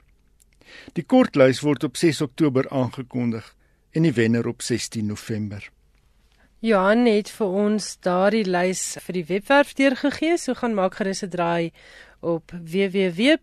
Die 0.94 1.04
kortlys 1.04 1.64
word 1.66 1.84
op 1.84 1.98
6 1.98 2.22
Oktober 2.22 2.70
aangekondig 2.70 3.56
en 3.98 4.06
die 4.06 4.14
wenner 4.14 4.48
op 4.48 4.62
16 4.62 5.06
November. 5.10 5.72
Johan 6.62 7.06
het 7.10 7.30
vir 7.34 7.48
ons 7.64 7.98
daardie 8.06 8.46
lys 8.46 8.98
vir 9.02 9.14
die 9.18 9.26
webwerf 9.32 9.74
deurgegee, 9.74 10.38
so 10.38 10.54
gaan 10.54 10.78
maak 10.78 10.96
gerus 11.02 11.24
'n 11.26 11.34
draai 11.34 11.74
op 12.22 12.52
www.rsg.co.za 12.54 13.34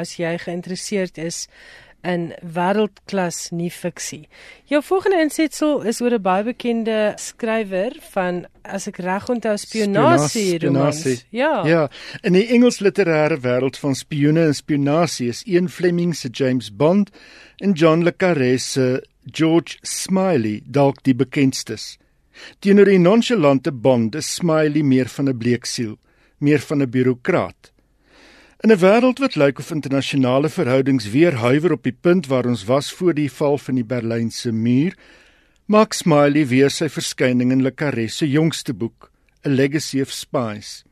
as 0.00 0.16
jy 0.16 0.38
geïnteresseerd 0.38 1.18
is 1.18 1.48
in 2.02 2.32
wêreldklas 2.42 3.50
nie 3.50 3.70
fiksie. 3.70 4.28
Jou 4.70 4.80
volgende 4.84 5.20
insetsel 5.22 5.82
is 5.82 6.00
oor 6.00 6.14
'n 6.14 6.22
baie 6.22 6.44
bekende 6.44 7.14
skrywer 7.16 7.92
van 8.12 8.46
as 8.64 8.86
ek 8.88 8.98
reg 8.98 9.28
onthou 9.28 9.56
spionasie 9.56 10.58
romans. 10.58 11.24
Ja. 11.30 11.66
Ja, 11.66 11.88
in 12.22 12.32
die 12.32 12.46
Engels 12.46 12.80
literêre 12.80 13.40
wêreld 13.40 13.76
van 13.76 13.94
spioene 13.94 14.46
en 14.46 14.54
spionasie 14.54 15.28
is 15.28 15.42
een 15.46 15.68
Fleming 15.68 16.14
se 16.14 16.28
James 16.28 16.70
Bond 16.70 17.10
en 17.60 17.72
John 17.72 18.02
le 18.02 18.12
Carré 18.16 18.58
se 18.58 19.02
George 19.24 19.78
Smiley 19.82 20.62
dalk 20.64 21.02
die 21.02 21.14
bekendstes. 21.14 21.98
Teenoor 22.60 22.84
die 22.84 22.98
nonchalante 22.98 23.72
Bond 23.72 24.14
is 24.14 24.34
Smiley 24.34 24.82
meer 24.82 25.08
van 25.08 25.28
'n 25.28 25.38
bleeksiel 25.38 25.98
meer 26.38 26.60
van 26.60 26.82
'n 26.82 26.90
bureaukraat. 26.90 27.72
In 28.58 28.72
'n 28.72 28.80
wêreld 28.82 29.20
wat 29.22 29.36
lyk 29.36 29.58
of 29.62 29.70
internasionale 29.70 30.48
verhoudings 30.48 31.10
weer 31.10 31.34
huiwer 31.34 31.72
op 31.72 31.82
die 31.86 31.94
punt 32.06 32.26
waar 32.26 32.46
ons 32.46 32.64
was 32.64 32.92
voor 32.92 33.14
die 33.14 33.30
val 33.30 33.58
van 33.58 33.74
die 33.74 33.84
Berlynse 33.84 34.50
muur, 34.52 34.96
maak 35.66 35.92
Smiley 35.94 36.46
weer 36.46 36.70
sy 36.70 36.88
verskyning 36.88 37.52
in 37.54 37.62
Le 37.62 37.70
Carré 37.70 38.08
se 38.08 38.26
jongste 38.26 38.74
boek, 38.74 39.12
A 39.46 39.48
Legacy 39.48 40.00
of 40.00 40.10
Spies. 40.10 40.82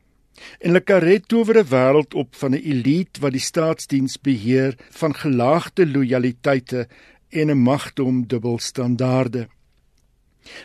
En 0.61 0.71
Le 0.71 0.79
Carré 0.79 1.19
tower 1.19 1.59
'n 1.59 1.67
wêreld 1.67 2.13
op 2.13 2.35
van 2.35 2.55
'n 2.55 2.63
elite 2.63 3.19
wat 3.19 3.31
die 3.31 3.43
staatsdiens 3.43 4.15
beheer 4.21 4.77
van 4.89 5.13
gelaagde 5.13 5.85
lojaliteite 5.85 6.87
en 7.29 7.51
'n 7.51 7.63
magdom 7.63 8.27
dubbelstandaarde. 8.27 9.47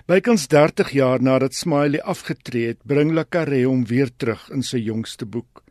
Bykans 0.07 0.47
30 0.47 0.91
jaar 0.91 1.23
nadat 1.23 1.55
Smiley 1.55 2.01
afgetree 2.01 2.67
het, 2.67 2.79
bring 2.85 3.11
Le 3.11 3.27
Carré 3.29 3.65
hom 3.65 3.87
weer 3.87 4.11
terug 4.17 4.51
in 4.51 4.63
sy 4.63 4.79
jongste 4.79 5.27
boek. 5.27 5.63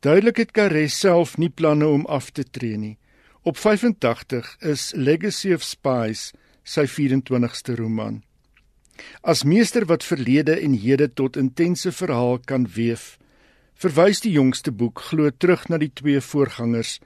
Duidelik 0.00 0.36
het 0.36 0.52
Carré 0.56 0.88
self 0.88 1.36
nie 1.38 1.50
planne 1.50 1.86
om 1.86 2.06
af 2.06 2.30
te 2.30 2.44
tree 2.44 2.76
nie. 2.76 2.96
Op 3.42 3.56
85 3.56 4.56
is 4.60 4.92
Legacy 4.96 5.52
of 5.52 5.62
Spies 5.62 6.30
sy 6.64 6.84
24ste 6.86 7.76
roman. 7.78 8.20
As 9.22 9.44
meester 9.44 9.86
wat 9.88 10.04
verlede 10.04 10.58
en 10.60 10.74
hede 10.76 11.08
tot 11.08 11.36
intense 11.40 11.92
verhaal 11.92 12.38
kan 12.44 12.66
weef, 12.74 13.16
verwys 13.80 14.20
die 14.20 14.34
jongste 14.36 14.72
boek 14.72 15.00
glo 15.08 15.30
terug 15.30 15.68
na 15.68 15.80
die 15.80 15.92
twee 15.94 16.20
voorgangers, 16.20 16.98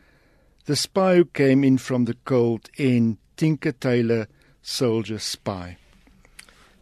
The 0.66 0.74
Spy 0.74 1.20
Who 1.20 1.30
Came 1.32 1.66
In 1.66 1.78
From 1.78 2.06
The 2.08 2.16
Cold 2.24 2.70
en 2.80 3.18
Tinker 3.36 3.78
Tailor 3.78 4.26
Soldier 4.62 5.20
Spy. 5.20 5.83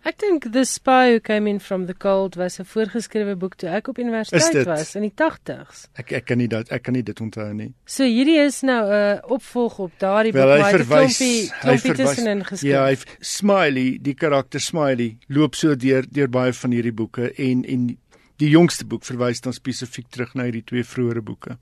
Ek 0.02 0.16
dink 0.18 0.48
The 0.50 0.64
Spy 0.66 1.12
Who 1.12 1.20
Came 1.22 1.46
In 1.46 1.60
From 1.62 1.86
The 1.86 1.94
Cold 1.94 2.34
was 2.34 2.58
'n 2.58 2.64
voorgeskrewe 2.66 3.36
boek 3.38 3.54
toe 3.54 3.68
ek 3.70 3.88
op 3.88 3.98
universiteit 3.98 4.66
was 4.66 4.96
in 4.98 5.02
die 5.06 5.14
80s. 5.14 5.86
Ek 5.94 6.10
ek 6.12 6.24
kan 6.26 6.38
nie 6.38 6.48
dat 6.48 6.72
ek 6.72 6.82
kan 6.82 6.94
nie 6.94 7.02
dit 7.02 7.20
onthou 7.20 7.52
nie. 7.54 7.72
So 7.86 8.02
hierdie 8.02 8.40
is 8.42 8.62
nou 8.62 8.82
'n 8.82 8.90
uh, 8.90 9.30
opvolg 9.30 9.78
op 9.78 9.92
daardie 9.98 10.32
boek 10.32 10.42
waar 10.42 10.72
hy 10.72 10.82
klompie 10.82 11.50
klompie 11.60 11.94
tussenin 11.94 12.42
geskryf. 12.42 12.70
Ja, 12.70 12.86
hy 12.86 12.98
Smiley, 13.20 13.98
die 14.02 14.14
karakter 14.14 14.60
Smiley 14.60 15.18
loop 15.28 15.54
so 15.54 15.76
deur 15.76 16.02
deur 16.10 16.28
baie 16.28 16.52
van 16.52 16.70
hierdie 16.72 16.92
boeke 16.92 17.30
en 17.38 17.64
en 17.64 17.96
die 18.36 18.50
jongste 18.50 18.84
boek 18.84 19.04
verwys 19.04 19.40
dan 19.40 19.52
spesifiek 19.52 20.10
terug 20.10 20.34
na 20.34 20.42
hierdie 20.42 20.64
twee 20.64 20.82
vroeëre 20.82 21.22
boeke. 21.22 21.58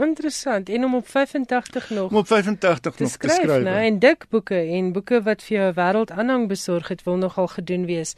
Interessant. 0.00 0.68
En 0.68 0.84
om 0.84 0.94
op 0.94 1.08
85 1.08 1.90
nog 1.90 2.10
om 2.10 2.16
op 2.16 2.26
85 2.26 2.94
te 2.94 3.02
nog 3.02 3.12
skryf, 3.12 3.36
te 3.36 3.42
skryf. 3.42 3.62
Nou, 3.62 3.76
en 3.76 3.98
dik 3.98 4.24
boeke 4.28 4.54
en 4.54 4.92
boeke 4.92 5.22
wat 5.22 5.42
vir 5.42 5.56
jou 5.56 5.72
wêreld 5.74 6.10
aanhang 6.10 6.48
besorg 6.48 6.88
het, 6.88 7.02
wil 7.02 7.16
nogal 7.16 7.46
gedoen 7.46 7.86
wees. 7.86 8.14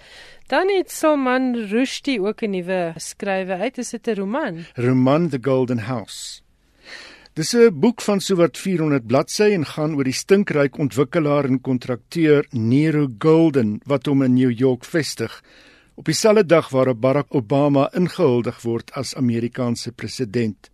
Dan 0.47 0.69
het 0.69 0.91
Salman 0.91 1.55
Rushdie 1.55 2.21
ook 2.23 2.43
'n 2.43 2.51
nuwe 2.51 2.93
skrywe 2.97 3.57
uit. 3.57 3.79
Is 3.79 3.91
dit 3.91 4.07
'n 4.07 4.15
roman? 4.15 4.65
Roman 4.75 5.29
The 5.29 5.39
Golden 5.41 5.79
House. 5.79 6.41
Dis 7.33 7.55
'n 7.55 7.71
boek 7.73 8.01
van 8.01 8.21
sowat 8.21 8.59
400 8.59 9.07
bladsye 9.07 9.51
en 9.51 9.67
gaan 9.67 9.95
oor 9.97 10.05
die 10.05 10.13
stinkryk 10.13 10.79
ontwikkelaar 10.79 11.45
en 11.45 11.61
kontrakteur 11.61 12.47
Nero 12.51 13.09
Golden 13.19 13.81
wat 13.85 14.07
hom 14.07 14.23
in 14.23 14.35
New 14.35 14.59
York 14.59 14.85
vestig 14.85 15.43
op 15.95 16.05
dieselfde 16.05 16.47
dag 16.47 16.69
waarop 16.69 17.01
Barack 17.01 17.35
Obama 17.35 17.89
ingehuldig 17.95 18.63
word 18.63 18.93
as 18.93 19.15
Amerikaanse 19.15 19.93
president. 19.93 20.71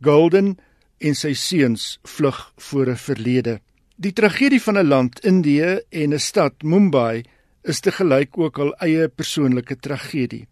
Golden 0.00 0.58
en 0.98 1.14
sy 1.14 1.32
seuns 1.34 1.98
vlug 2.02 2.52
voor 2.56 2.88
'n 2.90 2.96
verlede. 2.96 3.60
Die 3.96 4.12
tragedie 4.12 4.62
van 4.62 4.78
'n 4.78 4.88
land, 4.88 5.20
Indië 5.24 5.80
en 5.90 6.12
'n 6.14 6.18
stad, 6.18 6.62
Mumbai, 6.62 7.24
is 7.62 7.80
te 7.80 7.90
gelyk 7.90 8.38
ook 8.38 8.58
al 8.58 8.74
eie 8.74 9.08
persoonlike 9.08 9.76
tragedie. 9.76 10.46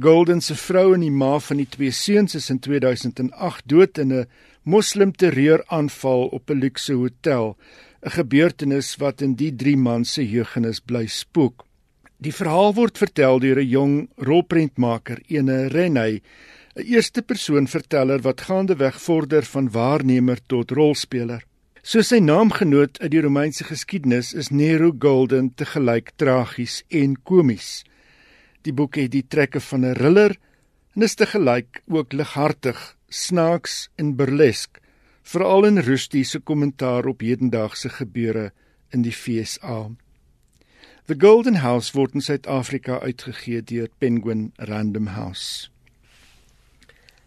Golden 0.00 0.40
se 0.40 0.54
vrou 0.54 0.94
en 0.94 1.00
die 1.00 1.10
ma 1.10 1.38
van 1.38 1.56
die 1.56 1.68
twee 1.68 1.90
seuns 1.90 2.34
is 2.34 2.50
in 2.50 2.58
2008 2.58 3.68
dood 3.68 3.98
in 3.98 4.12
'n 4.12 4.26
moslim 4.62 5.12
terreuraanval 5.12 6.26
op 6.26 6.50
'n 6.50 6.58
luukse 6.58 6.92
hotel, 6.92 7.56
'n 8.02 8.10
gebeurtenis 8.10 8.96
wat 8.96 9.20
in 9.20 9.34
die 9.34 9.54
drie 9.56 9.76
man 9.76 10.04
se 10.04 10.28
jeugenis 10.30 10.80
bly 10.80 11.06
spook. 11.06 11.64
Die 12.18 12.32
verhaal 12.32 12.74
word 12.74 12.98
vertel 12.98 13.38
deur 13.38 13.58
'n 13.58 13.68
jong 13.68 14.08
rolprentmaker, 14.16 15.18
ene 15.28 15.68
Renay, 15.68 16.22
'n 16.78 16.86
eerste 16.86 17.22
persoon 17.22 17.66
verteller 17.66 18.20
wat 18.22 18.40
gaandeweg 18.46 19.00
vorder 19.02 19.42
van 19.42 19.70
waarnemer 19.70 20.38
tot 20.46 20.70
rolspeler. 20.70 21.42
So 21.82 22.02
sy 22.06 22.20
naamgenoot 22.22 23.00
uit 23.02 23.10
die 23.10 23.22
Romeinse 23.24 23.64
geskiedenis 23.64 24.30
is 24.32 24.50
Nero 24.54 24.92
Golden 24.98 25.48
te 25.54 25.66
gelyk 25.66 26.12
tragies 26.16 26.84
en 26.88 27.16
komies. 27.22 27.82
Die 28.62 28.72
boek 28.72 28.94
het 28.94 29.10
die 29.10 29.24
trekke 29.26 29.60
van 29.60 29.84
'n 29.84 29.94
thriller 29.94 30.36
en 30.94 31.02
is 31.02 31.14
te 31.14 31.26
gelyk 31.26 31.82
ook 31.88 32.12
lighartig, 32.12 32.96
snaaks 33.08 33.88
en 33.96 34.14
burlesk, 34.16 34.78
veral 35.22 35.64
in 35.64 35.78
Rushdie 35.78 36.24
se 36.24 36.38
kommentaar 36.38 37.06
op 37.06 37.20
hedendaagse 37.20 37.88
gebeure 37.88 38.52
in 38.90 39.02
die 39.02 39.12
FSA. 39.12 39.90
The 41.06 41.16
Golden 41.18 41.54
House 41.54 41.96
word 41.96 42.14
in 42.14 42.20
Suid-Afrika 42.20 43.00
uitgegee 43.00 43.62
deur 43.62 43.88
Penguin 43.98 44.52
Random 44.56 45.06
House. 45.06 45.70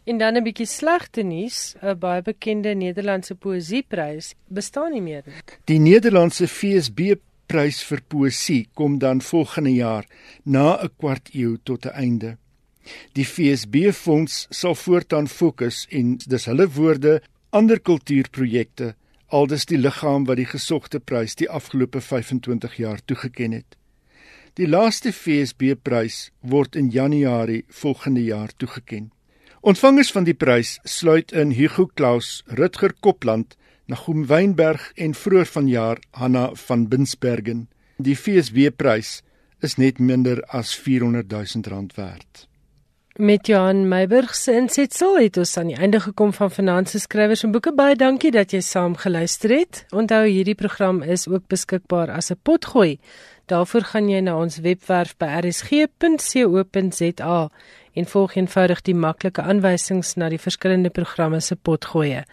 En 0.04 0.18
dan 0.18 0.36
'n 0.36 0.44
bietjie 0.44 0.66
slegte 0.66 1.22
nuus, 1.22 1.76
'n 1.82 1.98
baie 2.00 2.22
bekende 2.22 2.74
Nederlandse 2.76 3.36
poësieprys 3.36 4.34
bestaan 4.48 4.92
nie 4.92 5.02
meer 5.02 5.24
nie. 5.26 5.34
Die 5.66 5.80
Nederlandse 5.80 6.48
FSB 6.48 7.00
prys 7.46 7.84
vir 7.84 8.02
poësie 8.08 8.68
kom 8.74 8.98
dan 8.98 9.22
volgende 9.22 9.74
jaar 9.74 10.06
na 10.44 10.78
'n 10.82 10.90
kwart 10.98 11.30
eeu 11.34 11.58
tot 11.64 11.86
'n 11.86 11.96
einde. 12.06 12.38
Die 13.14 13.26
FSB 13.26 13.92
fonds 13.92 14.48
sal 14.50 14.76
voortaan 14.76 15.28
fokus 15.28 15.86
en 15.90 16.18
dis 16.18 16.46
hulle 16.46 16.68
woorde 16.70 17.22
ander 17.50 17.80
kultuurprojekte 17.80 18.96
aldus 19.28 19.66
die 19.66 19.78
liggaam 19.78 20.26
wat 20.26 20.38
die 20.38 20.50
gesogte 20.50 21.00
prys 21.00 21.36
die 21.36 21.50
afgelope 21.50 22.02
25 22.02 22.76
jaar 22.76 23.00
toegeken 23.06 23.52
het. 23.52 23.78
Die 24.54 24.68
laaste 24.68 25.14
FSB 25.14 25.76
prys 25.82 26.32
word 26.40 26.76
in 26.76 26.90
Januarie 26.90 27.64
volgende 27.68 28.24
jaar 28.24 28.52
toegeken. 28.58 29.12
Ontvangers 29.62 30.10
van 30.10 30.26
die 30.26 30.34
prys 30.34 30.80
sluit 30.90 31.32
in 31.38 31.52
Hugo 31.54 31.84
Claus, 31.94 32.42
Rutger 32.58 32.96
Kopland, 33.06 33.54
Nagum 33.86 34.24
Wynberg 34.26 34.88
en 34.98 35.14
vroeër 35.14 35.46
vanjaar 35.46 36.02
Hanna 36.18 36.48
van 36.64 36.88
Binsbergen. 36.90 37.68
Die 38.02 38.16
FSB 38.18 38.72
prys 38.74 39.20
is 39.62 39.78
net 39.78 40.02
minder 40.02 40.42
as 40.50 40.74
400 40.74 41.30
000 41.30 41.70
rand 41.70 41.94
werd. 41.94 42.48
Met 43.16 43.48
Johan 43.48 43.88
Meiburg 43.88 44.36
se 44.36 44.54
insetsel 44.56 45.18
het 45.20 45.38
ons 45.38 45.58
aan 45.58 45.68
die 45.68 45.76
einde 45.76 46.00
gekom 46.00 46.30
van 46.34 46.52
Finansies 46.52 47.02
Skrywers 47.04 47.44
en 47.44 47.52
Boeke. 47.52 47.74
Baie 47.76 47.96
dankie 48.00 48.32
dat 48.32 48.54
jy 48.56 48.62
saam 48.64 48.96
geluister 48.96 49.52
het. 49.52 49.82
Onthou 49.92 50.24
hierdie 50.30 50.56
program 50.56 51.02
is 51.04 51.28
ook 51.28 51.44
beskikbaar 51.52 52.08
as 52.12 52.32
'n 52.32 52.40
potgooi. 52.44 53.00
Daarvoor 53.46 53.82
gaan 53.82 54.10
jy 54.10 54.20
na 54.20 54.38
ons 54.40 54.58
webwerf 54.58 55.18
by 55.18 55.26
rsg.co.za 55.44 56.30
en 57.94 58.06
volg 58.06 58.36
eenvoudig 58.36 58.82
die 58.82 58.96
maklike 58.96 59.42
aanwysings 59.42 60.16
na 60.16 60.30
die 60.30 60.40
verskillende 60.40 60.90
programme 60.90 61.40
se 61.40 61.56
potgoeie. 61.56 62.24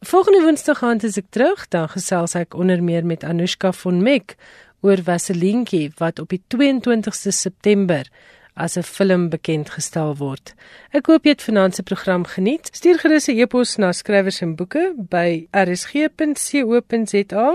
Volgende 0.00 0.42
Woensdag 0.42 0.78
gaan 0.78 1.00
ek 1.00 1.24
terug, 1.30 1.68
dan 1.68 1.88
gesels 1.88 2.34
ek 2.34 2.54
onder 2.54 2.82
meer 2.82 3.04
met 3.06 3.24
Anushka 3.24 3.72
von 3.72 4.02
Meck 4.02 4.36
oor 4.80 4.96
Vaselientjie 5.02 5.92
wat 5.98 6.18
op 6.18 6.28
die 6.28 6.42
22ste 6.48 7.28
September 7.28 8.04
as 8.56 8.76
'n 8.76 8.82
film 8.82 9.28
bekend 9.28 9.70
gestel 9.70 10.16
word. 10.16 10.54
Ek 10.90 11.06
hoop 11.06 11.24
jy 11.24 11.30
het 11.30 11.42
vanaand 11.42 11.74
se 11.74 11.82
program 11.82 12.24
geniet. 12.24 12.68
Stuur 12.72 12.98
gerus 12.98 13.28
'n 13.28 13.38
e-pos 13.38 13.76
na 13.76 13.92
skrywers 13.92 14.40
en 14.40 14.56
boeke 14.56 14.94
by 14.96 15.46
rsg.co.za 15.50 17.48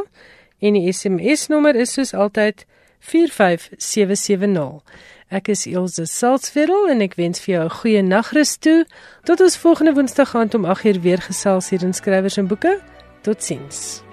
en 0.60 0.74
die 0.74 0.92
SMS 0.94 1.48
nommer 1.48 1.76
is 1.76 1.94
soos 1.94 2.14
altyd 2.14 2.66
45770. 3.00 4.82
Ek 5.30 5.48
is 5.48 5.66
Elsje 5.66 6.06
Salzwetel 6.06 6.90
en 6.90 7.02
ek 7.02 7.16
wens 7.16 7.40
vir 7.40 7.56
jou 7.56 7.64
'n 7.64 7.70
goeie 7.80 8.02
nagrus 8.02 8.58
toe. 8.58 8.86
Tot 9.24 9.42
ons 9.42 9.58
volgende 9.58 9.94
Woensdag 9.94 10.36
aand 10.36 10.54
om 10.54 10.66
8uur 10.66 11.02
weer 11.02 11.22
gesels 11.22 11.70
hier 11.70 11.84
in 11.84 11.94
skrywers 11.94 12.38
en 12.38 12.48
boeke. 12.48 12.82
Totsiens. 13.22 14.11